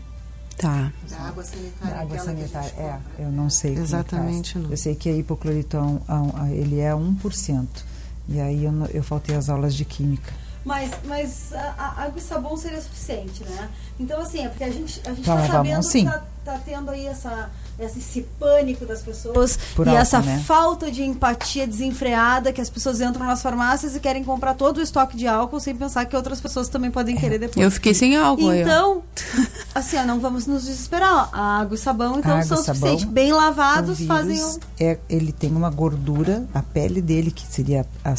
Tá. 0.56 0.92
Da 1.08 1.16
água 1.20 1.44
sanitária. 1.44 1.94
Da 1.94 2.00
água 2.02 2.16
gente 2.16 2.24
sanitária, 2.26 2.72
é, 2.76 2.98
eu 3.20 3.30
não 3.30 3.48
sei 3.48 3.72
como 3.74 3.84
Exatamente, 3.84 4.52
faz. 4.54 4.64
não. 4.64 4.70
Eu 4.72 4.76
sei 4.76 4.94
que 4.96 5.08
a 5.08 5.12
hipoclorito 5.16 5.76
é 5.76 5.80
é 5.80 6.14
um- 6.14 6.46
ele 6.48 6.80
é 6.80 6.92
1%. 6.94 7.84
E 8.28 8.40
aí 8.40 8.64
eu, 8.64 8.72
eu 8.92 9.02
faltei 9.04 9.36
as 9.36 9.48
aulas 9.48 9.72
de 9.74 9.84
química. 9.84 10.32
Mas, 10.68 10.90
mas 11.04 11.52
água 11.78 12.12
e 12.18 12.20
sabão 12.20 12.54
seria 12.54 12.78
suficiente, 12.82 13.42
né? 13.42 13.70
Então, 13.98 14.20
assim, 14.20 14.44
é 14.44 14.48
porque 14.50 14.64
a 14.64 14.70
gente, 14.70 15.00
a 15.06 15.14
gente 15.14 15.24
tá 15.24 15.34
lavar 15.34 15.50
a 15.50 15.52
sabendo 15.52 15.88
que 15.88 16.04
tá, 16.04 16.24
tá 16.44 16.60
tendo 16.62 16.90
aí 16.90 17.06
essa, 17.06 17.50
esse 17.80 18.20
pânico 18.38 18.84
das 18.84 19.00
pessoas 19.00 19.58
Por 19.74 19.86
e 19.86 19.90
álcool, 19.90 20.02
essa 20.02 20.20
né? 20.20 20.42
falta 20.46 20.90
de 20.90 21.02
empatia 21.02 21.66
desenfreada 21.66 22.52
que 22.52 22.60
as 22.60 22.68
pessoas 22.68 23.00
entram 23.00 23.24
nas 23.24 23.40
farmácias 23.40 23.96
e 23.96 24.00
querem 24.00 24.22
comprar 24.22 24.52
todo 24.52 24.76
o 24.76 24.82
estoque 24.82 25.16
de 25.16 25.26
álcool 25.26 25.58
sem 25.58 25.74
pensar 25.74 26.04
que 26.04 26.14
outras 26.14 26.38
pessoas 26.38 26.68
também 26.68 26.90
podem 26.90 27.16
querer 27.16 27.38
depois. 27.38 27.64
Eu 27.64 27.70
fiquei 27.70 27.94
sem 27.94 28.14
álcool 28.14 28.50
aí, 28.50 28.62
ó. 28.68 28.98
Assim, 29.74 29.96
ó, 29.96 30.04
não 30.04 30.18
vamos 30.18 30.46
nos 30.46 30.64
desesperar. 30.64 31.28
A 31.32 31.60
água 31.60 31.74
e 31.74 31.78
sabão, 31.78 32.18
então, 32.18 32.32
Água, 32.32 32.42
são 32.44 32.56
sabão, 32.56 32.74
suficientes. 32.74 33.04
Bem 33.04 33.32
lavados, 33.32 33.90
O 33.90 33.94
vírus 33.94 34.06
fazem 34.08 34.42
o... 34.44 34.58
é, 34.80 34.98
ele 35.08 35.30
tem 35.32 35.50
uma 35.54 35.70
gordura, 35.70 36.46
a 36.52 36.62
pele 36.62 37.00
dele, 37.00 37.30
que 37.30 37.46
seria 37.46 37.86
a 38.04 38.14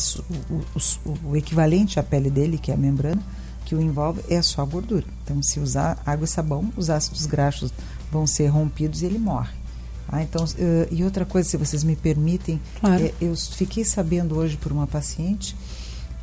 o, 0.50 0.56
o- 1.10 1.30
o 1.32 1.36
equivalente 1.36 2.00
à 2.00 2.04
pele 2.04 2.30
dele, 2.30 2.58
que 2.58 2.72
é 2.72 2.76
a 2.76 2.78
membrana, 2.78 3.22
que 3.66 3.76
o 3.76 3.82
envolve, 3.82 4.22
é 4.30 4.42
só 4.42 4.64
gordura. 4.66 5.06
Então, 5.24 5.42
se 5.44 5.60
usar 5.60 5.98
água 6.06 6.26
e 6.26 6.28
sabão, 6.28 6.72
os 6.78 6.90
ácidos 6.90 7.26
graxos 7.26 7.74
vão 8.12 8.26
ser 8.26 8.48
rompidos 8.48 9.02
e 9.02 9.06
ele 9.06 9.20
morre. 9.20 9.54
Ah, 10.12 10.24
então, 10.24 10.44
e 10.90 11.04
outra 11.04 11.24
coisa, 11.24 11.48
se 11.48 11.56
vocês 11.58 11.84
me 11.84 11.96
permitem, 11.96 12.60
Claro. 12.80 13.04
eh, 13.06 13.14
eu 13.22 13.36
fiquei 13.36 13.84
sabendo 13.86 14.36
hoje 14.38 14.58
por 14.58 14.72
uma 14.72 14.88
paciente 14.88 15.56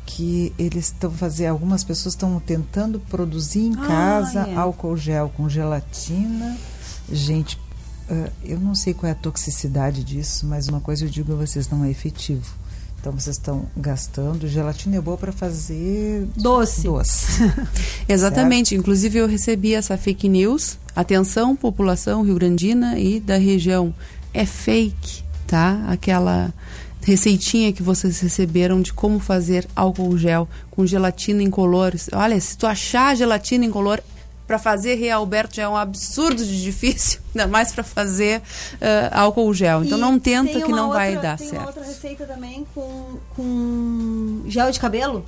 que 0.07 0.53
eles 0.57 0.85
estão 0.85 1.11
fazendo, 1.11 1.49
algumas 1.51 1.83
pessoas 1.83 2.15
estão 2.15 2.39
tentando 2.39 2.97
produzir 2.99 3.59
em 3.59 3.75
Ah, 3.77 3.85
casa 3.87 4.39
é. 4.47 4.55
álcool 4.55 4.95
gel 4.95 5.29
com 5.35 5.49
gelatina. 5.49 6.57
Gente, 7.11 7.59
ah, 8.09 8.29
eu 8.43 8.57
não 8.59 8.73
sei 8.73 8.93
qual 8.93 9.09
é 9.09 9.11
a 9.11 9.15
toxicidade 9.15 10.03
disso, 10.05 10.47
mas 10.47 10.69
uma 10.69 10.79
coisa 10.79 11.03
eu 11.05 11.09
digo 11.09 11.33
a 11.33 11.35
vocês, 11.35 11.69
não 11.69 11.83
é 11.83 11.91
efetivo. 11.91 12.45
Então 12.99 13.11
vocês 13.11 13.35
estão 13.35 13.65
gastando. 13.75 14.47
Gelatina 14.47 14.95
é 14.95 15.01
boa 15.01 15.17
para 15.17 15.31
fazer 15.31 16.25
Doce. 16.35 16.81
doce. 16.83 17.27
Exatamente. 18.09 18.75
Inclusive, 18.75 19.19
eu 19.19 19.27
recebi 19.27 19.73
essa 19.75 19.97
fake 19.97 20.27
news. 20.27 20.77
Atenção, 20.95 21.55
população 21.55 22.23
rio-grandina 22.23 22.97
e 22.97 23.19
da 23.19 23.37
região. 23.37 23.93
É 24.33 24.45
fake, 24.45 25.23
tá? 25.45 25.83
Aquela 25.87 26.51
receitinha 27.07 27.71
que 27.71 27.81
vocês 27.81 28.19
receberam 28.19 28.81
de 28.81 28.91
como 28.93 29.17
fazer 29.19 29.65
álcool 29.75 30.17
gel 30.17 30.47
com 30.69 30.85
gelatina 30.85 31.41
incolor. 31.41 31.93
Olha, 32.13 32.39
se 32.39 32.57
tu 32.57 32.67
achar 32.67 33.15
gelatina 33.15 33.63
incolor 33.65 34.01
para 34.45 34.59
fazer 34.59 34.95
Realberto 34.95 35.55
já 35.55 35.63
é 35.63 35.67
um 35.69 35.75
absurdo 35.75 36.45
de 36.45 36.61
difícil, 36.61 37.19
ainda 37.33 37.47
mais 37.47 37.71
para 37.71 37.83
fazer 37.83 38.41
ah, 38.81 39.21
álcool 39.21 39.53
gel. 39.53 39.83
Então 39.85 39.97
E 39.97 40.01
não 40.01 40.19
tenta 40.19 40.51
tem 40.53 40.61
que 40.63 40.71
não 40.71 40.89
vai 40.89 41.15
outra- 41.15 41.29
dar 41.31 41.37
tem 41.37 41.47
certo. 41.49 41.61
uma 41.61 41.67
outra 41.67 41.83
receita 41.85 42.25
também 42.25 42.65
com, 42.75 43.17
com 43.35 44.43
gel 44.47 44.69
de 44.71 44.79
cabelo. 44.79 45.19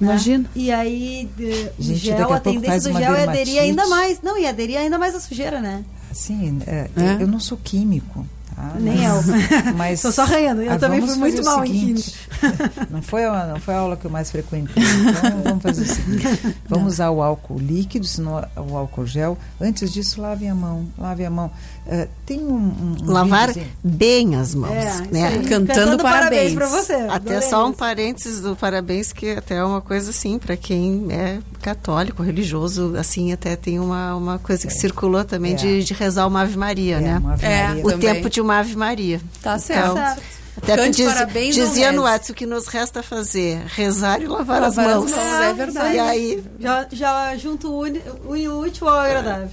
né? 0.00 0.08
Imagina. 0.08 0.44
E 0.54 0.70
aí, 0.70 1.28
de- 1.36 1.70
o 1.78 1.82
Gente, 1.82 1.98
gel, 1.98 2.18
daqui 2.18 2.32
a 2.32 2.36
a 2.36 2.40
pouco 2.40 2.60
tendência 2.60 2.70
faz 2.70 2.82
do 2.84 2.90
uma 2.90 3.00
gel 3.00 3.14
é 3.14 3.22
aderir 3.24 3.58
ainda 3.60 3.86
mais. 3.86 4.20
Não, 4.22 4.38
e 4.38 4.46
aderir 4.46 4.76
ainda 4.78 4.98
mais 4.98 5.14
a 5.14 5.20
sujeira, 5.20 5.60
né? 5.60 5.82
Sim, 6.12 6.58
é, 6.66 6.88
É? 6.96 7.22
eu 7.22 7.26
não 7.26 7.40
sou 7.40 7.58
químico. 7.58 8.26
Tá? 8.54 8.74
Nem 8.78 8.96
mas, 8.98 9.28
eu. 9.28 9.34
Mas, 9.74 10.02
Tô 10.02 10.12
só 10.12 10.24
rindo, 10.24 10.62
eu 10.62 10.72
Ah, 10.72 10.78
também 10.78 11.00
fui 11.00 11.16
muito 11.16 11.44
mal 11.44 11.64
em 11.64 11.66
seguinte. 11.66 12.14
Não 12.90 13.02
foi, 13.02 13.24
a, 13.24 13.46
não 13.46 13.58
foi 13.60 13.74
a 13.74 13.78
aula 13.78 13.96
que 13.96 14.04
eu 14.04 14.10
mais 14.10 14.30
frequentei. 14.30 14.82
Então, 14.82 15.42
vamos 15.42 15.62
fazer 15.62 15.82
o 15.82 15.86
seguinte: 15.86 16.56
vamos 16.68 16.94
usar 16.94 17.10
o 17.10 17.22
álcool 17.22 17.58
líquido, 17.58 18.06
senão 18.06 18.46
o 18.56 18.76
álcool 18.76 19.06
gel. 19.06 19.36
Antes 19.60 19.92
disso, 19.92 20.20
lave 20.20 20.46
a 20.46 20.54
mão. 20.54 20.86
Lave 20.98 21.24
a 21.24 21.30
mão. 21.30 21.50
Eh, 21.86 22.08
tem 22.24 22.40
um. 22.40 22.54
um, 22.54 22.96
Lavar 23.04 23.48
videozinho- 23.48 23.76
bem 23.84 24.36
as 24.36 24.54
mãos, 24.54 24.72
É, 24.72 25.02
né? 25.10 25.26
aí. 25.28 25.44
Cantando 25.46 25.98
parabéns. 26.02 26.54
pra 26.54 26.66
você. 26.66 26.94
Até 26.94 27.40
só 27.42 27.66
um 27.68 27.72
parênteses 27.74 28.40
do 28.40 28.56
parabéns, 28.56 29.12
que 29.12 29.32
até 29.32 29.56
é 29.56 29.64
uma 29.64 29.82
coisa 29.82 30.08
assim, 30.10 30.38
para 30.38 30.56
quem 30.56 31.08
é 31.10 31.40
católico, 31.60 32.22
religioso, 32.22 32.94
assim, 32.96 33.32
até 33.32 33.54
tem 33.54 33.78
uma, 33.78 34.14
uma 34.16 34.38
coisa 34.38 34.66
que 34.66 34.72
circulou 34.72 35.24
também 35.24 35.52
É. 35.52 35.56
de, 35.56 35.84
de 35.84 35.92
rezar 35.92 36.26
uma 36.26 36.40
Ave 36.40 36.56
Maria, 36.56 36.96
É, 36.96 37.00
né? 37.00 37.18
uma 37.18 37.34
Ave 37.34 37.44
É. 37.46 37.66
Maria. 37.68 37.86
O 37.86 37.90
também. 37.90 38.14
tempo 38.14 38.30
de 38.30 38.40
uma 38.40 38.58
Ave 38.60 38.76
Maria. 38.76 39.20
Tá 39.42 39.58
certo. 39.58 39.90
Então, 39.90 39.94
Certo. 39.96 40.22
Até 40.56 40.76
Cante 40.76 40.90
que 40.90 41.02
diz- 41.02 41.12
parabéns, 41.12 41.54
dizia 41.56 41.90
no. 41.92 42.02
WhatsApp 42.02 42.30
o 42.30 42.34
que 42.36 42.46
nos 42.46 42.68
resta 42.68 43.02
fazer, 43.02 43.60
rezar 43.66 44.22
e 44.22 44.26
lavar, 44.26 44.62
Lavar 44.62 44.68
as 44.68 44.78
as 44.78 44.86
mãos. 44.86 45.10
mãos, 45.10 45.40
é 45.42 45.52
verdade. 45.52 45.96
E 45.96 45.98
aí, 45.98 46.44
Já, 46.60 46.86
já 46.92 47.36
junto 47.36 47.68
o 47.72 48.60
útil 48.60 48.88
ao 48.88 49.00
agradável. 49.00 49.50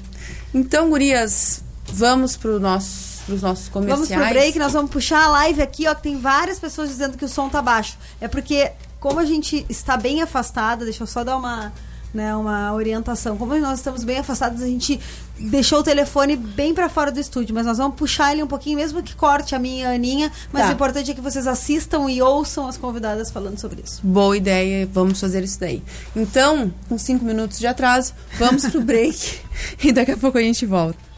Então, 0.53 0.89
gurias, 0.89 1.63
vamos 1.93 2.35
para 2.37 2.59
nossos, 2.59 3.21
pros 3.25 3.41
nossos 3.41 3.67
Vamos 3.69 3.89
comerciais. 3.91 4.21
pro 4.23 4.31
break, 4.33 4.59
nós 4.59 4.73
vamos 4.73 4.91
puxar 4.91 5.23
a 5.25 5.27
live 5.29 5.61
aqui, 5.61 5.87
ó, 5.87 5.95
que 5.95 6.03
tem 6.03 6.17
várias 6.19 6.59
pessoas 6.59 6.89
dizendo 6.89 7.17
que 7.17 7.25
o 7.25 7.29
som 7.29 7.49
tá 7.49 7.61
baixo. 7.61 7.97
É 8.19 8.27
porque, 8.27 8.71
como 8.99 9.19
a 9.19 9.25
gente 9.25 9.65
está 9.69 9.97
bem 9.97 10.21
afastada, 10.21 10.83
deixa 10.85 11.03
eu 11.03 11.07
só 11.07 11.23
dar 11.23 11.37
uma, 11.37 11.71
né, 12.13 12.35
uma 12.35 12.73
orientação. 12.73 13.37
Como 13.37 13.55
nós 13.59 13.79
estamos 13.79 14.03
bem 14.03 14.19
afastados, 14.19 14.61
a 14.61 14.65
gente 14.67 14.99
deixou 15.39 15.79
o 15.79 15.83
telefone 15.83 16.35
bem 16.35 16.71
pra 16.73 16.87
fora 16.87 17.11
do 17.11 17.19
estúdio, 17.19 17.53
mas 17.55 17.65
nós 17.65 17.77
vamos 17.77 17.95
puxar 17.95 18.31
ele 18.31 18.43
um 18.43 18.47
pouquinho, 18.47 18.77
mesmo 18.77 19.01
que 19.01 19.15
corte 19.15 19.55
a 19.55 19.59
minha 19.59 19.89
a 19.89 19.93
Aninha, 19.93 20.31
mas 20.51 20.63
Tá. 20.63 20.69
o 20.69 20.73
importante 20.73 21.09
é 21.11 21.13
que 21.15 21.21
vocês 21.21 21.47
assistam 21.47 22.09
e 22.11 22.21
ouçam 22.21 22.67
as 22.67 22.77
convidadas 22.77 23.31
falando 23.31 23.57
sobre 23.59 23.81
isso. 23.83 24.01
Boa 24.03 24.37
ideia, 24.37 24.87
vamos 24.91 25.19
fazer 25.19 25.43
isso 25.43 25.59
daí. 25.59 25.81
Então, 26.15 26.71
com 26.87 26.97
cinco 26.97 27.25
minutos 27.25 27.57
de 27.59 27.65
atraso, 27.65 28.13
vamos 28.37 28.65
pro 28.67 28.81
break 28.81 29.39
e 29.83 29.91
daqui 29.91 30.11
a 30.11 30.17
pouco 30.17 30.37
a 30.37 30.41
gente 30.41 30.65
volta. 30.65 31.10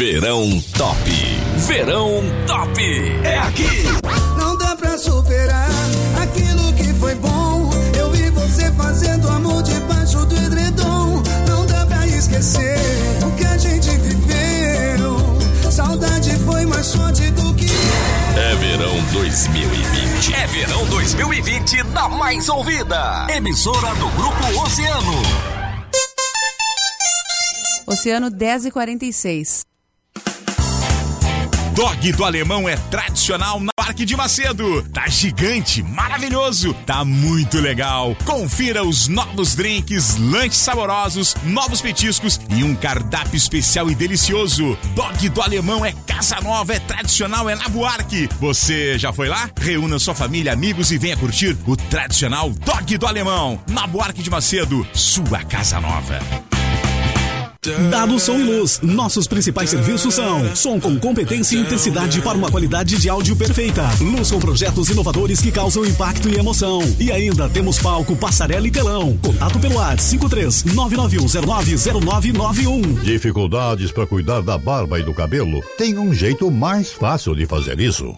Verão 0.00 0.48
Top. 0.78 1.10
Verão 1.58 2.22
Top. 2.46 2.82
É 3.22 3.36
aqui. 3.36 3.68
Não 4.38 4.56
dá 4.56 4.74
pra 4.74 4.96
superar 4.96 5.68
aquilo 6.22 6.72
que 6.72 6.94
foi 6.94 7.14
bom. 7.16 7.70
Eu 7.98 8.10
vi 8.10 8.30
você 8.30 8.72
fazendo 8.72 9.28
amor 9.28 9.62
debaixo 9.62 10.24
do 10.24 10.34
edredom. 10.34 11.22
Não 11.46 11.66
dá 11.66 11.84
pra 11.84 12.06
esquecer 12.06 12.78
o 13.26 13.30
que 13.36 13.44
a 13.44 13.58
gente 13.58 13.90
viveu. 13.98 15.70
Saudade 15.70 16.30
foi 16.46 16.64
mais 16.64 16.94
forte 16.94 17.30
do 17.32 17.52
que. 17.54 17.66
É 18.38 18.54
verão 18.54 18.96
2020. 19.12 20.34
É 20.34 20.46
verão 20.46 20.86
2020 20.86 21.82
da 21.92 22.08
mais 22.08 22.48
ouvida. 22.48 23.26
Emissora 23.28 23.94
do 23.96 24.08
Grupo 24.12 24.62
Oceano. 24.62 25.22
Oceano 27.86 28.30
10 28.30 28.64
e 28.64 28.70
46. 28.70 29.69
Dog 31.74 32.12
do 32.12 32.24
Alemão 32.24 32.68
é 32.68 32.76
tradicional 32.90 33.60
na 33.60 33.72
Parque 33.74 34.04
de 34.04 34.16
Macedo. 34.16 34.82
Tá 34.92 35.08
gigante, 35.08 35.82
maravilhoso, 35.82 36.74
tá 36.84 37.04
muito 37.04 37.60
legal. 37.60 38.16
Confira 38.24 38.82
os 38.82 39.06
novos 39.08 39.54
drinks, 39.54 40.16
lanches 40.16 40.58
saborosos, 40.58 41.36
novos 41.44 41.80
petiscos 41.80 42.40
e 42.50 42.64
um 42.64 42.74
cardápio 42.74 43.36
especial 43.36 43.90
e 43.90 43.94
delicioso. 43.94 44.76
Dog 44.94 45.28
do 45.28 45.42
Alemão 45.42 45.84
é 45.84 45.92
casa 46.06 46.40
nova, 46.40 46.74
é 46.74 46.80
tradicional, 46.80 47.48
é 47.48 47.54
na 47.54 47.68
Buarque. 47.68 48.28
Você 48.40 48.98
já 48.98 49.12
foi 49.12 49.28
lá? 49.28 49.48
Reúna 49.60 49.98
sua 49.98 50.14
família, 50.14 50.52
amigos 50.52 50.90
e 50.90 50.98
venha 50.98 51.16
curtir 51.16 51.56
o 51.66 51.76
tradicional 51.76 52.50
Dog 52.50 52.98
do 52.98 53.06
Alemão. 53.06 53.62
Na 53.68 53.86
Buarque 53.86 54.22
de 54.22 54.30
Macedo, 54.30 54.86
sua 54.92 55.44
casa 55.44 55.80
nova. 55.80 56.49
Dado 57.90 58.18
Som 58.18 58.38
e 58.38 58.42
Luz. 58.42 58.80
Nossos 58.82 59.28
principais 59.28 59.68
serviços 59.68 60.14
são 60.14 60.56
som 60.56 60.80
com 60.80 60.98
competência 60.98 61.56
e 61.56 61.60
intensidade 61.60 62.22
para 62.22 62.38
uma 62.38 62.50
qualidade 62.50 62.96
de 62.96 63.10
áudio 63.10 63.36
perfeita. 63.36 63.82
Luz 64.00 64.30
com 64.30 64.40
projetos 64.40 64.88
inovadores 64.88 65.42
que 65.42 65.52
causam 65.52 65.84
impacto 65.84 66.30
e 66.30 66.38
emoção. 66.38 66.80
E 66.98 67.12
ainda 67.12 67.50
temos 67.50 67.78
palco, 67.78 68.16
passarela 68.16 68.66
e 68.66 68.70
telão. 68.70 69.14
Contato 69.18 69.58
pelo 69.58 69.74
WhatsApp 69.74 70.02
53 70.02 70.64
991090991. 70.64 73.02
Dificuldades 73.02 73.92
para 73.92 74.06
cuidar 74.06 74.40
da 74.40 74.56
barba 74.56 74.98
e 74.98 75.02
do 75.02 75.12
cabelo? 75.12 75.62
Tem 75.76 75.98
um 75.98 76.14
jeito 76.14 76.50
mais 76.50 76.90
fácil 76.90 77.34
de 77.34 77.44
fazer 77.44 77.78
isso. 77.78 78.16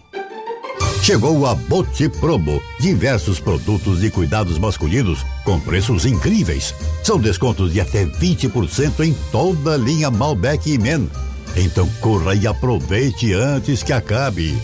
Chegou 1.03 1.45
a 1.45 1.53
Boti 1.53 2.07
Promo. 2.07 2.61
Diversos 2.79 3.37
produtos 3.37 3.99
de 3.99 4.09
cuidados 4.09 4.57
masculinos 4.57 5.25
com 5.43 5.59
preços 5.59 6.05
incríveis. 6.05 6.73
São 7.03 7.19
descontos 7.19 7.73
de 7.73 7.81
até 7.81 8.05
20% 8.05 9.01
em 9.01 9.13
toda 9.29 9.73
a 9.73 9.77
linha 9.77 10.09
Malbec 10.09 10.71
e 10.71 10.77
Men. 10.77 11.11
Então 11.57 11.89
corra 11.99 12.33
e 12.33 12.47
aproveite 12.47 13.33
antes 13.33 13.83
que 13.83 13.91
acabe. 13.91 14.57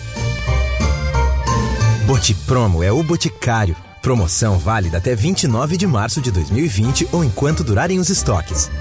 Botipromo 2.05 2.81
é 2.81 2.89
o 2.89 3.03
Boticário. 3.03 3.75
Promoção 4.01 4.57
válida 4.57 4.97
até 4.97 5.13
29 5.13 5.75
de 5.75 5.85
março 5.85 6.21
de 6.21 6.31
2020 6.31 7.09
ou 7.11 7.21
enquanto 7.21 7.65
durarem 7.65 7.99
os 7.99 8.07
estoques. 8.07 8.71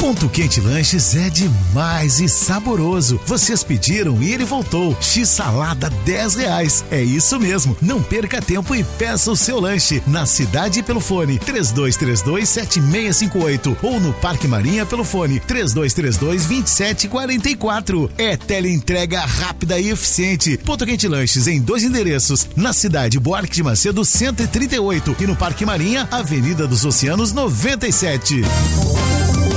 Ponto 0.00 0.28
Quente 0.28 0.60
Lanches 0.60 1.16
é 1.16 1.30
demais 1.30 2.20
e 2.20 2.28
saboroso. 2.28 3.18
Vocês 3.24 3.64
pediram 3.64 4.22
e 4.22 4.30
ele 4.30 4.44
voltou. 4.44 4.96
X 5.00 5.26
salada 5.28 5.88
10 6.04 6.34
reais. 6.34 6.84
É 6.90 7.02
isso 7.02 7.40
mesmo. 7.40 7.74
Não 7.80 8.02
perca 8.02 8.42
tempo 8.42 8.74
e 8.74 8.84
peça 8.84 9.30
o 9.30 9.36
seu 9.36 9.58
lanche 9.58 10.02
na 10.06 10.26
cidade 10.26 10.82
pelo 10.82 11.00
fone 11.00 11.38
3232 11.38 12.48
7658 12.48 13.78
ou 13.82 13.98
no 13.98 14.12
Parque 14.12 14.46
Marinha 14.46 14.84
pelo 14.84 15.02
fone 15.02 15.40
3232 15.40 16.44
2744. 16.46 18.10
É 18.18 18.36
teleentrega 18.36 19.20
rápida 19.20 19.78
e 19.80 19.88
eficiente. 19.90 20.58
Ponto 20.58 20.84
Quente 20.84 21.08
Lanches 21.08 21.46
em 21.46 21.58
dois 21.58 21.82
endereços. 21.82 22.46
Na 22.54 22.74
cidade 22.74 23.18
Buarque 23.18 23.56
de 23.56 23.62
Macedo 23.62 24.04
138 24.04 25.16
e 25.20 25.26
no 25.26 25.34
Parque 25.34 25.64
Marinha, 25.64 26.06
Avenida 26.10 26.66
dos 26.66 26.84
Oceanos 26.84 27.32
97. 27.32 28.42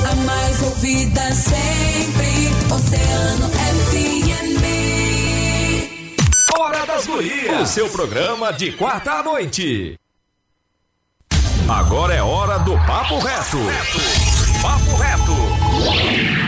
A 0.09 0.15
mais 0.15 0.61
ouvida 0.63 1.21
sempre, 1.35 2.49
Oceano 2.73 3.49
FM. 3.49 4.59
Hora 6.57 6.85
das 6.87 7.05
Gurias. 7.05 7.61
O 7.61 7.65
seu 7.67 7.87
programa 7.89 8.51
de 8.51 8.71
quarta 8.71 9.19
à 9.19 9.23
noite. 9.23 9.99
Agora 11.69 12.15
é 12.15 12.23
hora 12.23 12.57
do 12.57 12.73
Papo 12.87 13.19
Reto. 13.19 13.59
Papo 14.63 14.95
Reto. 14.95 16.38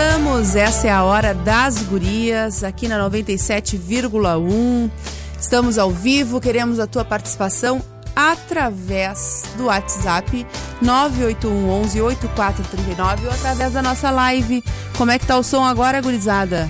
Voltamos, 0.00 0.56
essa 0.56 0.86
é 0.86 0.90
a 0.90 1.04
hora 1.04 1.34
das 1.34 1.82
gurias, 1.82 2.64
aqui 2.64 2.88
na 2.88 2.98
97,1. 3.10 4.90
Estamos 5.38 5.76
ao 5.76 5.90
vivo, 5.90 6.40
queremos 6.40 6.80
a 6.80 6.86
tua 6.86 7.04
participação 7.04 7.82
através 8.16 9.44
do 9.58 9.66
WhatsApp 9.66 10.46
981 10.80 11.68
11 11.68 12.00
8439 12.00 13.26
ou 13.26 13.32
através 13.32 13.74
da 13.74 13.82
nossa 13.82 14.10
live. 14.10 14.64
Como 14.96 15.10
é 15.10 15.18
que 15.18 15.26
tá 15.26 15.36
o 15.36 15.42
som 15.42 15.62
agora, 15.62 16.00
gurizada? 16.00 16.66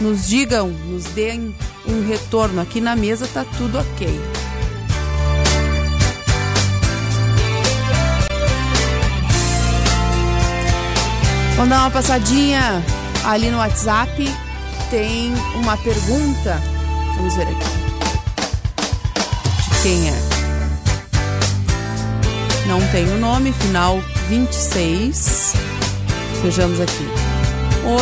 Nos 0.00 0.28
digam, 0.28 0.68
nos 0.68 1.04
deem 1.06 1.52
um 1.84 2.06
retorno. 2.06 2.60
Aqui 2.60 2.80
na 2.80 2.94
mesa 2.94 3.26
tá 3.26 3.44
tudo 3.56 3.76
ok. 3.76 4.37
Vamos 11.58 11.70
dar 11.70 11.80
uma 11.80 11.90
passadinha 11.90 12.84
ali 13.24 13.50
no 13.50 13.58
WhatsApp. 13.58 14.32
Tem 14.90 15.34
uma 15.56 15.76
pergunta. 15.76 16.62
Vamos 17.16 17.34
ver 17.34 17.48
aqui. 17.48 17.64
De 19.68 19.82
quem 19.82 20.08
é? 20.08 20.14
Não 22.68 22.80
tem 22.92 23.12
o 23.12 23.18
nome, 23.18 23.52
final 23.52 24.00
26. 24.28 25.54
Vejamos 26.44 26.78
aqui. 26.80 27.08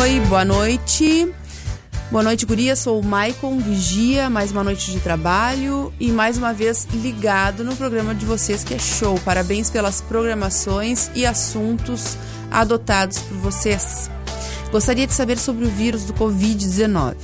Oi, 0.01 0.19
boa 0.27 0.45
noite. 0.45 1.33
Boa 2.11 2.23
noite, 2.23 2.45
guria. 2.45 2.75
Sou 2.75 2.99
o 2.99 3.03
Maicon 3.03 3.57
Vigia, 3.57 4.29
mais 4.29 4.51
uma 4.51 4.63
noite 4.63 4.91
de 4.91 4.99
trabalho 4.99 5.91
e 5.99 6.11
mais 6.11 6.37
uma 6.37 6.53
vez 6.53 6.87
ligado 6.93 7.63
no 7.63 7.75
programa 7.75 8.13
de 8.13 8.23
vocês 8.23 8.63
que 8.63 8.75
é 8.75 8.79
show. 8.79 9.19
Parabéns 9.25 9.71
pelas 9.71 9.99
programações 9.99 11.09
e 11.15 11.25
assuntos 11.25 12.15
adotados 12.61 13.19
por 13.19 13.37
vocês. 13.37 14.09
Gostaria 14.71 15.07
de 15.07 15.13
saber 15.13 15.37
sobre 15.37 15.65
o 15.65 15.69
vírus 15.69 16.05
do 16.05 16.13
Covid-19. 16.13 17.15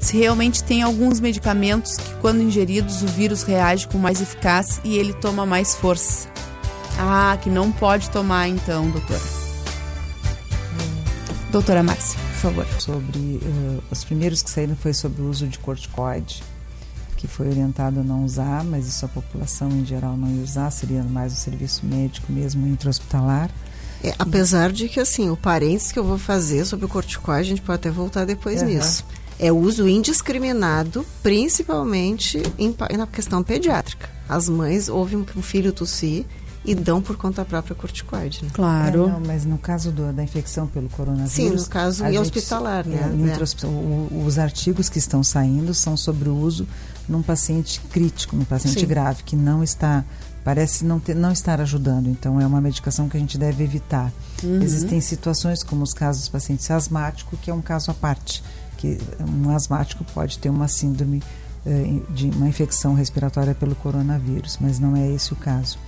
Se 0.00 0.16
realmente 0.16 0.62
tem 0.62 0.82
alguns 0.82 1.18
medicamentos 1.18 1.96
que, 1.96 2.14
quando 2.20 2.40
ingeridos, 2.40 3.02
o 3.02 3.06
vírus 3.06 3.42
reage 3.42 3.88
com 3.88 3.98
mais 3.98 4.20
eficácia 4.20 4.80
e 4.84 4.96
ele 4.96 5.12
toma 5.12 5.44
mais 5.44 5.74
força. 5.74 6.28
Ah, 6.98 7.36
que 7.40 7.50
não 7.50 7.70
pode 7.72 8.08
tomar 8.10 8.48
então, 8.48 8.88
doutora. 8.90 9.20
Doutora 11.50 11.82
Márcia, 11.82 12.18
por 12.18 12.36
favor. 12.36 12.66
Sobre 12.78 13.18
uh, 13.18 13.82
os 13.90 14.04
primeiros 14.04 14.42
que 14.42 14.50
saíram 14.50 14.76
foi 14.76 14.94
sobre 14.94 15.22
o 15.22 15.28
uso 15.28 15.46
de 15.46 15.58
corticoide, 15.58 16.42
que 17.16 17.26
foi 17.26 17.48
orientado 17.48 18.00
a 18.00 18.02
não 18.02 18.24
usar, 18.24 18.62
mas 18.64 18.86
isso 18.86 19.04
a 19.04 19.08
população 19.08 19.68
em 19.70 19.84
geral 19.84 20.16
não 20.16 20.28
ia 20.28 20.42
usar, 20.42 20.70
seria 20.70 21.02
mais 21.02 21.32
o 21.32 21.36
serviço 21.36 21.84
médico 21.84 22.32
mesmo 22.32 22.66
intra-hospitalar. 22.66 23.50
É, 24.02 24.14
apesar 24.18 24.72
de 24.72 24.88
que, 24.88 25.00
assim, 25.00 25.28
o 25.28 25.36
parênteses 25.36 25.90
que 25.92 25.98
eu 25.98 26.04
vou 26.04 26.18
fazer 26.18 26.64
sobre 26.64 26.86
o 26.86 26.88
corticoide, 26.88 27.40
a 27.40 27.50
gente 27.56 27.62
pode 27.62 27.76
até 27.76 27.90
voltar 27.90 28.24
depois 28.24 28.62
Uhum. 28.62 28.68
nisso. 28.68 29.04
É 29.40 29.50
o 29.52 29.56
uso 29.56 29.88
indiscriminado, 29.88 31.04
principalmente 31.22 32.42
em 32.58 32.74
na 32.96 33.06
questão 33.06 33.42
pediátrica. 33.42 34.08
As 34.28 34.48
mães 34.48 34.88
ouvem 34.88 35.24
um 35.36 35.42
filho 35.42 35.72
tossir 35.72 36.24
e 36.64 36.74
dão 36.74 37.00
por 37.00 37.16
conta 37.16 37.44
própria 37.44 37.74
corticoide. 37.74 38.42
Né? 38.44 38.50
É, 38.88 38.96
não, 38.96 39.20
mas 39.20 39.44
no 39.44 39.56
caso 39.58 39.90
do- 39.90 40.12
da 40.12 40.22
infecção 40.22 40.66
pelo 40.66 40.88
coronavírus. 40.90 41.32
Sim, 41.32 41.50
no 41.50 41.66
caso 41.66 42.04
gente- 42.04 42.18
hospitalar, 42.18 42.86
né? 42.86 43.10
é, 43.10 43.12
É. 43.12 43.30
intra-hospi- 43.30 43.64
o- 43.66 44.22
os 44.26 44.38
artigos 44.38 44.88
que 44.88 44.98
estão 44.98 45.22
saindo 45.24 45.72
são 45.72 45.96
sobre 45.96 46.28
o 46.28 46.36
uso 46.36 46.66
num 47.08 47.22
paciente 47.22 47.80
crítico, 47.90 48.36
num 48.36 48.44
paciente 48.44 48.80
Sim. 48.80 48.86
grave, 48.86 49.22
que 49.22 49.34
não 49.34 49.62
está. 49.62 50.04
Parece 50.48 50.82
não, 50.82 50.98
ter, 50.98 51.14
não 51.14 51.30
estar 51.30 51.60
ajudando, 51.60 52.08
então 52.08 52.40
é 52.40 52.46
uma 52.46 52.58
medicação 52.58 53.06
que 53.06 53.18
a 53.18 53.20
gente 53.20 53.36
deve 53.36 53.62
evitar. 53.62 54.10
Uhum. 54.42 54.62
Existem 54.62 54.98
situações 54.98 55.62
como 55.62 55.82
os 55.82 55.92
casos 55.92 56.22
dos 56.22 56.30
pacientes 56.30 56.70
asmáticos, 56.70 57.38
que 57.38 57.50
é 57.50 57.54
um 57.54 57.60
caso 57.60 57.90
à 57.90 57.94
parte, 57.94 58.42
que 58.78 58.96
um 59.20 59.54
asmático 59.54 60.02
pode 60.14 60.38
ter 60.38 60.48
uma 60.48 60.66
síndrome 60.66 61.22
eh, 61.66 62.00
de 62.08 62.30
uma 62.30 62.48
infecção 62.48 62.94
respiratória 62.94 63.54
pelo 63.54 63.74
coronavírus, 63.74 64.56
mas 64.58 64.78
não 64.78 64.96
é 64.96 65.12
esse 65.12 65.34
o 65.34 65.36
caso. 65.36 65.78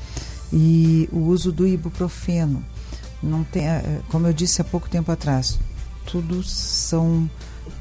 E 0.53 1.09
o 1.11 1.21
uso 1.21 1.51
do 1.51 1.67
ibuprofeno, 1.67 2.63
não 3.23 3.43
tem, 3.43 3.67
eh, 3.67 4.03
como 4.11 4.27
eu 4.27 4.33
disse 4.35 4.61
há 4.61 4.65
pouco 4.65 4.91
tempo 4.91 5.11
atrás, 5.11 5.59
tudo 6.05 6.43
são 6.43 7.31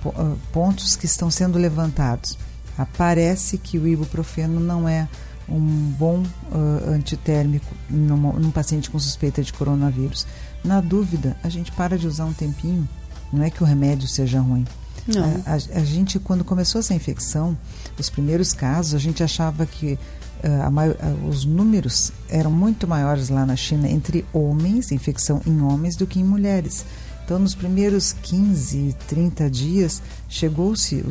ah, 0.06 0.34
pontos 0.54 0.96
que 0.96 1.06
estão 1.06 1.30
sendo 1.30 1.58
levantados. 1.58 2.38
Ah, 2.78 2.88
Parece 2.98 3.58
que 3.58 3.78
o 3.78 3.86
ibuprofeno 3.86 4.62
não 4.62 4.88
é 4.88 5.10
um 5.52 5.94
bom 5.98 6.24
ah, 6.52 6.90
antitérmico 6.92 7.74
numa- 7.90 8.34
num 8.34 8.52
paciente 8.52 8.90
com 8.90 9.00
suspeita 9.00 9.42
de 9.44 9.52
coronavírus. 9.54 10.26
Na 10.64 10.82
dúvida, 10.82 11.36
a 11.44 11.50
gente 11.50 11.72
para 11.72 11.98
de 11.98 12.08
usar 12.08 12.26
um 12.26 12.34
tempinho. 12.34 12.88
Não 13.32 13.44
é 13.44 13.50
que 13.50 13.62
o 13.64 13.66
remédio 13.66 14.08
seja 14.08 14.40
ruim. 14.40 14.66
Não. 15.08 15.24
A, 15.46 15.54
a- 15.54 15.80
a 15.80 15.84
gente, 15.86 16.20
quando 16.20 16.44
começou 16.44 16.80
essa 16.80 16.94
infecção, 16.94 17.58
os 17.98 18.10
primeiros 18.10 18.54
casos, 18.54 18.94
a 18.94 19.00
gente 19.00 19.24
achava 19.24 19.66
que 19.66 19.98
ah, 20.44 20.66
a 20.68 20.70
mai- 20.72 20.96
ah, 21.00 21.16
os 21.28 21.46
números 21.46 22.12
eram 22.30 22.52
muito 22.52 22.88
maiores 22.88 23.30
lá 23.30 23.46
na 23.46 23.56
China 23.56 23.90
entre 23.90 24.26
homens, 24.34 24.92
infecção 24.92 25.42
em 25.46 25.62
homens, 25.62 25.96
do 25.96 26.06
que 26.08 26.20
em 26.20 26.24
mulheres. 26.24 26.86
Então, 27.30 27.38
nos 27.38 27.54
primeiros 27.54 28.12
15, 28.12 28.96
30 29.08 29.52
dias, 29.52 30.02
chegou-se, 30.28 31.06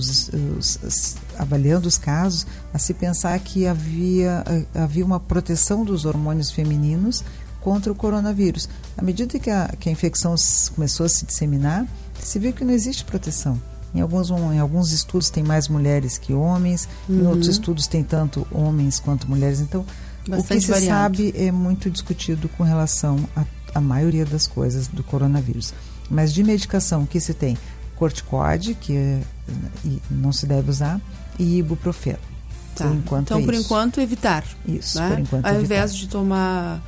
avaliando 1.39 1.87
os 1.87 1.97
casos, 1.97 2.45
a 2.75 2.79
se 2.81 2.93
pensar 2.93 3.39
que 3.39 3.69
havia, 3.69 4.43
havia 4.75 5.05
uma 5.05 5.21
proteção 5.21 5.85
dos 5.85 6.05
hormônios 6.05 6.51
femininos 6.51 7.23
contra 7.61 7.93
o 7.93 7.95
coronavírus. 7.95 8.69
À 8.97 9.03
medida 9.03 9.39
que 9.39 9.49
a, 9.49 9.69
que 9.79 9.89
a 9.89 9.93
infecção 9.93 10.35
começou 10.75 11.07
a 11.07 11.09
se 11.09 11.25
disseminar, 11.25 11.87
se 12.21 12.41
viu 12.41 12.53
que 12.53 12.65
não 12.65 12.75
existe 12.75 13.05
proteção. 13.05 13.63
Em 13.95 14.01
alguns, 14.01 14.29
em 14.31 14.59
alguns 14.59 14.91
estudos 14.91 15.31
tem 15.31 15.45
mais 15.45 15.69
mulheres 15.69 16.19
que 16.19 16.33
homens, 16.35 16.89
em 17.09 17.13
Uhum. 17.21 17.29
outros 17.29 17.47
estudos 17.47 17.87
tem 17.87 18.03
tanto 18.03 18.45
homens 18.51 18.99
quanto 18.99 19.31
mulheres. 19.31 19.61
Então, 19.61 19.87
o 20.27 20.31
Bastante 20.33 20.55
que 20.55 20.61
se 20.63 20.73
variado. 20.73 21.17
sabe 21.17 21.33
é 21.37 21.53
muito 21.53 21.89
discutido 21.89 22.49
com 22.49 22.65
relação 22.65 23.21
à 23.73 23.81
maioria 23.81 24.25
das 24.27 24.49
coisas 24.49 24.89
do 24.89 25.05
coronavírus. 25.05 25.73
Mas 26.11 26.33
de 26.33 26.43
medicação, 26.43 27.05
que 27.07 27.21
se 27.21 27.35
tem? 27.35 27.57
Corticoide, 27.97 28.75
que 28.75 28.97
é, 28.97 29.21
não 30.11 30.33
se 30.33 30.47
deve 30.47 30.71
usar, 30.71 31.01
e 31.39 31.59
ibuprofeno. 31.59 32.19
Tá. 32.75 32.85
Por 32.87 32.95
enquanto 32.95 33.27
então, 33.27 33.39
é 33.41 33.45
por 33.45 33.55
isso. 33.55 33.63
enquanto, 33.65 34.01
evitar. 34.01 34.45
Isso, 34.67 34.99
né? 35.01 35.09
por 35.11 35.19
enquanto 35.19 35.45
Ao 35.47 35.51
evitar. 35.53 35.65
invés 35.65 35.95
de 35.95 36.09
tomar, 36.09 36.81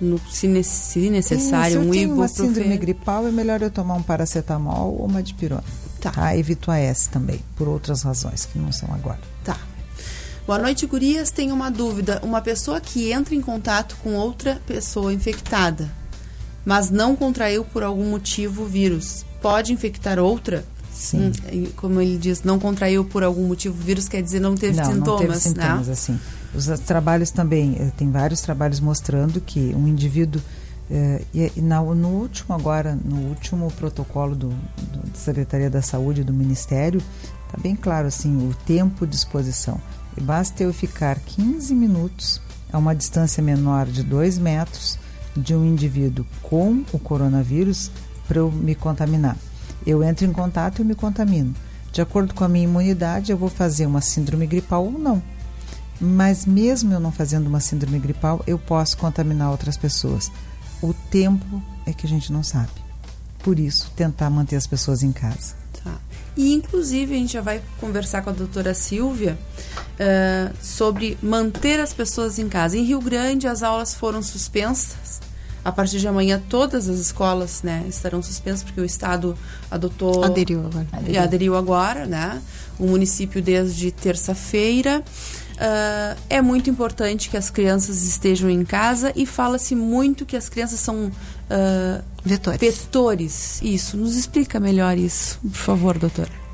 no, 0.00 0.20
se, 0.30 0.46
ne- 0.46 0.62
se 0.62 1.08
necessário, 1.10 1.72
Sim, 1.76 1.80
se 1.80 1.84
eu 1.86 1.88
um 1.88 1.90
tenho 1.90 2.12
uma 2.14 2.26
ibuprofeno. 2.26 2.54
síndrome 2.54 2.76
gripal, 2.76 3.26
é 3.26 3.30
melhor 3.30 3.62
eu 3.62 3.70
tomar 3.70 3.94
um 3.94 4.02
paracetamol 4.02 4.94
ou 4.98 5.06
uma 5.06 5.22
dipirona. 5.22 5.64
Tá. 6.00 6.36
Evito 6.36 6.70
a 6.70 6.78
S 6.78 7.08
também, 7.08 7.40
por 7.56 7.66
outras 7.66 8.02
razões 8.02 8.44
que 8.44 8.58
não 8.58 8.70
são 8.70 8.92
agora. 8.94 9.18
Tá. 9.42 9.56
Boa 10.46 10.58
noite, 10.58 10.86
gurias. 10.86 11.30
Tenho 11.30 11.54
uma 11.54 11.70
dúvida. 11.70 12.20
Uma 12.22 12.40
pessoa 12.40 12.80
que 12.80 13.10
entra 13.10 13.34
em 13.34 13.40
contato 13.40 13.96
com 14.02 14.14
outra 14.14 14.60
pessoa 14.66 15.12
infectada, 15.12 15.90
mas 16.68 16.90
não 16.90 17.16
contraiu 17.16 17.64
por 17.64 17.82
algum 17.82 18.10
motivo 18.10 18.64
o 18.64 18.66
vírus, 18.66 19.24
pode 19.40 19.72
infectar 19.72 20.18
outra? 20.18 20.66
Sim. 20.92 21.32
Hum, 21.50 21.66
como 21.74 21.98
ele 21.98 22.18
diz, 22.18 22.42
não 22.42 22.58
contraiu 22.58 23.06
por 23.06 23.24
algum 23.24 23.46
motivo 23.46 23.74
o 23.74 23.82
vírus, 23.82 24.06
quer 24.06 24.20
dizer, 24.22 24.38
não 24.38 24.54
teve 24.54 24.76
não, 24.76 24.84
sintomas, 24.84 25.08
não 25.08 25.16
teve 25.16 25.36
sintomas 25.40 25.86
né? 25.86 25.92
assim. 25.94 26.20
Os 26.54 26.66
trabalhos 26.80 27.30
também, 27.30 27.74
eh, 27.80 27.90
tem 27.96 28.10
vários 28.10 28.42
trabalhos 28.42 28.80
mostrando 28.80 29.40
que 29.40 29.74
um 29.74 29.88
indivíduo 29.88 30.42
eh, 30.90 31.22
e, 31.32 31.52
e 31.56 31.60
na- 31.62 31.80
no 31.82 32.08
último 32.08 32.54
agora, 32.54 32.98
no 33.02 33.16
último 33.28 33.70
protocolo 33.72 34.34
do, 34.36 34.48
do- 34.50 35.06
da 35.10 35.14
Secretaria 35.18 35.70
da 35.70 35.80
Saúde 35.80 36.22
do 36.22 36.34
Ministério, 36.34 37.00
está 37.46 37.58
bem 37.62 37.74
claro 37.74 38.08
assim 38.08 38.36
o 38.46 38.52
tempo 38.66 39.06
de 39.06 39.16
exposição. 39.16 39.80
E 40.18 40.20
basta 40.20 40.62
eu 40.62 40.72
ficar 40.74 41.18
15 41.20 41.74
minutos 41.74 42.42
a 42.70 42.76
uma 42.76 42.94
distância 42.94 43.42
menor 43.42 43.86
de 43.86 44.02
2 44.02 44.36
metros 44.36 44.98
de 45.40 45.54
um 45.54 45.64
indivíduo 45.64 46.26
com 46.42 46.84
o 46.92 46.98
coronavírus 46.98 47.90
para 48.26 48.38
eu 48.38 48.50
me 48.50 48.74
contaminar. 48.74 49.36
Eu 49.86 50.02
entro 50.02 50.26
em 50.26 50.32
contato 50.32 50.82
e 50.82 50.84
me 50.84 50.94
contamino. 50.94 51.54
De 51.92 52.00
acordo 52.00 52.34
com 52.34 52.44
a 52.44 52.48
minha 52.48 52.64
imunidade, 52.64 53.32
eu 53.32 53.38
vou 53.38 53.48
fazer 53.48 53.86
uma 53.86 54.00
síndrome 54.00 54.46
gripal 54.46 54.84
ou 54.84 54.98
não. 54.98 55.22
Mas 56.00 56.46
mesmo 56.46 56.92
eu 56.92 57.00
não 57.00 57.10
fazendo 57.10 57.46
uma 57.46 57.60
síndrome 57.60 57.98
gripal, 57.98 58.42
eu 58.46 58.58
posso 58.58 58.96
contaminar 58.98 59.50
outras 59.50 59.76
pessoas. 59.76 60.30
O 60.82 60.92
tempo 60.92 61.62
é 61.86 61.92
que 61.92 62.06
a 62.06 62.08
gente 62.08 62.32
não 62.32 62.42
sabe. 62.42 62.70
Por 63.40 63.58
isso, 63.58 63.90
tentar 63.96 64.30
manter 64.30 64.56
as 64.56 64.66
pessoas 64.66 65.02
em 65.02 65.10
casa. 65.10 65.54
Tá. 65.82 65.98
E, 66.36 66.52
inclusive, 66.54 67.14
a 67.14 67.18
gente 67.18 67.32
já 67.32 67.40
vai 67.40 67.60
conversar 67.80 68.22
com 68.22 68.30
a 68.30 68.32
doutora 68.32 68.74
Silvia 68.74 69.36
eh, 69.98 70.52
sobre 70.62 71.18
manter 71.20 71.80
as 71.80 71.92
pessoas 71.92 72.38
em 72.38 72.48
casa. 72.48 72.76
Em 72.76 72.84
Rio 72.84 73.00
Grande, 73.00 73.48
as 73.48 73.62
aulas 73.62 73.94
foram 73.94 74.22
suspensas. 74.22 75.20
A 75.68 75.72
partir 75.72 75.98
de 75.98 76.08
amanhã, 76.08 76.40
todas 76.48 76.88
as 76.88 76.98
escolas 76.98 77.62
né, 77.62 77.84
estarão 77.88 78.22
suspensas, 78.22 78.62
porque 78.62 78.80
o 78.80 78.84
Estado 78.84 79.36
adotou. 79.70 80.24
Aderiu 80.24 80.60
agora. 80.60 80.86
E 81.06 81.18
aderiu 81.18 81.54
agora, 81.54 82.06
né? 82.06 82.40
O 82.78 82.86
município 82.86 83.42
desde 83.42 83.90
terça-feira. 83.90 85.04
Ah, 85.58 86.16
é 86.30 86.40
muito 86.40 86.70
importante 86.70 87.28
que 87.28 87.36
as 87.36 87.50
crianças 87.50 88.04
estejam 88.04 88.48
em 88.48 88.64
casa 88.64 89.12
e 89.16 89.26
fala-se 89.26 89.74
muito 89.74 90.24
que 90.24 90.36
as 90.36 90.48
crianças 90.48 90.80
são 90.80 91.10
ah, 91.50 92.00
Vetores. 92.24 92.60
vetores. 92.60 93.60
Isso, 93.62 93.96
nos 93.96 94.16
explica 94.16 94.60
melhor 94.60 94.96
isso, 94.96 95.38
por 95.40 95.50
favor, 95.50 95.98
doutora. 95.98 96.47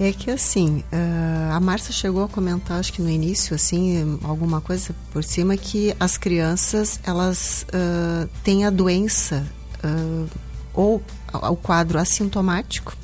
É 0.00 0.12
que 0.12 0.30
assim, 0.30 0.84
ah, 0.92 1.56
a 1.56 1.60
Márcia 1.60 1.92
chegou 1.92 2.22
a 2.24 2.28
comentar, 2.28 2.78
acho 2.78 2.92
que 2.92 3.02
no 3.02 3.10
início, 3.10 3.54
assim, 3.56 4.18
alguma 4.22 4.60
coisa 4.60 4.94
por 5.12 5.24
cima, 5.24 5.56
que 5.56 5.94
as 5.98 6.16
crianças, 6.16 7.00
elas 7.02 7.66
ah, 7.72 8.28
têm 8.44 8.64
a 8.64 8.70
doença, 8.70 9.44
ah, 9.82 10.26
ou 10.72 11.02
o 11.32 11.56
quadro 11.56 11.98
assintomático, 11.98 12.96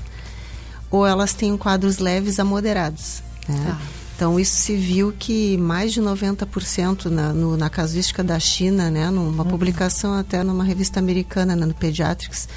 ou 0.88 1.04
elas 1.04 1.32
têm 1.32 1.56
quadros 1.56 1.98
leves 1.98 2.38
a 2.38 2.44
moderados. 2.44 3.22
né? 3.48 3.76
Então, 4.16 4.38
isso 4.38 4.54
se 4.54 4.76
viu 4.76 5.12
que 5.18 5.56
mais 5.56 5.92
de 5.92 6.00
90% 6.00 7.06
na, 7.06 7.32
no- 7.32 7.56
na 7.56 7.68
casuística 7.68 8.22
da 8.22 8.38
China, 8.38 8.88
né, 8.88 9.10
numa 9.10 9.44
publicação 9.44 10.14
até 10.14 10.44
numa 10.44 10.62
revista 10.62 11.00
americana, 11.00 11.56
né, 11.56 11.66
no 11.66 11.74
Pediatrics, 11.74 12.48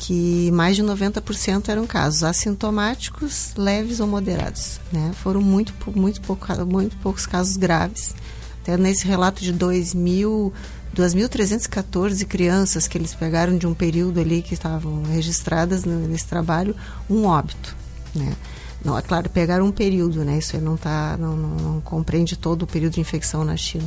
que 0.00 0.50
mais 0.52 0.76
de 0.76 0.82
90% 0.82 1.68
eram 1.68 1.86
casos 1.86 2.24
assintomáticos, 2.24 3.52
leves 3.54 4.00
ou 4.00 4.06
moderados. 4.06 4.80
Né? 4.90 5.12
Foram 5.22 5.42
muito, 5.42 5.74
muito, 5.94 6.22
pouco, 6.22 6.46
muito 6.64 6.96
poucos 6.96 7.26
casos 7.26 7.58
graves. 7.58 8.14
Até 8.62 8.78
nesse 8.78 9.06
relato 9.06 9.42
de 9.42 9.52
2000, 9.52 10.54
2.314 10.96 12.24
crianças 12.24 12.88
que 12.88 12.96
eles 12.96 13.14
pegaram 13.14 13.58
de 13.58 13.66
um 13.66 13.74
período 13.74 14.18
ali 14.18 14.40
que 14.40 14.54
estavam 14.54 15.02
registradas 15.02 15.84
nesse 15.84 16.26
trabalho, 16.26 16.74
um 17.08 17.26
óbito. 17.26 17.76
Né? 18.14 18.34
Não, 18.82 18.96
é 18.96 19.02
claro, 19.02 19.28
pegaram 19.28 19.66
um 19.66 19.72
período, 19.72 20.24
né? 20.24 20.38
Isso 20.38 20.58
não, 20.58 20.78
tá, 20.78 21.18
não, 21.20 21.36
não, 21.36 21.56
não 21.56 21.80
compreende 21.82 22.38
todo 22.38 22.62
o 22.62 22.66
período 22.66 22.94
de 22.94 23.00
infecção 23.00 23.44
na 23.44 23.54
China. 23.54 23.86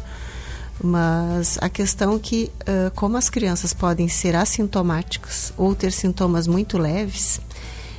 Mas 0.82 1.58
a 1.62 1.70
questão 1.70 2.18
que, 2.18 2.52
ah, 2.66 2.92
como 2.96 3.18
as 3.18 3.30
crianças 3.30 3.74
podem 3.74 4.08
ser 4.08 4.36
assintomáticas 4.36 5.54
ou 5.58 5.76
ter 5.76 5.92
sintomas 5.92 6.48
muito 6.48 6.78
leves, 6.78 7.40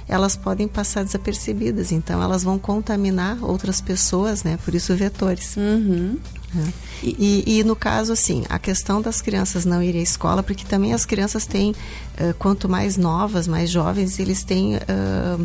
elas 0.08 0.36
podem 0.36 0.68
passar 0.68 1.04
desapercebidas. 1.04 1.92
Então, 1.92 2.22
elas 2.22 2.42
vão 2.42 2.58
contaminar 2.58 3.42
outras 3.42 3.80
pessoas, 3.80 4.44
né? 4.44 4.58
Por 4.64 4.74
isso, 4.74 4.94
vetores. 4.94 5.56
Uhum. 5.56 6.18
né? 6.52 6.72
E, 7.02 7.58
e 7.58 7.64
no 7.64 7.74
caso, 7.74 8.12
assim, 8.12 8.44
a 8.48 8.58
questão 8.58 9.00
das 9.00 9.20
crianças 9.20 9.64
não 9.64 9.82
irem 9.82 10.00
à 10.00 10.04
escola, 10.04 10.42
porque 10.42 10.64
também 10.64 10.92
as 10.92 11.04
crianças 11.04 11.46
têm, 11.46 11.74
ah, 12.18 12.34
quanto 12.38 12.68
mais 12.68 12.96
novas, 12.96 13.46
mais 13.48 13.70
jovens, 13.70 14.18
eles 14.18 14.44
têm 14.44 14.76
ah, 14.76 15.38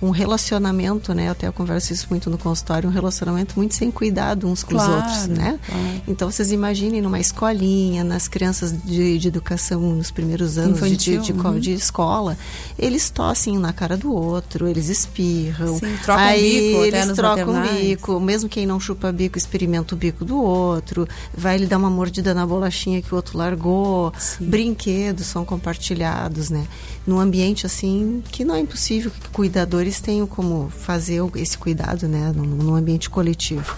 um 0.00 0.10
relacionamento, 0.10 1.12
né? 1.12 1.26
Eu 1.28 1.32
até 1.32 1.50
converso 1.50 1.92
isso 1.92 2.06
muito 2.10 2.30
no 2.30 2.38
consultório, 2.38 2.88
um 2.88 2.92
relacionamento 2.92 3.54
muito 3.56 3.74
sem 3.74 3.90
cuidado 3.90 4.46
uns 4.46 4.62
com 4.62 4.70
Claro, 4.70 4.90
os 4.92 4.96
outros, 4.96 5.26
né? 5.26 5.58
claro. 5.66 5.82
Então 6.06 6.30
vocês 6.30 6.52
imaginem 6.52 7.00
numa 7.00 7.18
escolinha, 7.18 8.04
nas 8.04 8.28
crianças 8.28 8.72
de, 8.84 9.18
de 9.18 9.28
educação 9.28 9.80
nos 9.80 10.10
primeiros 10.10 10.56
anos 10.56 10.78
de, 10.78 10.86
Infantil, 10.86 11.20
de, 11.22 11.32
de, 11.32 11.40
uhum. 11.40 11.58
de 11.58 11.72
escola, 11.72 12.38
eles 12.78 13.10
tossem 13.10 13.58
na 13.58 13.72
cara 13.72 13.96
do 13.96 14.12
outro, 14.14 14.68
eles 14.68 14.88
espirram, 14.88 15.78
Sim, 15.78 15.96
trocam 16.04 16.24
aí 16.24 16.68
bico 16.70 16.84
eles 16.84 17.06
trocam 17.16 17.52
maternais. 17.52 17.80
bico, 17.88 18.20
mesmo 18.20 18.48
quem 18.48 18.66
não 18.66 18.78
chupa 18.78 19.10
bico 19.10 19.36
experimenta 19.36 19.94
o 19.94 19.98
bico 19.98 20.24
do 20.24 20.40
outro, 20.40 21.08
vai 21.36 21.56
lhe 21.58 21.66
dar 21.66 21.78
uma 21.78 21.90
mordida 21.90 22.32
na 22.34 22.46
bolachinha 22.46 23.02
que 23.02 23.12
o 23.12 23.16
outro 23.16 23.36
largou, 23.36 24.12
brinquedos 24.38 25.26
são 25.26 25.44
compartilhados, 25.44 26.50
né? 26.50 26.66
Num 27.06 27.18
ambiente 27.18 27.66
assim 27.66 28.22
que 28.30 28.44
não 28.44 28.54
é 28.54 28.60
impossível 28.60 29.10
que 29.10 29.28
cuidadores 29.30 29.87
tenham 30.00 30.26
como 30.26 30.70
fazer 30.70 31.20
esse 31.36 31.56
cuidado, 31.56 32.06
né? 32.06 32.32
Num 32.34 32.74
ambiente 32.74 33.08
coletivo. 33.08 33.74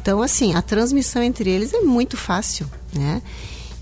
Então, 0.00 0.22
assim, 0.22 0.54
a 0.54 0.62
transmissão 0.62 1.22
entre 1.22 1.50
eles 1.50 1.72
é 1.72 1.80
muito 1.80 2.16
fácil, 2.16 2.66
né? 2.92 3.22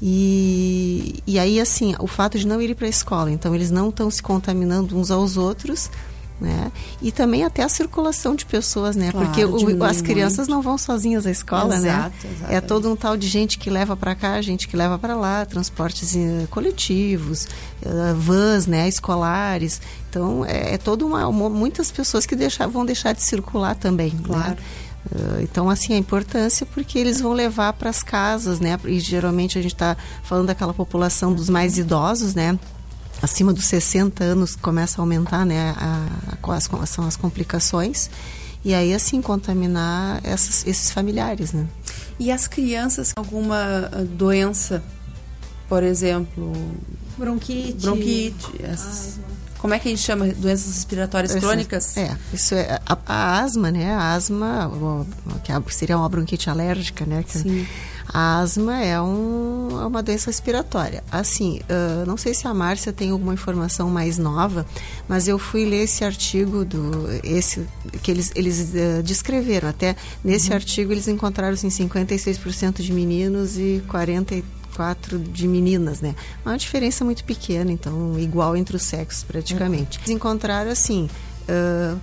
E, 0.01 1.23
e 1.27 1.39
aí, 1.39 1.61
assim, 1.61 1.95
o 1.99 2.07
fato 2.07 2.39
de 2.39 2.47
não 2.47 2.61
ir 2.61 2.75
para 2.75 2.87
a 2.87 2.91
escola, 2.91 3.31
então 3.31 3.55
eles 3.55 3.71
não 3.71 3.89
estão 3.89 4.11
se 4.11 4.23
contaminando 4.23 4.97
uns 4.97 5.11
aos 5.11 5.37
outros, 5.37 5.91
né? 6.41 6.71
E 7.01 7.11
também 7.11 7.45
até 7.45 7.63
a 7.63 7.69
circulação 7.69 8.35
de 8.35 8.45
pessoas, 8.45 8.95
né? 8.95 9.11
Claro, 9.11 9.27
Porque 9.27 9.45
o- 9.45 9.85
as 9.85 10.03
crianças 10.03 10.47
muito. 10.47 10.51
não 10.51 10.63
vão 10.63 10.77
sozinhas 10.77 11.27
à 11.27 11.31
escola, 11.31 11.79
né? 11.79 11.89
Exato, 11.89 12.15
É 12.27 12.31
exatamente. 12.31 12.67
todo 12.67 12.93
um 12.93 12.97
tal 12.97 13.17
de 13.17 13.27
gente 13.27 13.59
que 13.59 13.71
leva 13.71 13.97
para 13.97 14.15
cá, 14.15 14.41
gente 14.43 14.69
que 14.69 14.77
leva 14.77 14.99
para 14.99 15.15
lá, 15.17 15.47
transportes 15.47 16.15
eh, 16.15 16.47
coletivos, 16.51 17.49
eh, 17.83 18.15
vans, 18.19 18.67
né, 18.67 18.87
escolares. 18.89 19.81
Então 20.11 20.45
é, 20.45 20.75
é 20.75 20.79
toda 20.79 21.05
uma, 21.07 21.27
uma- 21.27 21.49
muitas 21.51 21.91
pessoas 21.91 22.27
que 22.27 22.37
deixar, 22.37 22.67
vão 22.67 22.85
deixar 22.85 23.13
de 23.15 23.23
circular 23.23 23.75
também, 23.75 24.11
Claro. 24.11 24.51
né? 24.51 24.57
Então, 25.41 25.71
assim, 25.71 25.95
a 25.95 25.97
importância 25.97 26.67
porque 26.67 26.99
eles 26.99 27.21
vão 27.21 27.33
levar 27.33 27.73
para 27.75 27.89
as 27.89 28.03
casas, 28.03 28.59
né? 28.59 28.77
E 28.87 28.99
geralmente 28.99 29.57
a 29.57 29.63
gente 29.63 29.73
está 29.75 29.97
falando 30.25 30.49
daquela 30.49 30.75
população 30.75 31.33
dos 31.33 31.49
mais 31.49 31.79
idosos, 31.79 32.35
né? 32.35 32.59
Acima 33.23 33.53
dos 33.53 33.65
60 33.65 34.23
anos 34.23 34.55
começa 34.57 35.01
a 35.01 35.03
aumentar, 35.03 35.45
né? 35.45 35.75
A, 35.79 36.07
a- 36.33 36.37
quais 36.37 36.69
são 36.87 37.07
as 37.07 37.17
complicações. 37.17 38.11
E 38.65 38.75
aí, 38.75 38.93
assim, 38.93 39.23
contaminar 39.23 40.21
essas- 40.25 40.67
esses 40.67 40.91
familiares, 40.91 41.53
né? 41.53 41.67
E 42.19 42.31
as 42.33 42.47
crianças 42.47 43.13
com 43.13 43.21
alguma 43.21 43.89
ah, 43.93 44.05
doença, 44.05 44.83
por 45.69 45.83
exemplo, 45.83 46.53
Bronquite. 47.17 47.81
bronquite, 47.81 48.63
essas- 48.63 49.19
como 49.67 49.75
é 49.75 49.79
que 49.81 49.89
a 49.89 49.91
gente 49.91 50.03
chama? 50.03 50.27
Doenças 50.29 50.75
respiratórias 50.75 51.33
Essa- 51.33 51.41
crônicas? 51.41 51.97
É, 51.97 52.17
isso 52.33 52.55
é 52.55 52.81
a, 52.87 52.97
a 53.05 53.41
asma, 53.41 53.71
né? 53.73 53.93
A 53.93 54.13
asma, 54.15 54.69
o- 54.69 55.05
que 55.43 55.51
a- 55.51 55.61
seria 55.71 55.99
uma 55.99 56.09
bronquite 56.09 56.49
alérgica, 56.49 57.05
né? 57.05 57.25
Que- 57.27 57.39
Sim. 57.39 57.67
A 58.15 58.39
asma 58.39 58.81
é, 58.81 59.01
um, 59.03 59.69
é 59.83 59.85
uma 59.85 60.01
doença 60.01 60.31
respiratória. 60.31 61.03
Assim, 61.11 61.59
ah, 61.69 62.05
não 62.07 62.17
sei 62.17 62.33
se 62.35 62.47
a 62.47 62.55
Márcia 62.55 62.93
tem 62.93 63.11
alguma 63.11 63.35
informação 63.35 63.91
mais 63.91 64.17
nova, 64.17 64.65
mas 65.09 65.27
eu 65.27 65.37
fui 65.41 65.65
ler 65.65 65.83
esse 65.83 66.05
artigo 66.05 66.65
do 66.65 67.09
esse 67.25 67.67
que 68.03 68.11
eles 68.13 68.31
eles 68.37 68.73
ah, 68.77 69.03
descreveram. 69.03 69.69
Até 69.69 69.97
nesse 70.25 70.51
Uhum. 70.51 70.55
artigo 70.55 70.93
eles 70.93 71.09
encontraram 71.09 71.55
assim 71.55 71.69
56% 71.69 72.81
de 72.81 72.93
meninos 72.93 73.59
e 73.59 73.83
44 74.77 75.19
de 75.19 75.49
meninas, 75.49 76.01
né? 76.01 76.15
Uma 76.45 76.57
diferença 76.57 77.05
muito 77.05 77.25
pequena, 77.25 77.73
então 77.73 78.19
igual 78.19 78.57
entre 78.57 78.77
os 78.77 78.83
sexos 78.83 79.25
praticamente. 79.25 79.99
Eles 79.99 80.11
encontraram 80.11 80.71
assim 80.71 81.09
ah, 81.49 81.97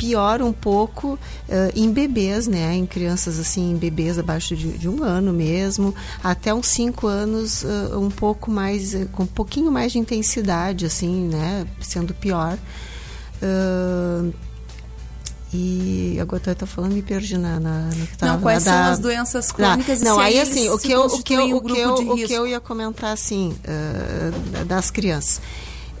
pior 0.00 0.40
um 0.40 0.50
pouco 0.50 1.18
eh, 1.46 1.72
em 1.76 1.92
bebês, 1.92 2.46
né? 2.46 2.74
Em 2.74 2.86
crianças 2.86 3.38
assim, 3.38 3.72
em 3.72 3.76
bebês 3.76 4.18
abaixo 4.18 4.56
de, 4.56 4.78
de 4.78 4.88
um 4.88 5.02
ano 5.04 5.30
mesmo, 5.30 5.94
até 6.24 6.54
uns 6.54 6.68
cinco 6.68 7.06
anos, 7.06 7.64
eh, 7.64 7.94
um 7.94 8.08
pouco 8.08 8.50
mais, 8.50 8.94
eh, 8.94 9.06
com 9.12 9.24
um 9.24 9.26
pouquinho 9.26 9.70
mais 9.70 9.92
de 9.92 9.98
intensidade, 9.98 10.86
assim, 10.86 11.28
né? 11.28 11.66
Sendo 11.82 12.14
pior. 12.14 12.56
E 15.52 16.16
agora 16.20 16.42
eu 16.46 16.54
tô 16.54 16.66
falando, 16.66 16.92
me 16.92 17.02
perdi 17.02 17.36
na, 17.36 17.58
na, 17.58 17.80
no 17.86 18.06
que 18.06 18.16
tava- 18.16 18.32
Não, 18.34 18.40
quais 18.40 18.64
da- 18.64 18.70
são 18.72 18.92
as 18.92 18.98
doenças 19.00 19.50
crônicas 19.50 20.00
e 20.00 20.04
Não, 20.04 20.14
se 20.16 20.20
aí 20.20 20.38
assim, 20.40 20.68
o 20.68 20.78
que 20.78 20.92
eu, 20.92 21.02
o 21.06 21.22
que 21.22 21.34
eu, 21.34 21.56
o 21.56 21.60
que 21.60 21.78
eu, 21.78 21.94
o 22.12 22.16
que 22.16 22.32
eu 22.32 22.46
ia 22.46 22.60
comentar 22.60 23.12
assim 23.12 23.56
ah, 23.66 24.64
das 24.64 24.90
crianças. 24.90 25.40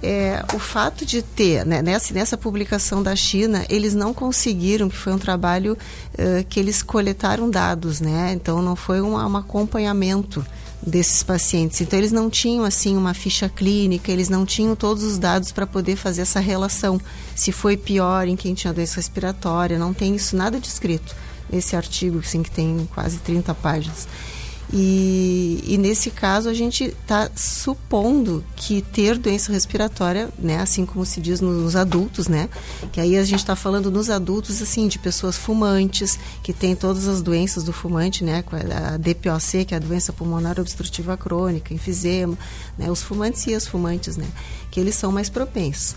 É, 0.02 0.42
o 0.54 0.58
fato 0.58 1.04
de 1.04 1.20
ter, 1.20 1.66
né, 1.66 1.82
nessa, 1.82 2.14
nessa 2.14 2.34
publicação 2.38 3.02
da 3.02 3.14
China, 3.14 3.66
eles 3.68 3.92
não 3.92 4.14
conseguiram, 4.14 4.88
que 4.88 4.96
foi 4.96 5.12
um 5.12 5.18
trabalho 5.18 5.76
eh, 6.16 6.42
que 6.48 6.58
eles 6.58 6.82
coletaram 6.82 7.50
dados, 7.50 8.00
né? 8.00 8.32
Então 8.32 8.62
não 8.62 8.74
foi 8.74 9.02
um, 9.02 9.12
um 9.16 9.36
acompanhamento 9.36 10.42
desses 10.82 11.22
pacientes. 11.22 11.80
Então 11.80 11.98
eles 11.98 12.12
não 12.12 12.30
tinham 12.30 12.64
assim 12.64 12.96
uma 12.96 13.14
ficha 13.14 13.48
clínica, 13.48 14.10
eles 14.10 14.28
não 14.28 14.46
tinham 14.46 14.74
todos 14.74 15.02
os 15.02 15.18
dados 15.18 15.52
para 15.52 15.66
poder 15.66 15.96
fazer 15.96 16.22
essa 16.22 16.40
relação. 16.40 17.00
Se 17.34 17.52
foi 17.52 17.76
pior 17.76 18.26
em 18.26 18.36
quem 18.36 18.54
tinha 18.54 18.72
doença 18.72 18.96
respiratória, 18.96 19.78
não 19.78 19.92
tem 19.92 20.14
isso 20.14 20.36
nada 20.36 20.58
descrito 20.58 21.14
nesse 21.50 21.74
artigo, 21.74 22.20
assim, 22.20 22.42
que 22.42 22.50
tem 22.50 22.88
quase 22.94 23.18
30 23.18 23.54
páginas. 23.54 24.06
E, 24.72 25.64
e 25.66 25.76
nesse 25.76 26.10
caso 26.10 26.48
a 26.48 26.54
gente 26.54 26.84
está 26.84 27.28
supondo 27.34 28.44
que 28.54 28.80
ter 28.80 29.18
doença 29.18 29.52
respiratória, 29.52 30.28
né, 30.38 30.60
assim 30.60 30.86
como 30.86 31.04
se 31.04 31.20
diz 31.20 31.40
nos 31.40 31.74
adultos, 31.74 32.28
né, 32.28 32.48
que 32.92 33.00
aí 33.00 33.16
a 33.16 33.24
gente 33.24 33.40
está 33.40 33.56
falando 33.56 33.90
nos 33.90 34.08
adultos 34.08 34.62
assim 34.62 34.86
de 34.86 34.98
pessoas 34.98 35.36
fumantes 35.36 36.18
que 36.42 36.52
têm 36.52 36.76
todas 36.76 37.08
as 37.08 37.20
doenças 37.20 37.64
do 37.64 37.72
fumante, 37.72 38.22
né, 38.22 38.44
a 38.92 38.96
DPOC 38.96 39.64
que 39.66 39.74
é 39.74 39.76
a 39.76 39.80
doença 39.80 40.12
pulmonar 40.12 40.60
obstrutiva 40.60 41.16
crônica, 41.16 41.74
enfisema, 41.74 42.38
né, 42.78 42.88
os 42.88 43.02
fumantes 43.02 43.44
e 43.48 43.54
as 43.54 43.66
fumantes, 43.66 44.16
né, 44.16 44.26
que 44.70 44.78
eles 44.78 44.94
são 44.94 45.10
mais 45.10 45.28
propensos. 45.28 45.96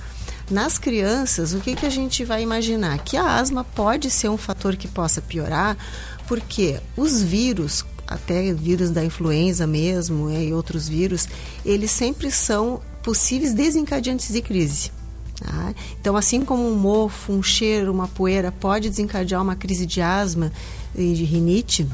Nas 0.49 0.77
crianças, 0.77 1.53
o 1.53 1.59
que, 1.59 1.75
que 1.75 1.85
a 1.85 1.89
gente 1.89 2.25
vai 2.25 2.41
imaginar? 2.41 2.99
Que 2.99 3.15
a 3.15 3.37
asma 3.37 3.63
pode 3.63 4.11
ser 4.11 4.29
um 4.29 4.37
fator 4.37 4.75
que 4.75 4.89
possa 4.89 5.21
piorar, 5.21 5.77
porque 6.27 6.81
os 6.97 7.21
vírus, 7.21 7.85
até 8.07 8.53
vírus 8.53 8.89
da 8.89 9.03
influenza 9.03 9.65
mesmo 9.65 10.29
é, 10.29 10.45
e 10.45 10.53
outros 10.53 10.87
vírus, 10.87 11.27
eles 11.65 11.91
sempre 11.91 12.31
são 12.31 12.81
possíveis 13.01 13.53
desencadeantes 13.53 14.31
de 14.33 14.41
crise. 14.41 14.91
tá? 15.39 15.73
Então, 15.99 16.15
assim 16.15 16.43
como 16.43 16.67
um 16.67 16.75
mofo, 16.75 17.33
um 17.33 17.43
cheiro, 17.43 17.91
uma 17.91 18.07
poeira 18.07 18.51
pode 18.51 18.89
desencadear 18.89 19.41
uma 19.41 19.55
crise 19.55 19.85
de 19.85 20.01
asma 20.01 20.51
e 20.95 21.13
de 21.13 21.23
rinite, 21.23 21.87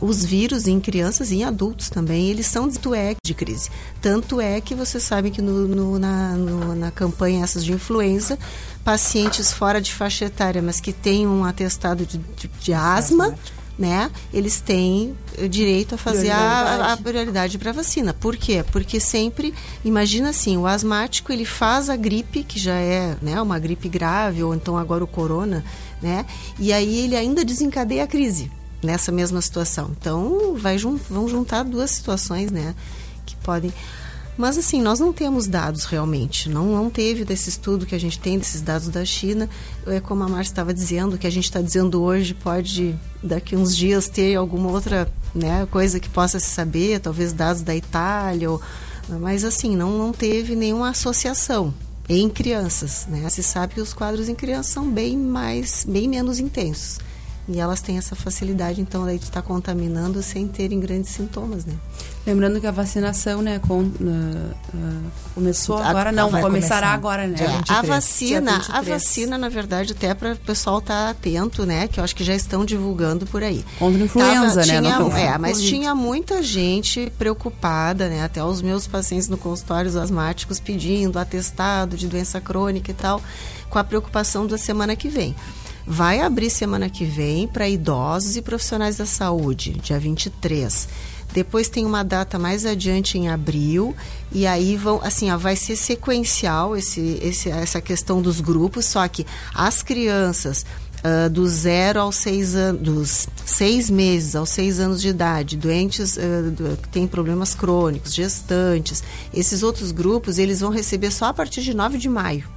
os 0.00 0.24
vírus 0.24 0.66
em 0.66 0.78
crianças 0.78 1.30
e 1.30 1.36
em 1.36 1.44
adultos 1.44 1.88
também, 1.88 2.28
eles 2.28 2.46
são 2.46 2.68
de 2.68 2.78
de 3.24 3.34
crise. 3.34 3.70
Tanto 4.00 4.40
é 4.40 4.60
que 4.60 4.74
você 4.74 5.00
sabe 5.00 5.30
que 5.30 5.40
no, 5.40 5.66
no, 5.66 5.98
na, 5.98 6.32
no, 6.32 6.74
na 6.74 6.90
campanha 6.90 7.42
essas 7.42 7.64
de 7.64 7.72
influenza, 7.72 8.38
pacientes 8.84 9.52
fora 9.52 9.80
de 9.80 9.92
faixa 9.92 10.26
etária, 10.26 10.60
mas 10.60 10.80
que 10.80 10.92
têm 10.92 11.26
um 11.26 11.44
atestado 11.44 12.04
de, 12.04 12.18
de, 12.18 12.48
de 12.60 12.74
asma, 12.74 13.34
né? 13.78 14.10
Eles 14.32 14.60
têm 14.60 15.16
direito 15.50 15.94
a 15.94 15.98
fazer 15.98 16.30
a, 16.30 16.92
a 16.92 16.96
prioridade 16.96 17.58
para 17.58 17.72
vacina. 17.72 18.14
Por 18.14 18.36
quê? 18.36 18.64
Porque 18.72 18.98
sempre, 18.98 19.52
imagina 19.84 20.30
assim, 20.30 20.56
o 20.56 20.66
asmático 20.66 21.32
ele 21.32 21.44
faz 21.44 21.90
a 21.90 21.96
gripe, 21.96 22.42
que 22.42 22.58
já 22.58 22.74
é 22.74 23.16
né, 23.20 23.40
uma 23.40 23.58
gripe 23.58 23.88
grave, 23.88 24.42
ou 24.42 24.54
então 24.54 24.76
agora 24.78 25.04
o 25.04 25.06
corona, 25.06 25.64
né? 26.00 26.24
E 26.58 26.72
aí 26.72 27.04
ele 27.04 27.16
ainda 27.16 27.44
desencadeia 27.44 28.04
a 28.04 28.06
crise 28.06 28.50
nessa 28.82 29.10
mesma 29.12 29.40
situação. 29.40 29.90
Então, 29.98 30.54
vai 30.56 30.78
vão 30.78 31.28
juntar 31.28 31.62
duas 31.64 31.90
situações, 31.90 32.50
né? 32.50 32.74
Que 33.24 33.36
podem. 33.36 33.72
Mas 34.36 34.58
assim, 34.58 34.82
nós 34.82 35.00
não 35.00 35.12
temos 35.12 35.46
dados 35.46 35.84
realmente. 35.84 36.48
Não, 36.48 36.66
não 36.66 36.90
teve 36.90 37.24
desse 37.24 37.48
estudo 37.48 37.86
que 37.86 37.94
a 37.94 38.00
gente 38.00 38.18
tem, 38.18 38.38
desses 38.38 38.60
dados 38.60 38.88
da 38.88 39.04
China. 39.04 39.48
É 39.86 39.98
como 39.98 40.24
a 40.24 40.28
Márcia 40.28 40.52
estava 40.52 40.74
dizendo, 40.74 41.16
que 41.16 41.26
a 41.26 41.30
gente 41.30 41.44
está 41.44 41.62
dizendo 41.62 42.02
hoje 42.02 42.34
pode, 42.34 42.94
daqui 43.22 43.56
uns 43.56 43.74
dias, 43.74 44.08
ter 44.08 44.34
alguma 44.36 44.70
outra 44.70 45.10
né, 45.34 45.66
coisa 45.70 45.98
que 45.98 46.08
possa 46.08 46.38
se 46.38 46.50
saber, 46.50 47.00
talvez 47.00 47.32
dados 47.32 47.62
da 47.62 47.74
Itália. 47.74 48.50
Ou, 48.50 48.60
mas 49.20 49.42
assim, 49.42 49.74
não, 49.74 49.96
não 49.96 50.12
teve 50.12 50.54
nenhuma 50.54 50.90
associação 50.90 51.72
em 52.08 52.28
crianças. 52.28 53.06
Né? 53.08 53.28
Se 53.30 53.42
sabe 53.42 53.74
que 53.74 53.80
os 53.80 53.94
quadros 53.94 54.28
em 54.28 54.34
crianças 54.34 54.72
são 54.72 54.90
bem 54.90 55.16
mais, 55.16 55.84
bem 55.88 56.08
menos 56.08 56.38
intensos. 56.38 56.98
E 57.48 57.60
elas 57.60 57.80
têm 57.80 57.96
essa 57.96 58.16
facilidade, 58.16 58.80
então, 58.80 59.06
de 59.06 59.14
estar 59.14 59.40
contaminando 59.40 60.20
sem 60.20 60.48
terem 60.48 60.80
grandes 60.80 61.10
sintomas, 61.10 61.64
né? 61.64 61.74
Lembrando 62.26 62.60
que 62.60 62.66
a 62.66 62.72
vacinação, 62.72 63.40
né, 63.40 63.60
com, 63.60 63.82
uh, 63.82 63.84
uh, 63.84 65.12
começou 65.32 65.78
agora, 65.78 66.10
não, 66.10 66.28
começará 66.28 66.88
agora, 66.88 67.28
né? 67.28 67.36
É, 67.38 67.72
a 67.72 67.82
vacina, 67.82 68.60
a 68.68 68.82
vacina, 68.82 69.38
na 69.38 69.48
verdade, 69.48 69.92
até 69.92 70.12
para 70.12 70.32
o 70.32 70.36
pessoal 70.36 70.78
estar 70.78 71.04
tá 71.04 71.10
atento, 71.10 71.64
né, 71.64 71.86
que 71.86 72.00
eu 72.00 72.04
acho 72.04 72.16
que 72.16 72.24
já 72.24 72.34
estão 72.34 72.64
divulgando 72.64 73.26
por 73.26 73.44
aí. 73.44 73.64
Contra 73.78 74.02
influenza, 74.02 74.60
Tava, 74.60 74.66
né? 74.66 74.80
Tinha, 74.80 74.98
não, 74.98 75.16
é, 75.16 75.38
mas 75.38 75.62
tinha 75.62 75.94
muita 75.94 76.42
gente 76.42 77.12
preocupada, 77.16 78.08
né, 78.08 78.24
até 78.24 78.42
os 78.42 78.60
meus 78.60 78.88
pacientes 78.88 79.28
no 79.28 79.38
consultório, 79.38 79.88
os 79.88 79.96
asmáticos, 79.96 80.58
pedindo 80.58 81.16
atestado 81.20 81.96
de 81.96 82.08
doença 82.08 82.40
crônica 82.40 82.90
e 82.90 82.94
tal, 82.94 83.22
com 83.70 83.78
a 83.78 83.84
preocupação 83.84 84.48
da 84.48 84.58
semana 84.58 84.96
que 84.96 85.08
vem 85.08 85.32
vai 85.86 86.20
abrir 86.20 86.50
semana 86.50 86.90
que 86.90 87.04
vem 87.04 87.46
para 87.46 87.68
idosos 87.68 88.36
e 88.36 88.42
profissionais 88.42 88.96
da 88.96 89.06
saúde, 89.06 89.72
dia 89.74 89.98
23. 89.98 90.88
Depois 91.32 91.68
tem 91.68 91.84
uma 91.84 92.02
data 92.02 92.38
mais 92.38 92.64
adiante 92.64 93.18
em 93.18 93.28
abril 93.28 93.94
e 94.32 94.46
aí 94.46 94.76
vão 94.76 95.00
assim, 95.02 95.30
ó, 95.30 95.36
vai 95.36 95.54
ser 95.54 95.76
sequencial 95.76 96.76
esse, 96.76 97.20
esse, 97.22 97.50
essa 97.50 97.80
questão 97.80 98.22
dos 98.22 98.40
grupos, 98.40 98.86
só 98.86 99.06
que 99.06 99.26
as 99.54 99.82
crianças 99.82 100.64
Uh, 101.04 101.30
do 101.30 101.46
zero 101.46 102.00
aos 102.00 102.16
seis 102.16 102.56
anos, 102.56 102.82
dos 102.82 103.28
seis 103.44 103.88
meses 103.90 104.34
aos 104.34 104.48
seis 104.48 104.80
anos 104.80 105.00
de 105.00 105.08
idade, 105.08 105.56
doentes 105.56 106.16
uh, 106.16 106.76
que 106.82 106.88
têm 106.88 107.06
problemas 107.06 107.54
crônicos, 107.54 108.14
gestantes, 108.14 109.04
esses 109.32 109.62
outros 109.62 109.92
grupos 109.92 110.38
eles 110.38 110.60
vão 110.60 110.70
receber 110.70 111.12
só 111.12 111.26
a 111.26 111.34
partir 111.34 111.60
de 111.60 111.74
9 111.74 111.98
de 111.98 112.08
maio. 112.08 112.55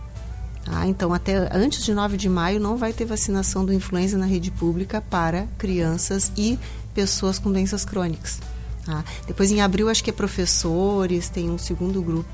Tá? 0.70 0.86
Então, 0.86 1.12
até 1.12 1.50
antes 1.52 1.84
de 1.84 1.96
9 1.96 2.16
de 2.16 2.30
maio, 2.30 2.60
não 2.60 2.78
vai 2.78 2.94
ter 2.94 3.04
vacinação 3.04 3.66
do 3.66 3.74
influenza 3.74 4.20
na 4.20 4.28
rede 4.28 4.52
pública 4.52 5.02
para 5.02 5.48
crianças 5.58 6.32
e 6.38 6.60
pessoas 6.94 7.40
com 7.40 7.52
doenças 7.52 7.84
crônicas. 7.84 8.40
Tá? 8.86 9.04
Depois, 9.26 9.50
em 9.50 9.62
abril, 9.62 9.90
acho 9.90 10.04
que 10.04 10.12
é 10.12 10.14
professores, 10.14 11.28
tem 11.28 11.50
um 11.50 11.58
segundo 11.58 12.04
grupo. 12.04 12.30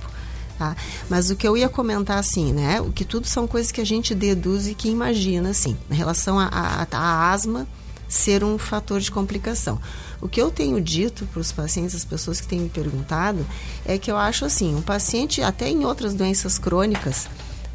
Tá? 0.59 0.75
Mas 1.09 1.29
o 1.29 1.35
que 1.37 1.47
eu 1.47 1.55
ia 1.55 1.69
comentar, 1.69 2.17
assim, 2.17 2.51
né? 2.51 2.81
O 2.81 2.91
que 2.91 3.05
tudo 3.05 3.25
são 3.25 3.47
coisas 3.47 3.71
que 3.71 3.79
a 3.79 3.85
gente 3.85 4.13
deduz 4.13 4.67
e 4.67 4.75
que 4.75 4.89
imagina, 4.89 5.49
assim, 5.49 5.77
em 5.89 5.95
relação 5.95 6.37
à 6.37 7.31
asma 7.31 7.65
ser 8.07 8.43
um 8.43 8.57
fator 8.57 8.99
de 8.99 9.11
complicação. 9.11 9.79
O 10.21 10.27
que 10.27 10.41
eu 10.41 10.51
tenho 10.51 10.79
dito 10.81 11.25
para 11.27 11.39
os 11.39 11.51
pacientes, 11.51 11.95
as 11.95 12.05
pessoas 12.05 12.41
que 12.41 12.47
têm 12.47 12.59
me 12.59 12.69
perguntado, 12.69 13.45
é 13.85 13.97
que 13.97 14.11
eu 14.11 14.17
acho 14.17 14.45
assim, 14.45 14.75
um 14.75 14.81
paciente, 14.81 15.41
até 15.41 15.69
em 15.69 15.85
outras 15.85 16.13
doenças 16.13 16.57
crônicas, 16.57 17.27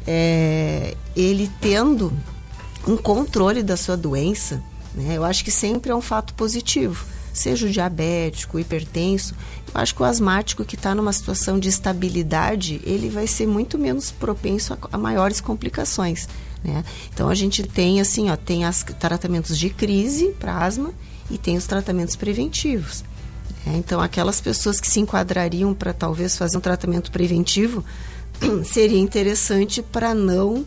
é, 0.07 0.95
ele 1.15 1.49
tendo 1.59 2.11
um 2.87 2.97
controle 2.97 3.61
da 3.61 3.77
sua 3.77 3.95
doença, 3.95 4.61
né, 4.93 5.17
eu 5.17 5.23
acho 5.23 5.43
que 5.43 5.51
sempre 5.51 5.91
é 5.91 5.95
um 5.95 6.01
fato 6.01 6.33
positivo. 6.33 7.05
Seja 7.33 7.65
o 7.65 7.69
diabético, 7.69 8.57
o 8.57 8.59
hipertenso, 8.59 9.33
eu 9.73 9.79
acho 9.79 9.95
que 9.95 10.01
o 10.01 10.05
asmático 10.05 10.65
que 10.65 10.75
está 10.75 10.93
numa 10.93 11.13
situação 11.13 11.57
de 11.57 11.69
estabilidade, 11.69 12.81
ele 12.83 13.09
vai 13.09 13.25
ser 13.25 13.47
muito 13.47 13.77
menos 13.77 14.11
propenso 14.11 14.73
a, 14.73 14.77
a 14.91 14.97
maiores 14.97 15.39
complicações. 15.39 16.27
Né? 16.63 16.83
Então 17.13 17.29
a 17.29 17.35
gente 17.35 17.63
tem 17.63 18.01
assim, 18.01 18.29
ó, 18.29 18.35
tem 18.35 18.67
os 18.67 18.83
tratamentos 18.99 19.57
de 19.57 19.69
crise 19.69 20.35
para 20.39 20.57
asma 20.57 20.93
e 21.29 21.37
tem 21.37 21.55
os 21.55 21.65
tratamentos 21.65 22.17
preventivos. 22.17 23.03
Né? 23.65 23.77
Então 23.77 24.01
aquelas 24.01 24.41
pessoas 24.41 24.81
que 24.81 24.87
se 24.87 24.99
enquadrariam 24.99 25.73
para 25.73 25.93
talvez 25.93 26.35
fazer 26.35 26.57
um 26.57 26.61
tratamento 26.61 27.11
preventivo, 27.11 27.83
seria 28.65 28.99
interessante 28.99 29.81
para 29.81 30.13
não 30.13 30.65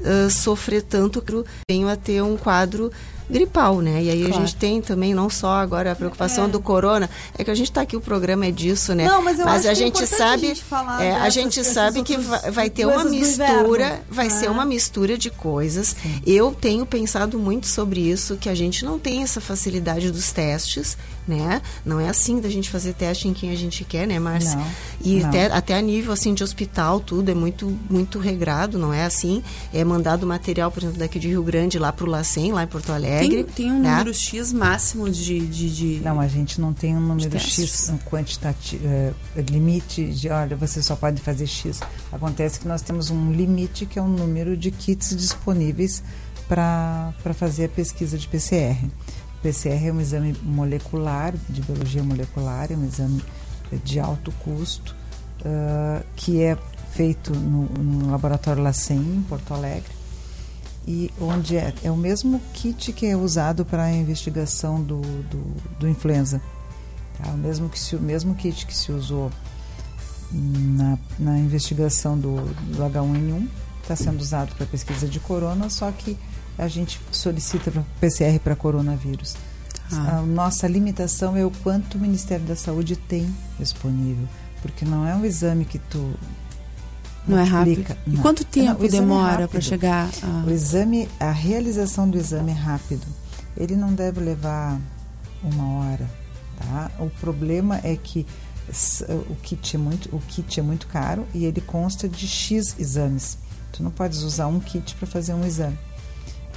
uh, 0.00 0.30
sofrer 0.30 0.82
tanto 0.82 1.20
que 1.22 1.44
venho 1.70 1.88
a 1.88 1.96
ter 1.96 2.22
um 2.22 2.36
quadro 2.36 2.90
gripal, 3.30 3.80
né? 3.80 4.02
E 4.02 4.10
aí 4.10 4.24
claro. 4.24 4.34
a 4.34 4.40
gente 4.40 4.56
tem 4.56 4.82
também 4.82 5.14
não 5.14 5.30
só 5.30 5.52
agora 5.52 5.92
a 5.92 5.94
preocupação 5.94 6.46
é. 6.46 6.48
do 6.48 6.60
corona, 6.60 7.08
é 7.38 7.44
que 7.44 7.50
a 7.50 7.54
gente 7.54 7.70
está 7.70 7.82
aqui 7.82 7.96
o 7.96 8.00
programa 8.00 8.46
é 8.46 8.50
disso, 8.50 8.92
né? 8.92 9.04
Não, 9.04 9.22
mas 9.22 9.38
eu 9.38 9.44
mas 9.44 9.60
acho 9.60 9.70
a 9.70 9.74
gente 9.74 10.02
é 10.02 10.06
sabe, 10.06 10.46
a 10.46 10.48
gente, 10.48 10.64
falar 10.64 11.02
é, 11.02 11.12
a 11.12 11.30
gente 11.30 11.64
sabe 11.64 12.02
que 12.02 12.16
vai, 12.16 12.50
vai 12.50 12.70
ter 12.70 12.86
uma 12.86 13.04
mistura, 13.04 14.02
vai 14.10 14.26
é. 14.26 14.30
ser 14.30 14.50
uma 14.50 14.64
mistura 14.64 15.16
de 15.16 15.30
coisas. 15.30 15.96
Sim. 16.02 16.20
Eu 16.26 16.52
tenho 16.52 16.84
pensado 16.84 17.38
muito 17.38 17.68
sobre 17.68 18.00
isso, 18.00 18.36
que 18.36 18.48
a 18.48 18.54
gente 18.54 18.84
não 18.84 18.98
tem 18.98 19.22
essa 19.22 19.40
facilidade 19.40 20.10
dos 20.10 20.32
testes 20.32 20.98
né? 21.26 21.62
Não 21.84 22.00
é 22.00 22.08
assim 22.08 22.40
da 22.40 22.48
gente 22.48 22.68
fazer 22.70 22.94
teste 22.94 23.28
em 23.28 23.32
quem 23.32 23.50
a 23.50 23.56
gente 23.56 23.84
quer, 23.84 24.06
né, 24.06 24.18
Márcia? 24.18 24.56
Não, 24.56 24.66
e 25.04 25.20
não. 25.20 25.28
Até, 25.28 25.46
até 25.46 25.74
a 25.74 25.80
nível 25.80 26.12
assim 26.12 26.34
de 26.34 26.42
hospital, 26.42 27.00
tudo 27.00 27.30
é 27.30 27.34
muito 27.34 27.78
muito 27.88 28.18
regrado, 28.18 28.78
não 28.78 28.92
é 28.92 29.04
assim? 29.04 29.42
É 29.72 29.84
mandado 29.84 30.26
material, 30.26 30.70
por 30.70 30.82
exemplo, 30.82 30.98
daqui 30.98 31.18
de 31.18 31.28
Rio 31.28 31.42
Grande 31.42 31.78
lá 31.78 31.92
para 31.92 32.04
o 32.04 32.08
Lacem, 32.08 32.52
lá 32.52 32.64
em 32.64 32.66
Porto 32.66 32.92
Alegre. 32.92 33.44
Tem, 33.44 33.54
tem 33.66 33.72
um 33.72 33.80
né? 33.80 33.90
número 33.90 34.14
X 34.14 34.52
máximo 34.52 35.08
de, 35.08 35.40
de, 35.46 35.74
de, 35.74 36.00
Não, 36.04 36.20
a 36.20 36.28
gente 36.28 36.60
não 36.60 36.72
tem 36.72 36.96
um 36.96 37.00
número 37.00 37.38
X 37.38 37.90
um 37.90 37.98
quantitativo, 37.98 38.86
é, 38.86 39.12
limite 39.48 40.06
de, 40.06 40.28
olha, 40.28 40.56
você 40.56 40.82
só 40.82 40.96
pode 40.96 41.20
fazer 41.20 41.46
X. 41.46 41.80
Acontece 42.12 42.60
que 42.60 42.68
nós 42.68 42.82
temos 42.82 43.10
um 43.10 43.32
limite 43.32 43.86
que 43.86 43.98
é 43.98 44.02
o 44.02 44.08
número 44.08 44.56
de 44.56 44.70
kits 44.70 45.16
disponíveis 45.16 46.02
para 46.50 47.12
fazer 47.34 47.66
a 47.66 47.68
pesquisa 47.68 48.18
de 48.18 48.26
PCR. 48.26 48.76
PCR 49.42 49.88
é 49.88 49.92
um 49.92 50.00
exame 50.00 50.36
molecular, 50.42 51.34
de 51.48 51.62
biologia 51.62 52.02
molecular, 52.02 52.70
é 52.70 52.76
um 52.76 52.84
exame 52.84 53.22
de 53.84 53.98
alto 54.00 54.32
custo, 54.32 54.94
uh, 55.40 56.04
que 56.16 56.42
é 56.42 56.56
feito 56.92 57.32
no, 57.32 57.64
no 57.66 58.10
laboratório 58.10 58.62
LACEN, 58.62 58.98
em 58.98 59.22
Porto 59.28 59.54
Alegre, 59.54 59.92
e 60.86 61.10
onde 61.20 61.56
é, 61.56 61.72
é 61.82 61.90
o 61.90 61.96
mesmo 61.96 62.40
kit 62.52 62.92
que 62.92 63.06
é 63.06 63.16
usado 63.16 63.64
para 63.64 63.84
a 63.84 63.92
investigação 63.92 64.82
do, 64.82 65.00
do, 65.00 65.56
do 65.78 65.88
influenza. 65.88 66.40
Tá? 67.16 67.30
O, 67.30 67.36
mesmo 67.36 67.68
que 67.68 67.78
se, 67.78 67.96
o 67.96 68.00
mesmo 68.00 68.34
kit 68.34 68.66
que 68.66 68.76
se 68.76 68.90
usou 68.90 69.30
na, 70.32 70.98
na 71.18 71.38
investigação 71.38 72.18
do, 72.18 72.36
do 72.74 72.82
H1N1 72.82 73.48
está 73.82 73.96
sendo 73.96 74.20
usado 74.20 74.54
para 74.54 74.66
pesquisa 74.66 75.06
de 75.06 75.18
corona, 75.20 75.68
só 75.68 75.90
que 75.90 76.16
a 76.58 76.68
gente 76.68 77.00
solicita 77.10 77.70
para 77.70 77.82
PCR 78.00 78.38
para 78.38 78.56
coronavírus. 78.56 79.36
Ah. 79.92 80.18
A 80.18 80.22
nossa 80.22 80.68
limitação 80.68 81.36
é 81.36 81.44
o 81.44 81.50
quanto 81.50 81.96
o 81.96 82.00
Ministério 82.00 82.44
da 82.44 82.56
Saúde 82.56 82.96
tem 82.96 83.34
disponível, 83.58 84.28
porque 84.62 84.84
não 84.84 85.06
é 85.06 85.14
um 85.14 85.24
exame 85.24 85.64
que 85.64 85.78
tu 85.78 86.14
não 87.26 87.38
é 87.38 87.44
rápido. 87.44 87.96
Não. 88.06 88.14
E 88.14 88.18
quanto 88.18 88.44
tempo 88.44 88.80
não, 88.80 88.86
é 88.86 88.88
demora 88.88 89.44
é 89.44 89.46
para 89.46 89.60
chegar? 89.60 90.08
A... 90.22 90.46
O 90.46 90.50
exame, 90.50 91.08
a 91.18 91.30
realização 91.30 92.08
do 92.08 92.16
exame 92.18 92.50
é 92.50 92.54
rápido. 92.54 93.06
Ele 93.56 93.76
não 93.76 93.92
deve 93.92 94.20
levar 94.20 94.80
uma 95.42 95.80
hora, 95.80 96.10
tá? 96.56 96.90
O 96.98 97.10
problema 97.10 97.80
é 97.82 97.96
que 97.96 98.26
o 99.28 99.34
kit 99.36 99.74
é 99.74 99.78
muito, 99.78 100.14
o 100.14 100.20
kit 100.20 100.60
é 100.60 100.62
muito 100.62 100.86
caro 100.86 101.26
e 101.34 101.44
ele 101.44 101.60
consta 101.60 102.08
de 102.08 102.26
X 102.26 102.76
exames. 102.78 103.38
Tu 103.72 103.82
não 103.82 103.90
podes 103.90 104.22
usar 104.22 104.46
um 104.46 104.60
kit 104.60 104.94
para 104.94 105.06
fazer 105.06 105.34
um 105.34 105.44
exame. 105.44 105.78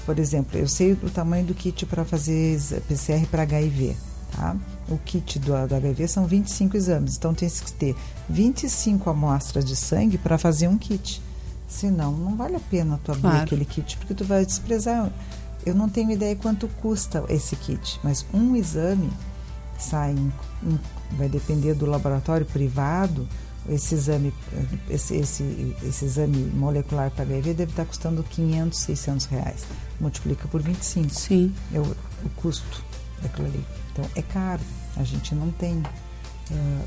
Por 0.06 0.20
exemplo, 0.20 0.60
eu 0.60 0.68
sei 0.68 0.94
o 0.94 1.10
tamanho 1.10 1.46
do 1.46 1.54
kit 1.54 1.86
para 1.86 2.04
fazer 2.04 2.60
PCR 2.88 3.26
para 3.28 3.44
HIV. 3.44 3.96
Tá? 4.36 4.56
O 4.90 4.98
kit 4.98 5.40
do, 5.40 5.52
do 5.68 5.76
HIV 5.76 6.08
são 6.08 6.26
25 6.26 6.76
exames, 6.76 7.16
então 7.18 7.34
tem 7.34 7.48
que 7.48 7.72
ter 7.74 7.96
25 8.28 9.10
amostras 9.10 9.64
de 9.64 9.76
sangue 9.76 10.18
para 10.18 10.38
fazer 10.38 10.68
um 10.68 10.78
kit. 10.78 11.22
Senão, 11.68 12.12
não 12.12 12.36
vale 12.36 12.56
a 12.56 12.60
pena 12.60 13.00
tu 13.04 13.12
abrir 13.12 13.22
claro. 13.22 13.44
aquele 13.44 13.66
kit, 13.66 13.98
porque 13.98 14.14
tu 14.14 14.26
vai 14.26 14.46
desprezar. 14.46 15.12
Eu 15.66 15.74
não 15.74 15.88
tenho 15.88 16.12
ideia 16.12 16.36
quanto 16.36 16.68
custa 16.82 17.24
esse 17.30 17.56
kit, 17.56 18.00
mas 18.04 18.26
um 18.34 18.56
exame 18.56 19.10
sai, 19.80 20.12
em- 20.12 20.34
em- 20.64 20.80
vai 21.18 21.30
depender 21.30 21.74
do 21.74 21.86
laboratório 21.86 22.46
privado, 22.46 23.28
esse 23.70 23.96
exame, 23.96 24.34
esse, 24.90 25.16
esse, 25.16 25.76
esse 25.84 26.06
exame 26.06 26.38
molecular 26.54 27.10
para 27.12 27.24
HIV 27.24 27.54
deve 27.54 27.72
estar 27.72 27.86
custando 27.86 28.24
500, 28.24 28.78
600 28.80 29.26
reais. 29.28 29.66
Multiplica 30.00 30.48
por 30.48 30.62
25. 30.62 31.10
Sim. 31.14 31.54
É 31.74 31.80
o, 31.80 31.84
o 31.84 32.30
custo 32.36 32.84
daquilo 33.22 33.48
ali. 33.48 33.66
Então, 33.92 34.06
é 34.16 34.22
caro. 34.22 34.62
A 34.98 35.04
gente 35.04 35.34
não 35.34 35.50
tem. 35.52 35.82
eh, 36.52 36.86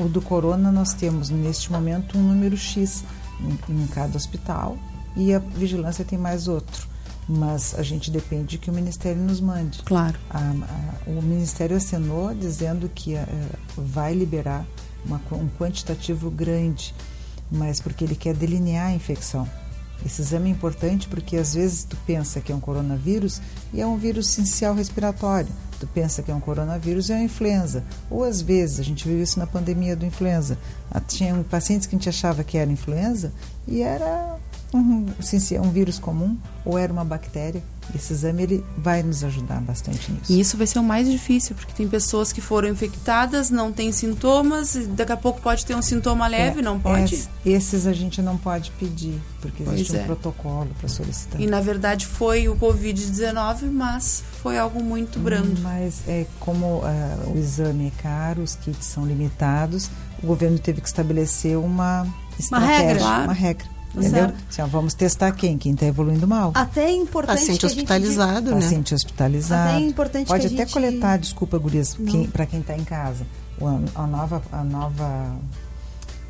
o 0.00 0.08
do 0.08 0.22
corona, 0.22 0.70
nós 0.72 0.94
temos, 0.94 1.28
neste 1.30 1.70
momento, 1.70 2.16
um 2.16 2.22
número 2.22 2.56
X 2.56 3.04
em, 3.40 3.82
em 3.82 3.86
cada 3.88 4.16
hospital 4.16 4.78
e 5.16 5.34
a 5.34 5.38
vigilância 5.38 6.04
tem 6.04 6.18
mais 6.18 6.48
outro. 6.48 6.90
Mas 7.28 7.74
a 7.78 7.82
gente 7.82 8.10
depende 8.10 8.58
que 8.58 8.68
o 8.70 8.72
Ministério 8.74 9.22
nos 9.22 9.40
mande. 9.40 9.80
Claro. 9.84 10.18
A- 10.30 10.38
a- 10.38 11.10
o 11.10 11.22
Ministério 11.22 11.76
assinou 11.76 12.34
dizendo 12.34 12.90
que 12.92 13.14
eh, 13.14 13.26
vai 13.76 14.12
liberar 14.14 14.64
uma 15.04 15.20
um 15.32 15.48
quantitativo 15.58 16.30
grande, 16.30 16.94
mas 17.50 17.80
porque 17.80 18.04
ele 18.04 18.14
quer 18.14 18.34
delinear 18.34 18.88
a 18.88 18.94
infecção. 18.94 19.48
Esse 20.04 20.20
exame 20.20 20.48
é 20.48 20.52
importante 20.52 21.08
porque 21.08 21.36
às 21.36 21.54
vezes 21.54 21.84
tu 21.84 21.96
pensa 22.06 22.40
que 22.40 22.50
é 22.50 22.54
um 22.54 22.60
coronavírus 22.60 23.40
e 23.72 23.80
é 23.80 23.86
um 23.86 23.96
vírus 23.96 24.28
essencial 24.28 24.74
respiratório. 24.74 25.48
Tu 25.78 25.86
pensa 25.86 26.22
que 26.22 26.30
é 26.30 26.34
um 26.34 26.40
coronavírus 26.40 27.08
e 27.08 27.12
é 27.12 27.16
uma 27.16 27.24
influenza. 27.24 27.84
Ou 28.10 28.24
às 28.24 28.40
vezes, 28.40 28.80
a 28.80 28.82
gente 28.82 29.06
viu 29.06 29.20
isso 29.22 29.38
na 29.38 29.46
pandemia 29.46 29.96
do 29.96 30.06
influenza. 30.06 30.58
Ah, 30.90 31.00
Tinha 31.00 31.34
pacientes 31.48 31.86
que 31.86 31.94
a 31.94 31.98
gente 31.98 32.08
achava 32.08 32.44
que 32.44 32.58
era 32.58 32.70
influenza 32.70 33.32
e 33.66 33.82
era 33.82 34.36
um, 34.72 35.06
um 35.60 35.70
vírus 35.70 35.98
comum 35.98 36.36
ou 36.64 36.78
era 36.78 36.92
uma 36.92 37.04
bactéria. 37.04 37.62
Esse 37.94 38.12
exame 38.14 38.42
ele 38.42 38.64
vai 38.78 39.02
nos 39.02 39.22
ajudar 39.22 39.60
bastante 39.60 40.10
nisso. 40.10 40.32
E 40.32 40.40
isso 40.40 40.56
vai 40.56 40.66
ser 40.66 40.78
o 40.78 40.82
mais 40.82 41.08
difícil, 41.10 41.54
porque 41.54 41.72
tem 41.74 41.86
pessoas 41.86 42.32
que 42.32 42.40
foram 42.40 42.68
infectadas, 42.68 43.50
não 43.50 43.70
têm 43.70 43.92
sintomas, 43.92 44.74
e 44.74 44.86
daqui 44.86 45.12
a 45.12 45.16
pouco 45.16 45.40
pode 45.40 45.64
ter 45.66 45.74
um 45.76 45.82
sintoma 45.82 46.26
leve, 46.26 46.60
É, 46.60 46.62
não 46.62 46.80
pode? 46.80 47.14
es- 47.14 47.28
esses 47.44 47.86
a 47.86 47.92
gente 47.92 48.22
não 48.22 48.36
pode 48.38 48.70
pedir, 48.72 49.20
porque 49.40 49.62
Pois 49.62 49.74
existe 49.76 49.96
é. 49.96 50.02
um 50.02 50.06
protocolo 50.06 50.70
para 50.78 50.88
solicitar. 50.88 51.40
E 51.40 51.46
na 51.46 51.60
verdade 51.60 52.06
foi 52.06 52.48
o 52.48 52.56
Covid-19, 52.56 53.70
mas 53.70 54.22
foi 54.42 54.58
algo 54.58 54.82
muito 54.82 55.18
brando. 55.18 55.60
Mas 55.60 56.02
é 56.08 56.26
como 56.40 56.80
ah, 56.84 57.18
o 57.32 57.36
exame 57.38 57.88
é 57.88 58.02
caro, 58.02 58.42
os 58.42 58.54
kits 58.56 58.86
são 58.86 59.04
limitados, 59.04 59.90
o 60.22 60.26
governo 60.26 60.58
teve 60.58 60.80
que 60.80 60.86
estabelecer 60.88 61.58
uma 61.58 62.06
estratégia, 62.38 62.86
regra. 62.86 63.04
uma 63.24 63.32
regra. 63.32 63.71
Tá 63.94 64.00
Entendeu? 64.00 64.24
certo. 64.24 64.34
Assim, 64.50 64.62
ó, 64.62 64.66
vamos 64.66 64.94
testar 64.94 65.32
quem? 65.32 65.58
Quem 65.58 65.72
está 65.72 65.86
evoluindo 65.86 66.26
mal. 66.26 66.50
Até 66.54 66.84
é 66.86 66.92
importante 66.92 67.38
Paciente 67.40 67.60
que 67.60 67.66
a 67.66 67.68
gente 67.68 67.78
hospitalizado, 67.78 68.40
diga- 68.46 68.54
né? 68.56 68.60
Paciente 68.62 68.94
hospitalizado. 68.94 69.68
Até 69.70 69.76
é 69.76 69.86
importante 69.86 70.28
Pode 70.28 70.40
que 70.48 70.54
a 70.54 70.56
até 70.56 70.64
gente- 70.64 70.72
coletar, 70.72 71.18
desculpa, 71.18 71.58
gurias, 71.58 71.96
para 72.32 72.46
quem 72.46 72.60
está 72.60 72.76
em 72.76 72.84
casa. 72.84 73.26
O, 73.60 73.66
a 73.94 74.06
nova, 74.06 74.42
a 74.50 74.64
nova, 74.64 75.36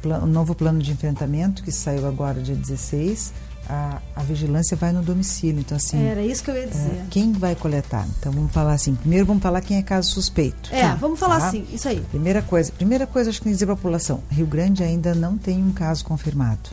o 0.04 0.26
novo 0.26 0.54
plano 0.54 0.80
de 0.80 0.90
enfrentamento 0.90 1.62
que 1.62 1.70
saiu 1.70 2.06
agora 2.08 2.40
dia 2.42 2.54
16, 2.56 3.32
a, 3.68 3.98
a 4.16 4.22
vigilância 4.24 4.76
vai 4.76 4.90
no 4.92 5.00
domicílio. 5.02 5.60
Então, 5.60 5.76
assim, 5.76 6.02
Era 6.04 6.20
isso 6.20 6.42
que 6.42 6.50
eu 6.50 6.56
ia 6.56 6.66
dizer. 6.66 6.90
é, 6.90 7.04
quem 7.10 7.30
vai 7.32 7.54
coletar? 7.54 8.06
Então, 8.18 8.32
vamos 8.32 8.50
falar 8.52 8.72
assim. 8.72 8.96
Primeiro, 8.96 9.24
vamos 9.24 9.40
falar 9.42 9.60
quem 9.60 9.76
é 9.78 9.82
caso 9.82 10.10
suspeito. 10.10 10.68
É, 10.74 10.94
vamos 10.96 11.18
falar 11.18 11.38
Tá? 11.40 11.46
assim, 11.48 11.64
isso 11.72 11.86
aí. 11.88 12.00
Primeira 12.10 12.42
coisa, 12.42 12.72
primeira 12.72 13.06
coisa, 13.06 13.30
acho 13.30 13.38
que 13.38 13.44
tem 13.44 13.52
que 13.52 13.54
dizer 13.54 13.66
para 13.66 13.74
a 13.74 13.76
população: 13.76 14.20
Rio 14.28 14.46
Grande 14.46 14.82
ainda 14.82 15.14
não 15.14 15.38
tem 15.38 15.62
um 15.62 15.70
caso 15.72 16.04
confirmado. 16.04 16.70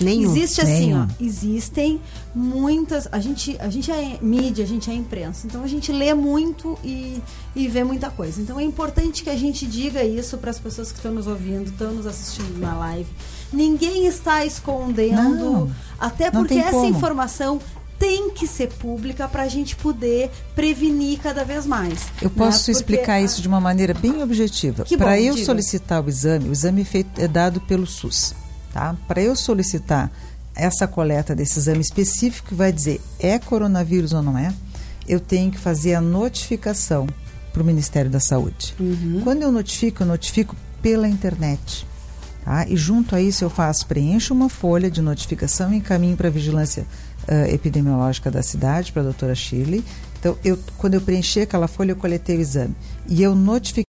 Existe 0.00 0.60
assim, 0.60 0.86
Nenhum. 0.92 1.02
ó, 1.02 1.06
existem 1.18 2.00
muitas. 2.34 3.08
A 3.10 3.18
gente, 3.18 3.56
a 3.58 3.68
gente 3.70 3.90
é 3.90 4.18
mídia, 4.20 4.64
a 4.64 4.68
gente 4.68 4.90
é 4.90 4.94
imprensa, 4.94 5.46
então 5.46 5.62
a 5.62 5.66
gente 5.66 5.90
lê 5.92 6.12
muito 6.14 6.78
e, 6.84 7.20
e 7.54 7.66
vê 7.68 7.82
muita 7.82 8.10
coisa. 8.10 8.40
Então 8.40 8.60
é 8.60 8.64
importante 8.64 9.22
que 9.22 9.30
a 9.30 9.36
gente 9.36 9.66
diga 9.66 10.04
isso 10.04 10.36
para 10.38 10.50
as 10.50 10.58
pessoas 10.58 10.90
que 10.92 10.98
estão 10.98 11.12
nos 11.12 11.26
ouvindo, 11.26 11.70
estão 11.70 11.92
nos 11.92 12.06
assistindo 12.06 12.58
na 12.58 12.76
live. 12.78 13.08
Ninguém 13.52 14.06
está 14.06 14.44
escondendo, 14.44 15.14
Não, 15.16 15.70
até 15.98 16.30
porque 16.30 16.54
essa 16.54 16.70
como. 16.72 16.86
informação 16.88 17.60
tem 17.98 18.28
que 18.30 18.46
ser 18.46 18.68
pública 18.74 19.26
para 19.26 19.44
a 19.44 19.48
gente 19.48 19.74
poder 19.74 20.30
prevenir 20.54 21.18
cada 21.18 21.44
vez 21.44 21.64
mais. 21.64 22.08
Eu 22.20 22.28
né? 22.28 22.34
posso 22.36 22.58
Porque 22.66 22.72
explicar 22.72 23.14
a- 23.14 23.22
isso 23.22 23.40
de 23.40 23.48
uma 23.48 23.58
maneira 23.60 23.94
bem 23.94 24.22
objetiva. 24.22 24.84
Para 24.98 25.18
eu 25.18 25.32
diga. 25.34 25.46
solicitar 25.46 26.04
o 26.04 26.08
exame, 26.08 26.50
o 26.50 26.52
exame 26.52 26.82
é, 26.82 26.84
feito, 26.84 27.18
é 27.18 27.26
dado 27.26 27.58
pelo 27.62 27.86
SUS. 27.86 28.34
Tá? 28.76 28.94
Para 29.08 29.22
eu 29.22 29.34
solicitar 29.34 30.12
essa 30.54 30.86
coleta 30.86 31.34
desse 31.34 31.58
exame 31.58 31.80
específico 31.80 32.48
que 32.48 32.54
vai 32.54 32.70
dizer 32.70 33.00
é 33.18 33.38
coronavírus 33.38 34.12
ou 34.12 34.20
não 34.20 34.36
é, 34.36 34.52
eu 35.08 35.18
tenho 35.18 35.50
que 35.50 35.56
fazer 35.58 35.94
a 35.94 36.00
notificação 36.02 37.06
para 37.54 37.62
o 37.62 37.64
Ministério 37.64 38.10
da 38.10 38.20
Saúde. 38.20 38.74
Quando 39.24 39.40
eu 39.40 39.50
notifico, 39.50 40.02
eu 40.02 40.06
notifico 40.06 40.54
pela 40.82 41.08
internet. 41.08 41.86
Tá? 42.44 42.66
E 42.68 42.76
junto 42.76 43.16
a 43.16 43.22
isso 43.22 43.42
eu 43.42 43.48
faço, 43.48 43.86
preencho 43.86 44.34
uma 44.34 44.50
folha 44.50 44.90
de 44.90 45.00
notificação 45.00 45.72
e 45.72 45.78
encaminho 45.78 46.14
para 46.14 46.28
a 46.28 46.30
vigilância 46.30 46.86
ah, 47.26 47.48
epidemiológica 47.48 48.30
da 48.30 48.42
cidade, 48.42 48.92
para 48.92 49.00
a 49.00 49.04
doutora 49.06 49.34
Shirley. 49.34 49.82
Então, 50.20 50.36
eu, 50.44 50.58
quando 50.76 50.94
eu 50.94 51.00
preenchi 51.00 51.40
aquela 51.40 51.66
folha, 51.66 51.92
eu 51.92 51.96
coletei 51.96 52.36
o 52.36 52.40
exame. 52.40 52.74
E 53.08 53.22
eu 53.22 53.34
notifiquei 53.34 53.84